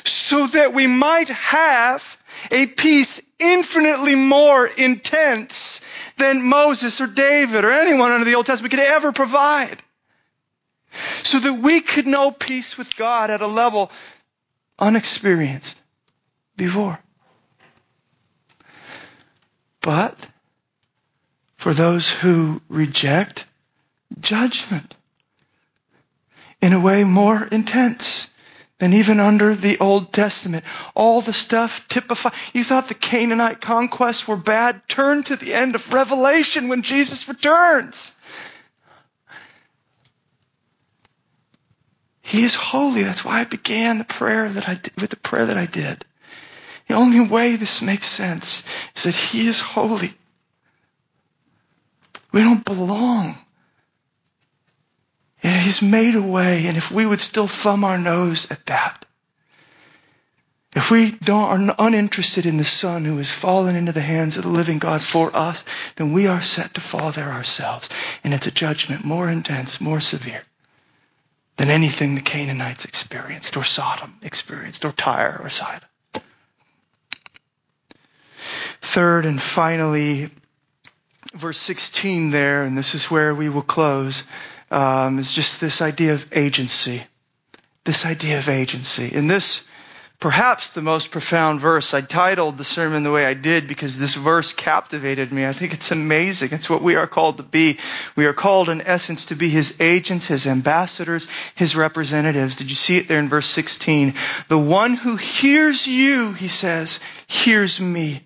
So 0.06 0.48
that 0.48 0.74
we 0.74 0.88
might 0.88 1.30
have 1.30 2.18
a 2.52 2.66
peace 2.66 3.22
infinitely 3.40 4.16
more 4.16 4.66
intense 4.66 5.82
than 6.18 6.48
Moses 6.48 7.02
or 7.02 7.08
David 7.08 7.66
or 7.66 7.72
anyone 7.72 8.12
under 8.12 8.26
the 8.26 8.36
Old 8.36 8.46
Testament 8.46 8.72
could 8.72 8.80
ever 8.80 9.12
provide. 9.12 9.78
So 11.26 11.40
that 11.40 11.54
we 11.54 11.82
could 11.82 12.06
know 12.06 12.30
peace 12.30 12.78
with 12.78 12.96
God 12.96 13.32
at 13.32 13.42
a 13.42 13.48
level 13.48 13.90
unexperienced 14.78 15.76
before. 16.56 17.00
But 19.82 20.16
for 21.58 21.74
those 21.74 22.08
who 22.08 22.62
reject, 22.70 23.46
judgment 24.22 24.94
in 26.62 26.74
a 26.74 26.80
way 26.80 27.04
more 27.04 27.44
intense 27.44 28.30
than 28.78 28.94
even 28.94 29.20
under 29.20 29.56
the 29.56 29.80
Old 29.80 30.14
Testament. 30.14 30.64
All 30.94 31.22
the 31.22 31.34
stuff 31.34 31.88
typified. 31.88 32.34
You 32.54 32.64
thought 32.64 32.88
the 32.88 32.94
Canaanite 32.94 33.62
conquests 33.62 34.28
were 34.28 34.36
bad? 34.36 34.88
Turn 34.88 35.24
to 35.24 35.36
the 35.36 35.56
end 35.56 35.74
of 35.74 35.92
Revelation 35.92 36.68
when 36.68 36.82
Jesus 36.82 37.28
returns. 37.28 38.12
He 42.26 42.44
is 42.44 42.56
holy. 42.56 43.04
That's 43.04 43.24
why 43.24 43.42
I 43.42 43.44
began 43.44 44.00
the 44.00 44.04
prayer 44.04 44.50
that 44.50 44.68
I 44.68 44.74
did, 44.74 45.00
with 45.00 45.12
the 45.12 45.16
prayer 45.16 45.46
that 45.46 45.58
I 45.58 45.68
did. 45.68 46.04
The 46.88 46.96
only 46.96 47.20
way 47.20 47.56
this 47.56 47.84
makes 47.84 48.08
sense 48.08 48.64
is 48.96 49.04
that 49.04 49.14
He 49.14 49.48
is 49.48 49.62
holy. 49.62 50.12
We 52.32 52.42
don't 52.42 52.66
belong. 52.66 53.36
And 55.44 55.62
He's 55.62 55.84
made 55.84 56.16
a 56.16 56.22
way, 56.22 56.66
and 56.66 56.78
if 56.78 56.92
we 56.92 57.06
would 57.06 57.22
still 57.22 57.48
thumb 57.48 57.84
our 57.84 58.00
nose 58.00 58.50
at 58.50 58.66
that, 58.66 59.06
if 60.76 60.90
we 60.90 61.12
don't, 61.12 61.70
are 61.70 61.76
uninterested 61.78 62.48
in 62.48 62.58
the 62.58 62.66
Son 62.66 63.06
who 63.06 63.18
has 63.18 63.30
fallen 63.30 63.76
into 63.76 63.92
the 63.92 64.02
hands 64.02 64.38
of 64.38 64.44
the 64.44 64.50
living 64.50 64.80
God 64.80 65.04
for 65.04 65.34
us, 65.36 65.64
then 65.96 66.12
we 66.12 66.26
are 66.26 66.42
set 66.42 66.74
to 66.74 66.82
fall 66.82 67.12
there 67.12 67.32
ourselves. 67.32 67.88
And 68.24 68.34
it's 68.34 68.48
a 68.48 68.52
judgment 68.52 69.06
more 69.06 69.30
intense, 69.30 69.80
more 69.80 70.02
severe 70.02 70.42
than 71.58 71.70
anything 71.70 72.16
the 72.16 72.22
Canaanites 72.22 72.86
experienced, 72.86 73.56
or 73.58 73.64
Sodom 73.64 74.16
experienced, 74.22 74.86
or 74.86 74.92
Tyre 74.92 75.40
or 75.42 75.50
Sidon. 75.50 75.88
Third 78.82 79.26
and 79.26 79.42
finally, 79.42 80.30
verse 81.34 81.58
16 81.58 82.32
there, 82.32 82.64
and 82.64 82.78
this 82.78 82.96
is 82.96 83.10
where 83.10 83.34
we 83.34 83.50
will 83.50 83.62
close, 83.62 84.24
um, 84.72 85.20
is 85.20 85.32
just 85.32 85.62
this 85.62 85.82
idea 85.82 86.14
of 86.14 86.28
agency. 86.36 87.04
This 87.84 88.06
idea 88.06 88.40
of 88.40 88.50
agency. 88.50 89.14
In 89.14 89.28
this, 89.28 89.62
perhaps 90.20 90.70
the 90.70 90.82
most 90.82 91.12
profound 91.12 91.60
verse, 91.60 91.94
I 91.94 92.02
titled 92.02 92.58
the 92.58 92.64
sermon 92.64 93.04
the 93.04 93.12
way 93.12 93.26
I 93.26 93.34
did 93.34 93.68
because 93.68 93.98
this 93.98 94.16
verse 94.16 94.54
captivated 94.54 95.32
me. 95.32 95.46
I 95.46 95.54
think 95.54 95.74
it's 95.74 95.92
amazing. 95.92 96.50
It's 96.52 96.70
what 96.70 96.82
we 96.82 96.96
are 96.96 97.08
called 97.08 97.38
to 97.38 97.44
be. 97.44 97.80
We 98.16 98.26
are 98.26 98.34
called 98.34 98.70
in 98.70 98.82
essence 98.82 99.26
to 99.26 99.36
be 99.36 99.50
His 99.50 99.80
agents, 99.80 100.26
His 100.26 100.48
ambassadors, 100.48 101.28
His 101.56 101.76
representatives. 101.76 102.56
Did 102.56 102.70
you 102.70 102.76
see 102.76 102.98
it 102.98 103.08
there 103.08 103.20
in 103.20 103.30
verse 103.30 103.48
16? 103.48 104.14
The 104.48 104.58
one 104.58 104.96
who 104.96 105.16
hears 105.16 105.86
you, 105.86 106.34
He 106.34 106.48
says, 106.48 107.00
hears 107.28 107.80
me. 107.80 108.22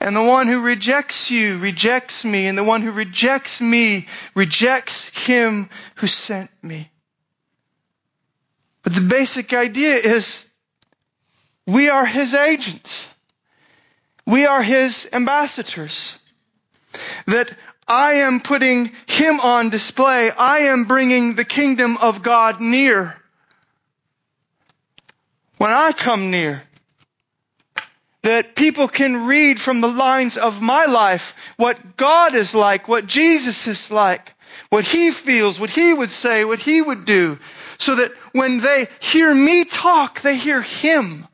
And 0.00 0.14
the 0.14 0.22
one 0.22 0.46
who 0.46 0.60
rejects 0.60 1.30
you 1.30 1.58
rejects 1.58 2.24
me, 2.24 2.46
and 2.46 2.56
the 2.56 2.64
one 2.64 2.82
who 2.82 2.92
rejects 2.92 3.60
me 3.60 4.06
rejects 4.34 5.04
him 5.26 5.68
who 5.96 6.06
sent 6.06 6.50
me. 6.62 6.90
But 8.86 8.94
the 8.94 9.00
basic 9.00 9.52
idea 9.52 9.96
is 9.96 10.46
we 11.66 11.88
are 11.88 12.06
his 12.06 12.34
agents. 12.34 13.12
We 14.28 14.46
are 14.46 14.62
his 14.62 15.08
ambassadors. 15.12 16.20
That 17.26 17.52
I 17.88 18.12
am 18.26 18.38
putting 18.38 18.92
him 19.08 19.40
on 19.40 19.70
display. 19.70 20.30
I 20.30 20.58
am 20.70 20.84
bringing 20.84 21.34
the 21.34 21.44
kingdom 21.44 21.96
of 21.96 22.22
God 22.22 22.60
near. 22.60 23.20
When 25.58 25.72
I 25.72 25.90
come 25.90 26.30
near, 26.30 26.62
that 28.22 28.54
people 28.54 28.86
can 28.86 29.26
read 29.26 29.60
from 29.60 29.80
the 29.80 29.88
lines 29.88 30.38
of 30.38 30.62
my 30.62 30.84
life 30.84 31.34
what 31.56 31.96
God 31.96 32.36
is 32.36 32.54
like, 32.54 32.86
what 32.86 33.08
Jesus 33.08 33.66
is 33.66 33.90
like, 33.90 34.32
what 34.68 34.84
He 34.84 35.10
feels, 35.10 35.58
what 35.58 35.70
He 35.70 35.92
would 35.92 36.12
say, 36.12 36.44
what 36.44 36.60
He 36.60 36.80
would 36.80 37.04
do, 37.04 37.40
so 37.78 37.96
that 37.96 38.12
when 38.32 38.60
they 38.60 38.86
hear 39.00 39.34
me 39.34 39.64
talk, 39.64 40.20
they 40.22 40.36
hear 40.36 40.62
Him. 40.62 41.26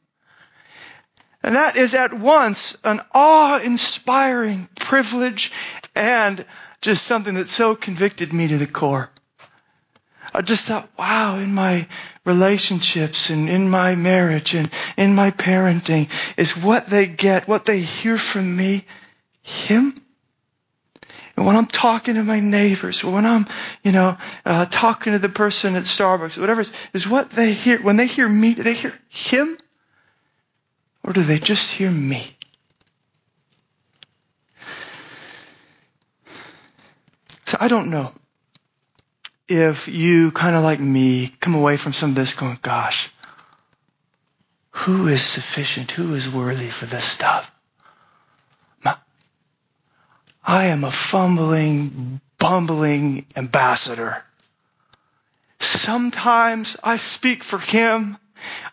And 1.42 1.56
that 1.56 1.76
is 1.76 1.94
at 1.94 2.14
once 2.14 2.76
an 2.84 3.00
awe-inspiring 3.12 4.68
privilege 4.76 5.52
and 5.94 6.44
just 6.80 7.04
something 7.04 7.34
that 7.34 7.48
so 7.48 7.74
convicted 7.74 8.32
me 8.32 8.48
to 8.48 8.58
the 8.58 8.66
core. 8.66 9.10
I 10.34 10.40
just 10.40 10.66
thought, 10.66 10.88
wow, 10.98 11.38
in 11.38 11.52
my 11.52 11.86
relationships 12.24 13.28
and 13.30 13.48
in 13.48 13.68
my 13.68 13.96
marriage 13.96 14.54
and 14.54 14.70
in 14.96 15.14
my 15.14 15.30
parenting 15.30 16.08
is 16.36 16.56
what 16.56 16.86
they 16.86 17.06
get, 17.06 17.48
what 17.48 17.64
they 17.64 17.80
hear 17.80 18.16
from 18.16 18.56
me, 18.56 18.84
Him. 19.42 19.94
And 21.36 21.46
when 21.46 21.56
I'm 21.56 21.66
talking 21.66 22.14
to 22.16 22.24
my 22.24 22.40
neighbors, 22.40 23.02
when 23.02 23.24
I'm, 23.24 23.46
you 23.82 23.92
know, 23.92 24.16
uh, 24.44 24.66
talking 24.66 25.14
to 25.14 25.18
the 25.18 25.28
person 25.30 25.76
at 25.76 25.84
Starbucks, 25.84 26.38
whatever 26.38 26.60
is, 26.60 26.72
is 26.92 27.08
what 27.08 27.30
they 27.30 27.52
hear. 27.52 27.80
When 27.80 27.96
they 27.96 28.06
hear 28.06 28.28
me, 28.28 28.54
do 28.54 28.62
they 28.62 28.74
hear 28.74 28.92
him? 29.08 29.56
Or 31.02 31.12
do 31.12 31.22
they 31.22 31.38
just 31.38 31.70
hear 31.70 31.90
me? 31.90 32.36
So 37.46 37.56
I 37.60 37.68
don't 37.68 37.90
know 37.90 38.12
if 39.48 39.88
you 39.88 40.30
kind 40.32 40.56
of 40.56 40.62
like 40.62 40.80
me 40.80 41.28
come 41.40 41.54
away 41.54 41.76
from 41.76 41.92
some 41.92 42.10
of 42.10 42.16
this 42.16 42.34
going, 42.34 42.58
gosh, 42.62 43.10
who 44.70 45.06
is 45.06 45.22
sufficient? 45.22 45.90
Who 45.90 46.14
is 46.14 46.28
worthy 46.28 46.70
for 46.70 46.86
this 46.86 47.04
stuff? 47.04 47.50
I 50.52 50.66
am 50.66 50.84
a 50.84 50.90
fumbling, 50.90 52.20
bumbling 52.38 53.24
ambassador. 53.34 54.22
Sometimes 55.60 56.76
I 56.84 56.98
speak 56.98 57.42
for 57.42 57.58
him. 57.58 58.18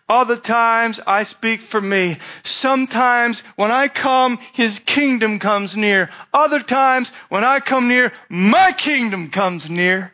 Other 0.09 0.36
times 0.36 0.99
I 1.07 1.23
speak 1.23 1.61
for 1.61 1.80
me. 1.80 2.17
Sometimes 2.43 3.43
when 3.55 3.71
I 3.71 3.88
come, 3.88 4.39
his 4.51 4.80
kingdom 4.80 5.39
comes 5.39 5.77
near. 5.77 6.09
Other 6.34 6.59
times 6.59 7.11
when 7.30 7.45
I 7.45 7.61
come 7.61 7.88
near, 7.88 8.11
my 8.27 8.73
kingdom 8.73 9.30
comes 9.30 9.69
near. 9.69 10.11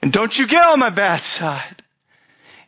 And 0.00 0.14
don't 0.14 0.38
you 0.38 0.46
get 0.46 0.64
on 0.64 0.78
my 0.78 0.88
bad 0.88 1.20
side 1.20 1.81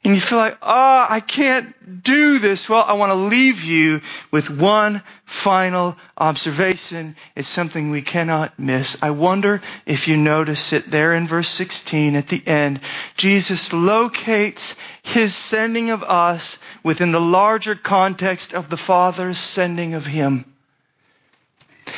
and 0.05 0.15
you 0.15 0.21
feel 0.21 0.37
like, 0.39 0.59
oh, 0.61 1.07
I 1.09 1.21
can't 1.21 2.03
do 2.03 2.39
this. 2.39 2.69
Well, 2.69 2.85
I 2.87 2.93
want 2.93 3.11
to 3.11 3.15
leave 3.17 3.65
you 3.65 4.03
with 4.31 4.51
one 4.51 5.03
final 5.25 5.97
observation. 6.19 7.17
It's 7.35 7.49
something 7.49 7.91
we 7.91 8.03
cannot 8.03 8.59
miss. 8.59 9.03
I 9.03 9.11
wonder 9.11 9.63
if 9.87 10.07
you 10.07 10.19
notice 10.19 10.75
it 10.75 10.91
there 10.91 11.15
in 11.15 11.27
verse 11.27 11.49
16 11.49 12.17
at 12.17 12.27
the 12.29 12.47
end. 12.47 12.81
Jesus 13.17 13.73
locates 13.73 14.77
his 15.03 15.35
sending 15.35 15.91
of 15.91 16.03
us 16.03 16.59
within 16.83 17.13
the 17.13 17.21
larger 17.21 17.75
context 17.75 18.53
of 18.53 18.69
the 18.69 18.77
Father's 18.77 19.39
sending 19.39 19.95
of 19.95 20.05
him. 20.05 20.45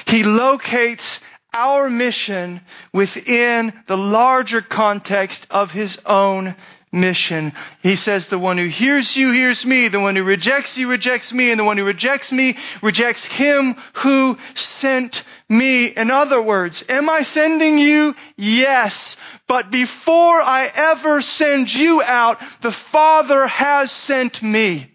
He 0.07 0.23
locates 0.23 1.19
our 1.53 1.91
mission 1.91 2.61
within 2.93 3.73
the 3.87 3.97
larger 3.99 4.61
context 4.61 5.47
of 5.51 5.73
his 5.73 5.99
own 6.07 6.55
mission. 6.97 7.53
He 7.83 7.95
says, 7.95 8.27
the 8.27 8.39
one 8.39 8.59
who 8.59 8.67
hears 8.67 9.17
you 9.17 9.31
hears 9.31 9.65
me, 9.65 9.89
the 9.89 10.01
one 10.01 10.17
who 10.17 10.25
rejects 10.25 10.77
you 10.79 10.89
rejects 10.89 11.33
me, 11.33 11.51
and 11.51 11.61
the 11.61 11.65
one 11.65 11.77
who 11.77 11.85
rejects 11.85 12.33
me 12.33 12.57
rejects 12.83 13.25
him 13.25 13.77
who 13.93 14.39
sent 14.55 15.23
me. 15.49 15.87
In 15.87 16.11
other 16.11 16.43
words, 16.43 16.85
am 16.89 17.09
I 17.09 17.23
sending 17.23 17.79
you? 17.79 18.17
Yes. 18.37 19.17
But 19.47 19.71
before 19.71 20.41
I 20.41 20.71
ever 20.75 21.23
send 21.23 21.73
you 21.73 22.03
out, 22.03 22.41
the 22.63 22.73
Father 22.73 23.47
has 23.47 23.93
sent 23.93 24.43
me. 24.43 24.91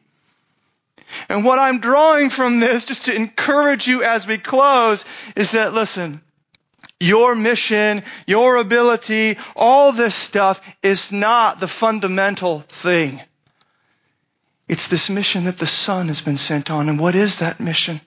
And 1.30 1.46
what 1.46 1.60
I'm 1.60 1.80
drawing 1.80 2.30
from 2.30 2.60
this, 2.60 2.86
just 2.86 3.06
to 3.06 3.16
encourage 3.16 3.88
you 3.88 4.04
as 4.04 4.26
we 4.26 4.38
close, 4.38 5.06
is 5.36 5.52
that 5.52 5.74
listen, 5.74 6.22
your 7.02 7.36
mission, 7.36 8.04
your 8.28 8.58
ability, 8.58 9.38
all 9.56 9.92
this 9.92 10.16
stuff 10.16 10.62
is 10.84 11.12
not 11.12 11.60
the 11.60 11.68
fundamental 11.68 12.62
thing. 12.70 13.20
It's 14.68 14.88
this 14.88 15.10
mission 15.10 15.46
that 15.46 15.58
the 15.58 15.68
Son 15.68 16.08
has 16.08 16.22
been 16.22 16.38
sent 16.38 16.72
on. 16.72 16.88
And 16.88 17.00
what 17.00 17.16
is 17.16 17.40
that 17.40 17.60
mission? 17.60 18.00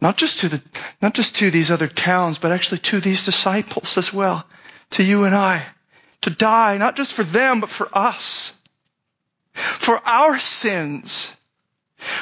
Not 0.00 0.16
just 0.16 0.40
to 0.40 0.48
the, 0.48 0.62
not 1.02 1.14
just 1.14 1.36
to 1.36 1.50
these 1.50 1.70
other 1.70 1.86
towns, 1.86 2.38
but 2.38 2.50
actually 2.52 2.78
to 2.78 3.00
these 3.00 3.24
disciples 3.24 3.98
as 3.98 4.12
well. 4.12 4.44
To 4.90 5.02
you 5.02 5.24
and 5.24 5.34
I. 5.34 5.64
To 6.22 6.30
die, 6.30 6.78
not 6.78 6.96
just 6.96 7.12
for 7.14 7.22
them, 7.22 7.60
but 7.60 7.70
for 7.70 7.88
us. 7.92 8.58
For 9.52 10.00
our 10.04 10.38
sins 10.38 11.36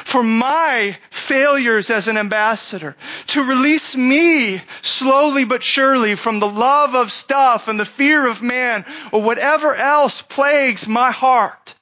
for 0.06 0.22
my 0.22 0.96
failures 1.10 1.90
as 1.90 2.06
an 2.06 2.16
ambassador, 2.16 2.94
to 3.26 3.42
release 3.42 3.96
me 3.96 4.62
slowly 4.80 5.44
but 5.44 5.64
surely 5.64 6.14
from 6.14 6.38
the 6.38 6.46
love 6.46 6.94
of 6.94 7.10
stuff 7.10 7.66
and 7.66 7.78
the 7.78 7.84
fear 7.84 8.24
of 8.24 8.40
man 8.40 8.84
or 9.10 9.20
whatever 9.20 9.74
else 9.74 10.22
plagues 10.22 10.86
my 10.86 11.10
heart. 11.10 11.74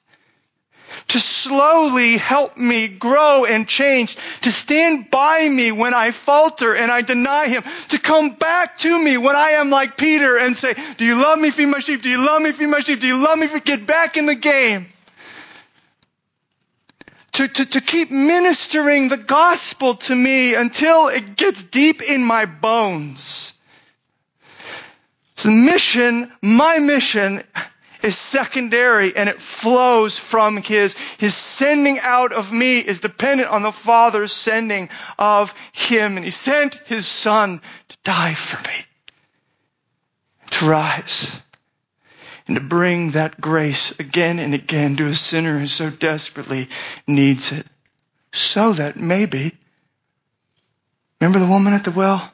To 1.09 1.19
slowly 1.19 2.17
help 2.17 2.57
me 2.57 2.87
grow 2.87 3.45
and 3.45 3.67
change, 3.67 4.15
to 4.41 4.51
stand 4.51 5.11
by 5.11 5.47
me 5.47 5.71
when 5.71 5.93
I 5.93 6.09
falter 6.09 6.73
and 6.73 6.91
I 6.91 7.03
deny 7.03 7.47
him, 7.47 7.61
to 7.89 7.99
come 7.99 8.31
back 8.31 8.79
to 8.79 9.03
me 9.03 9.17
when 9.17 9.35
I 9.35 9.51
am 9.51 9.69
like 9.69 9.97
Peter 9.97 10.35
and 10.35 10.57
say, 10.57 10.73
do 10.97 11.05
you 11.05 11.21
love 11.21 11.37
me, 11.37 11.51
feed 11.51 11.67
my 11.67 11.77
sheep? 11.77 12.01
Do 12.01 12.09
you 12.09 12.25
love 12.25 12.41
me, 12.41 12.53
feed 12.53 12.69
my 12.69 12.79
sheep? 12.79 13.01
Do 13.01 13.07
you 13.07 13.23
love 13.23 13.37
me, 13.37 13.47
get 13.59 13.85
back 13.85 14.17
in 14.17 14.25
the 14.25 14.33
game? 14.33 14.87
To, 17.35 17.49
to, 17.49 17.65
to 17.65 17.81
keep 17.81 18.11
ministering 18.11 19.09
the 19.09 19.17
gospel 19.17 19.95
to 19.95 20.15
me 20.15 20.55
until 20.55 21.09
it 21.09 21.35
gets 21.35 21.63
deep 21.63 22.01
in 22.01 22.23
my 22.23 22.45
bones. 22.45 23.53
So 25.35 25.49
the 25.49 25.55
mission, 25.55 26.31
my 26.41 26.79
mission, 26.79 27.43
is 28.01 28.17
secondary 28.17 29.13
and 29.17 29.27
it 29.27 29.41
flows 29.41 30.17
from 30.17 30.57
his. 30.57 30.95
His 31.17 31.35
sending 31.35 31.99
out 31.99 32.31
of 32.31 32.53
me 32.53 32.79
is 32.79 33.01
dependent 33.01 33.49
on 33.49 33.63
the 33.63 33.73
Father's 33.73 34.31
sending 34.31 34.87
of 35.19 35.53
him. 35.73 36.15
And 36.15 36.23
he 36.23 36.31
sent 36.31 36.75
his 36.85 37.05
son 37.05 37.59
to 37.89 37.97
die 38.05 38.33
for 38.33 38.65
me, 38.69 38.75
to 40.51 40.67
rise 40.67 41.41
and 42.47 42.55
to 42.55 42.61
bring 42.61 43.11
that 43.11 43.39
grace 43.41 43.97
again 43.99 44.39
and 44.39 44.53
again 44.53 44.97
to 44.97 45.07
a 45.07 45.15
sinner 45.15 45.59
who 45.59 45.67
so 45.67 45.89
desperately 45.89 46.69
needs 47.07 47.51
it. 47.51 47.65
So 48.31 48.73
that 48.73 48.97
maybe, 48.97 49.53
remember 51.19 51.39
the 51.39 51.47
woman 51.47 51.73
at 51.73 51.83
the 51.83 51.91
well? 51.91 52.31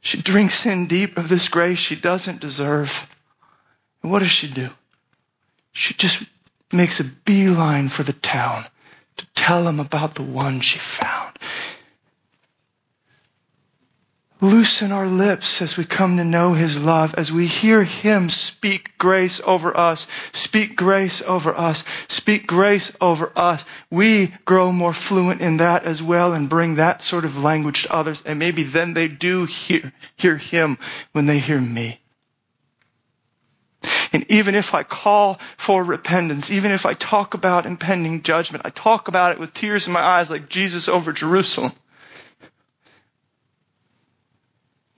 She 0.00 0.20
drinks 0.20 0.66
in 0.66 0.86
deep 0.86 1.16
of 1.16 1.28
this 1.28 1.48
grace 1.48 1.78
she 1.78 1.96
doesn't 1.96 2.40
deserve. 2.40 3.14
And 4.02 4.10
what 4.10 4.20
does 4.20 4.30
she 4.30 4.48
do? 4.48 4.70
She 5.72 5.94
just 5.94 6.24
makes 6.72 7.00
a 7.00 7.04
beeline 7.04 7.88
for 7.88 8.02
the 8.02 8.12
town 8.12 8.64
to 9.18 9.26
tell 9.34 9.64
them 9.64 9.80
about 9.80 10.14
the 10.14 10.22
one 10.22 10.60
she 10.60 10.78
found 10.78 11.36
loosen 14.40 14.92
our 14.92 15.06
lips 15.06 15.60
as 15.62 15.76
we 15.76 15.84
come 15.84 16.16
to 16.16 16.24
know 16.24 16.54
His 16.54 16.78
love, 16.78 17.14
as 17.14 17.30
we 17.30 17.46
hear 17.46 17.84
Him 17.84 18.30
speak 18.30 18.96
grace 18.98 19.40
over 19.44 19.76
us, 19.76 20.06
speak 20.32 20.76
grace 20.76 21.22
over 21.22 21.56
us, 21.56 21.84
speak 22.08 22.46
grace 22.46 22.96
over 23.00 23.32
us. 23.36 23.64
We 23.90 24.32
grow 24.44 24.72
more 24.72 24.94
fluent 24.94 25.40
in 25.40 25.58
that 25.58 25.84
as 25.84 26.02
well 26.02 26.32
and 26.32 26.48
bring 26.48 26.76
that 26.76 27.02
sort 27.02 27.24
of 27.24 27.42
language 27.42 27.82
to 27.82 27.94
others. 27.94 28.22
And 28.24 28.38
maybe 28.38 28.62
then 28.62 28.94
they 28.94 29.08
do 29.08 29.44
hear, 29.44 29.92
hear 30.16 30.36
Him 30.36 30.78
when 31.12 31.26
they 31.26 31.38
hear 31.38 31.60
me. 31.60 32.00
And 34.12 34.26
even 34.30 34.54
if 34.54 34.74
I 34.74 34.82
call 34.82 35.38
for 35.56 35.82
repentance, 35.82 36.50
even 36.50 36.72
if 36.72 36.84
I 36.84 36.94
talk 36.94 37.34
about 37.34 37.64
impending 37.64 38.22
judgment, 38.22 38.66
I 38.66 38.70
talk 38.70 39.08
about 39.08 39.32
it 39.32 39.38
with 39.38 39.54
tears 39.54 39.86
in 39.86 39.92
my 39.92 40.00
eyes 40.00 40.30
like 40.30 40.48
Jesus 40.48 40.88
over 40.88 41.12
Jerusalem. 41.12 41.72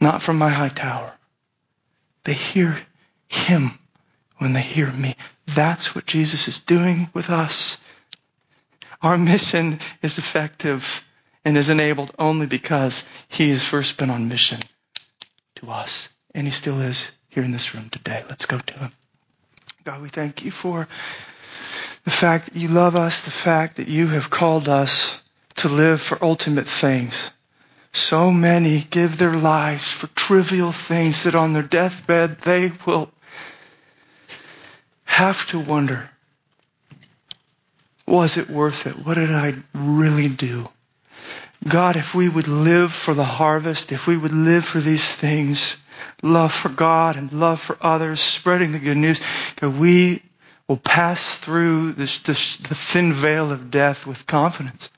Not 0.02 0.20
from 0.20 0.36
my 0.36 0.50
high 0.50 0.68
tower. 0.68 1.12
They 2.24 2.34
hear 2.34 2.78
him 3.28 3.78
when 4.38 4.52
they 4.52 4.60
hear 4.60 4.90
me. 4.90 5.16
That's 5.46 5.94
what 5.94 6.06
Jesus 6.06 6.48
is 6.48 6.58
doing 6.58 7.08
with 7.14 7.30
us. 7.30 7.78
Our 9.00 9.16
mission 9.16 9.78
is 10.02 10.18
effective 10.18 11.04
and 11.44 11.56
is 11.56 11.68
enabled 11.68 12.12
only 12.18 12.46
because 12.46 13.08
he 13.28 13.50
has 13.50 13.64
first 13.64 13.96
been 13.96 14.10
on 14.10 14.28
mission 14.28 14.60
to 15.56 15.70
us. 15.70 16.08
And 16.34 16.46
he 16.46 16.52
still 16.52 16.80
is 16.80 17.10
here 17.28 17.42
in 17.42 17.52
this 17.52 17.74
room 17.74 17.88
today. 17.90 18.24
Let's 18.28 18.46
go 18.46 18.58
to 18.58 18.74
him. 18.74 18.92
God, 19.84 20.02
we 20.02 20.08
thank 20.08 20.44
you 20.44 20.50
for 20.50 20.86
the 22.04 22.10
fact 22.10 22.46
that 22.46 22.56
you 22.56 22.68
love 22.68 22.96
us, 22.96 23.22
the 23.22 23.30
fact 23.30 23.76
that 23.76 23.88
you 23.88 24.06
have 24.08 24.30
called 24.30 24.68
us 24.68 25.20
to 25.56 25.68
live 25.68 26.00
for 26.00 26.22
ultimate 26.22 26.68
things. 26.68 27.30
So 27.92 28.30
many 28.30 28.80
give 28.80 29.18
their 29.18 29.36
lives 29.36 29.90
for 29.90 30.06
trivial 30.08 30.72
things 30.72 31.24
that 31.24 31.34
on 31.34 31.52
their 31.52 31.62
deathbed 31.62 32.38
they 32.38 32.72
will 32.86 33.10
have 35.04 35.46
to 35.48 35.58
wonder, 35.58 36.08
was 38.06 38.38
it 38.38 38.48
worth 38.48 38.86
it? 38.86 38.94
What 38.94 39.14
did 39.14 39.30
I 39.30 39.54
really 39.74 40.28
do? 40.28 40.68
God, 41.68 41.96
if 41.96 42.14
we 42.14 42.28
would 42.28 42.48
live 42.48 42.92
for 42.92 43.14
the 43.14 43.24
harvest, 43.24 43.92
if 43.92 44.06
we 44.06 44.16
would 44.16 44.32
live 44.32 44.64
for 44.64 44.80
these 44.80 45.08
things, 45.08 45.76
love 46.22 46.52
for 46.52 46.70
God 46.70 47.16
and 47.16 47.32
love 47.32 47.60
for 47.60 47.76
others, 47.80 48.20
spreading 48.20 48.72
the 48.72 48.80
good 48.80 48.96
news, 48.96 49.20
God, 49.56 49.78
we 49.78 50.22
will 50.66 50.78
pass 50.78 51.38
through 51.38 51.92
this, 51.92 52.18
this, 52.20 52.56
the 52.56 52.74
thin 52.74 53.12
veil 53.12 53.52
of 53.52 53.70
death 53.70 54.06
with 54.06 54.26
confidence. 54.26 54.88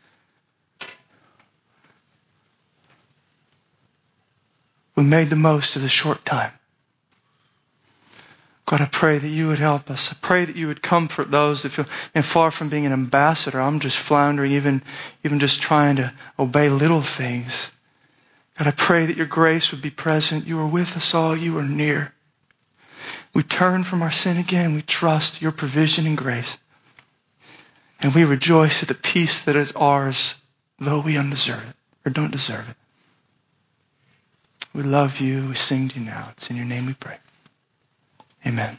We 4.97 5.05
made 5.05 5.31
the 5.31 5.37
most 5.37 5.77
of 5.77 5.83
the 5.83 5.89
short 5.89 6.25
time. 6.25 6.53
God, 8.67 8.81
I 8.81 8.87
pray 8.87 9.19
that 9.19 9.29
you 9.29 9.49
would 9.49 9.59
help 9.59 9.91
us. 9.91 10.11
I 10.11 10.17
pray 10.23 10.45
that 10.45 10.57
you 10.57 10.69
would 10.69 10.83
comfort 10.83 11.31
those 11.31 11.63
that 11.63 11.71
feel, 11.71 11.87
and 12.15 12.25
far 12.25 12.51
from 12.51 12.71
being 12.71 12.87
an 12.87 12.93
ambassador, 12.93 13.61
I'm 13.61 13.81
just 13.81 13.99
floundering, 13.99 14.53
even, 14.53 14.83
even 15.23 15.39
just 15.39 15.61
trying 15.61 15.97
to 15.97 16.13
obey 16.39 16.71
little 16.71 17.03
things. 17.03 17.71
God, 18.59 18.69
I 18.69 18.71
pray 18.71 19.07
that 19.07 19.17
your 19.17 19.27
grace 19.27 19.71
would 19.71 19.83
be 19.83 19.91
present. 19.91 20.47
You 20.47 20.61
are 20.61 20.67
with 20.67 20.97
us 20.97 21.13
all. 21.15 21.37
You 21.37 21.59
are 21.59 21.63
near. 21.65 22.15
We 23.35 23.43
turn 23.43 23.85
from 23.85 24.01
our 24.01 24.13
sin 24.13 24.39
again. 24.39 24.75
We 24.75 24.83
trust 24.83 25.43
your 25.43 25.53
provision 25.53 26.07
and 26.07 26.17
grace. 26.17 26.57
And 28.01 28.15
we 28.15 28.25
rejoice 28.25 28.83
at 28.83 28.89
the 28.89 28.95
peace 28.95 29.45
that 29.45 29.57
is 29.57 29.73
ours, 29.73 30.37
though 30.79 31.01
we 31.01 31.19
undeserve 31.19 31.63
it 31.69 31.77
or 32.07 32.13
don't 32.13 32.31
deserve 32.31 32.69
it. 32.69 32.77
We 34.75 34.83
love 34.83 35.21
you. 35.21 35.49
We 35.49 35.55
sing 35.55 35.89
to 35.91 36.01
you 36.01 36.07
now. 36.07 36.29
It's 36.33 36.51
in 36.51 36.57
your 36.57 36.67
name 36.67 36.87
we 36.87 36.95
pray. 36.95 37.19
Amen. 38.47 38.79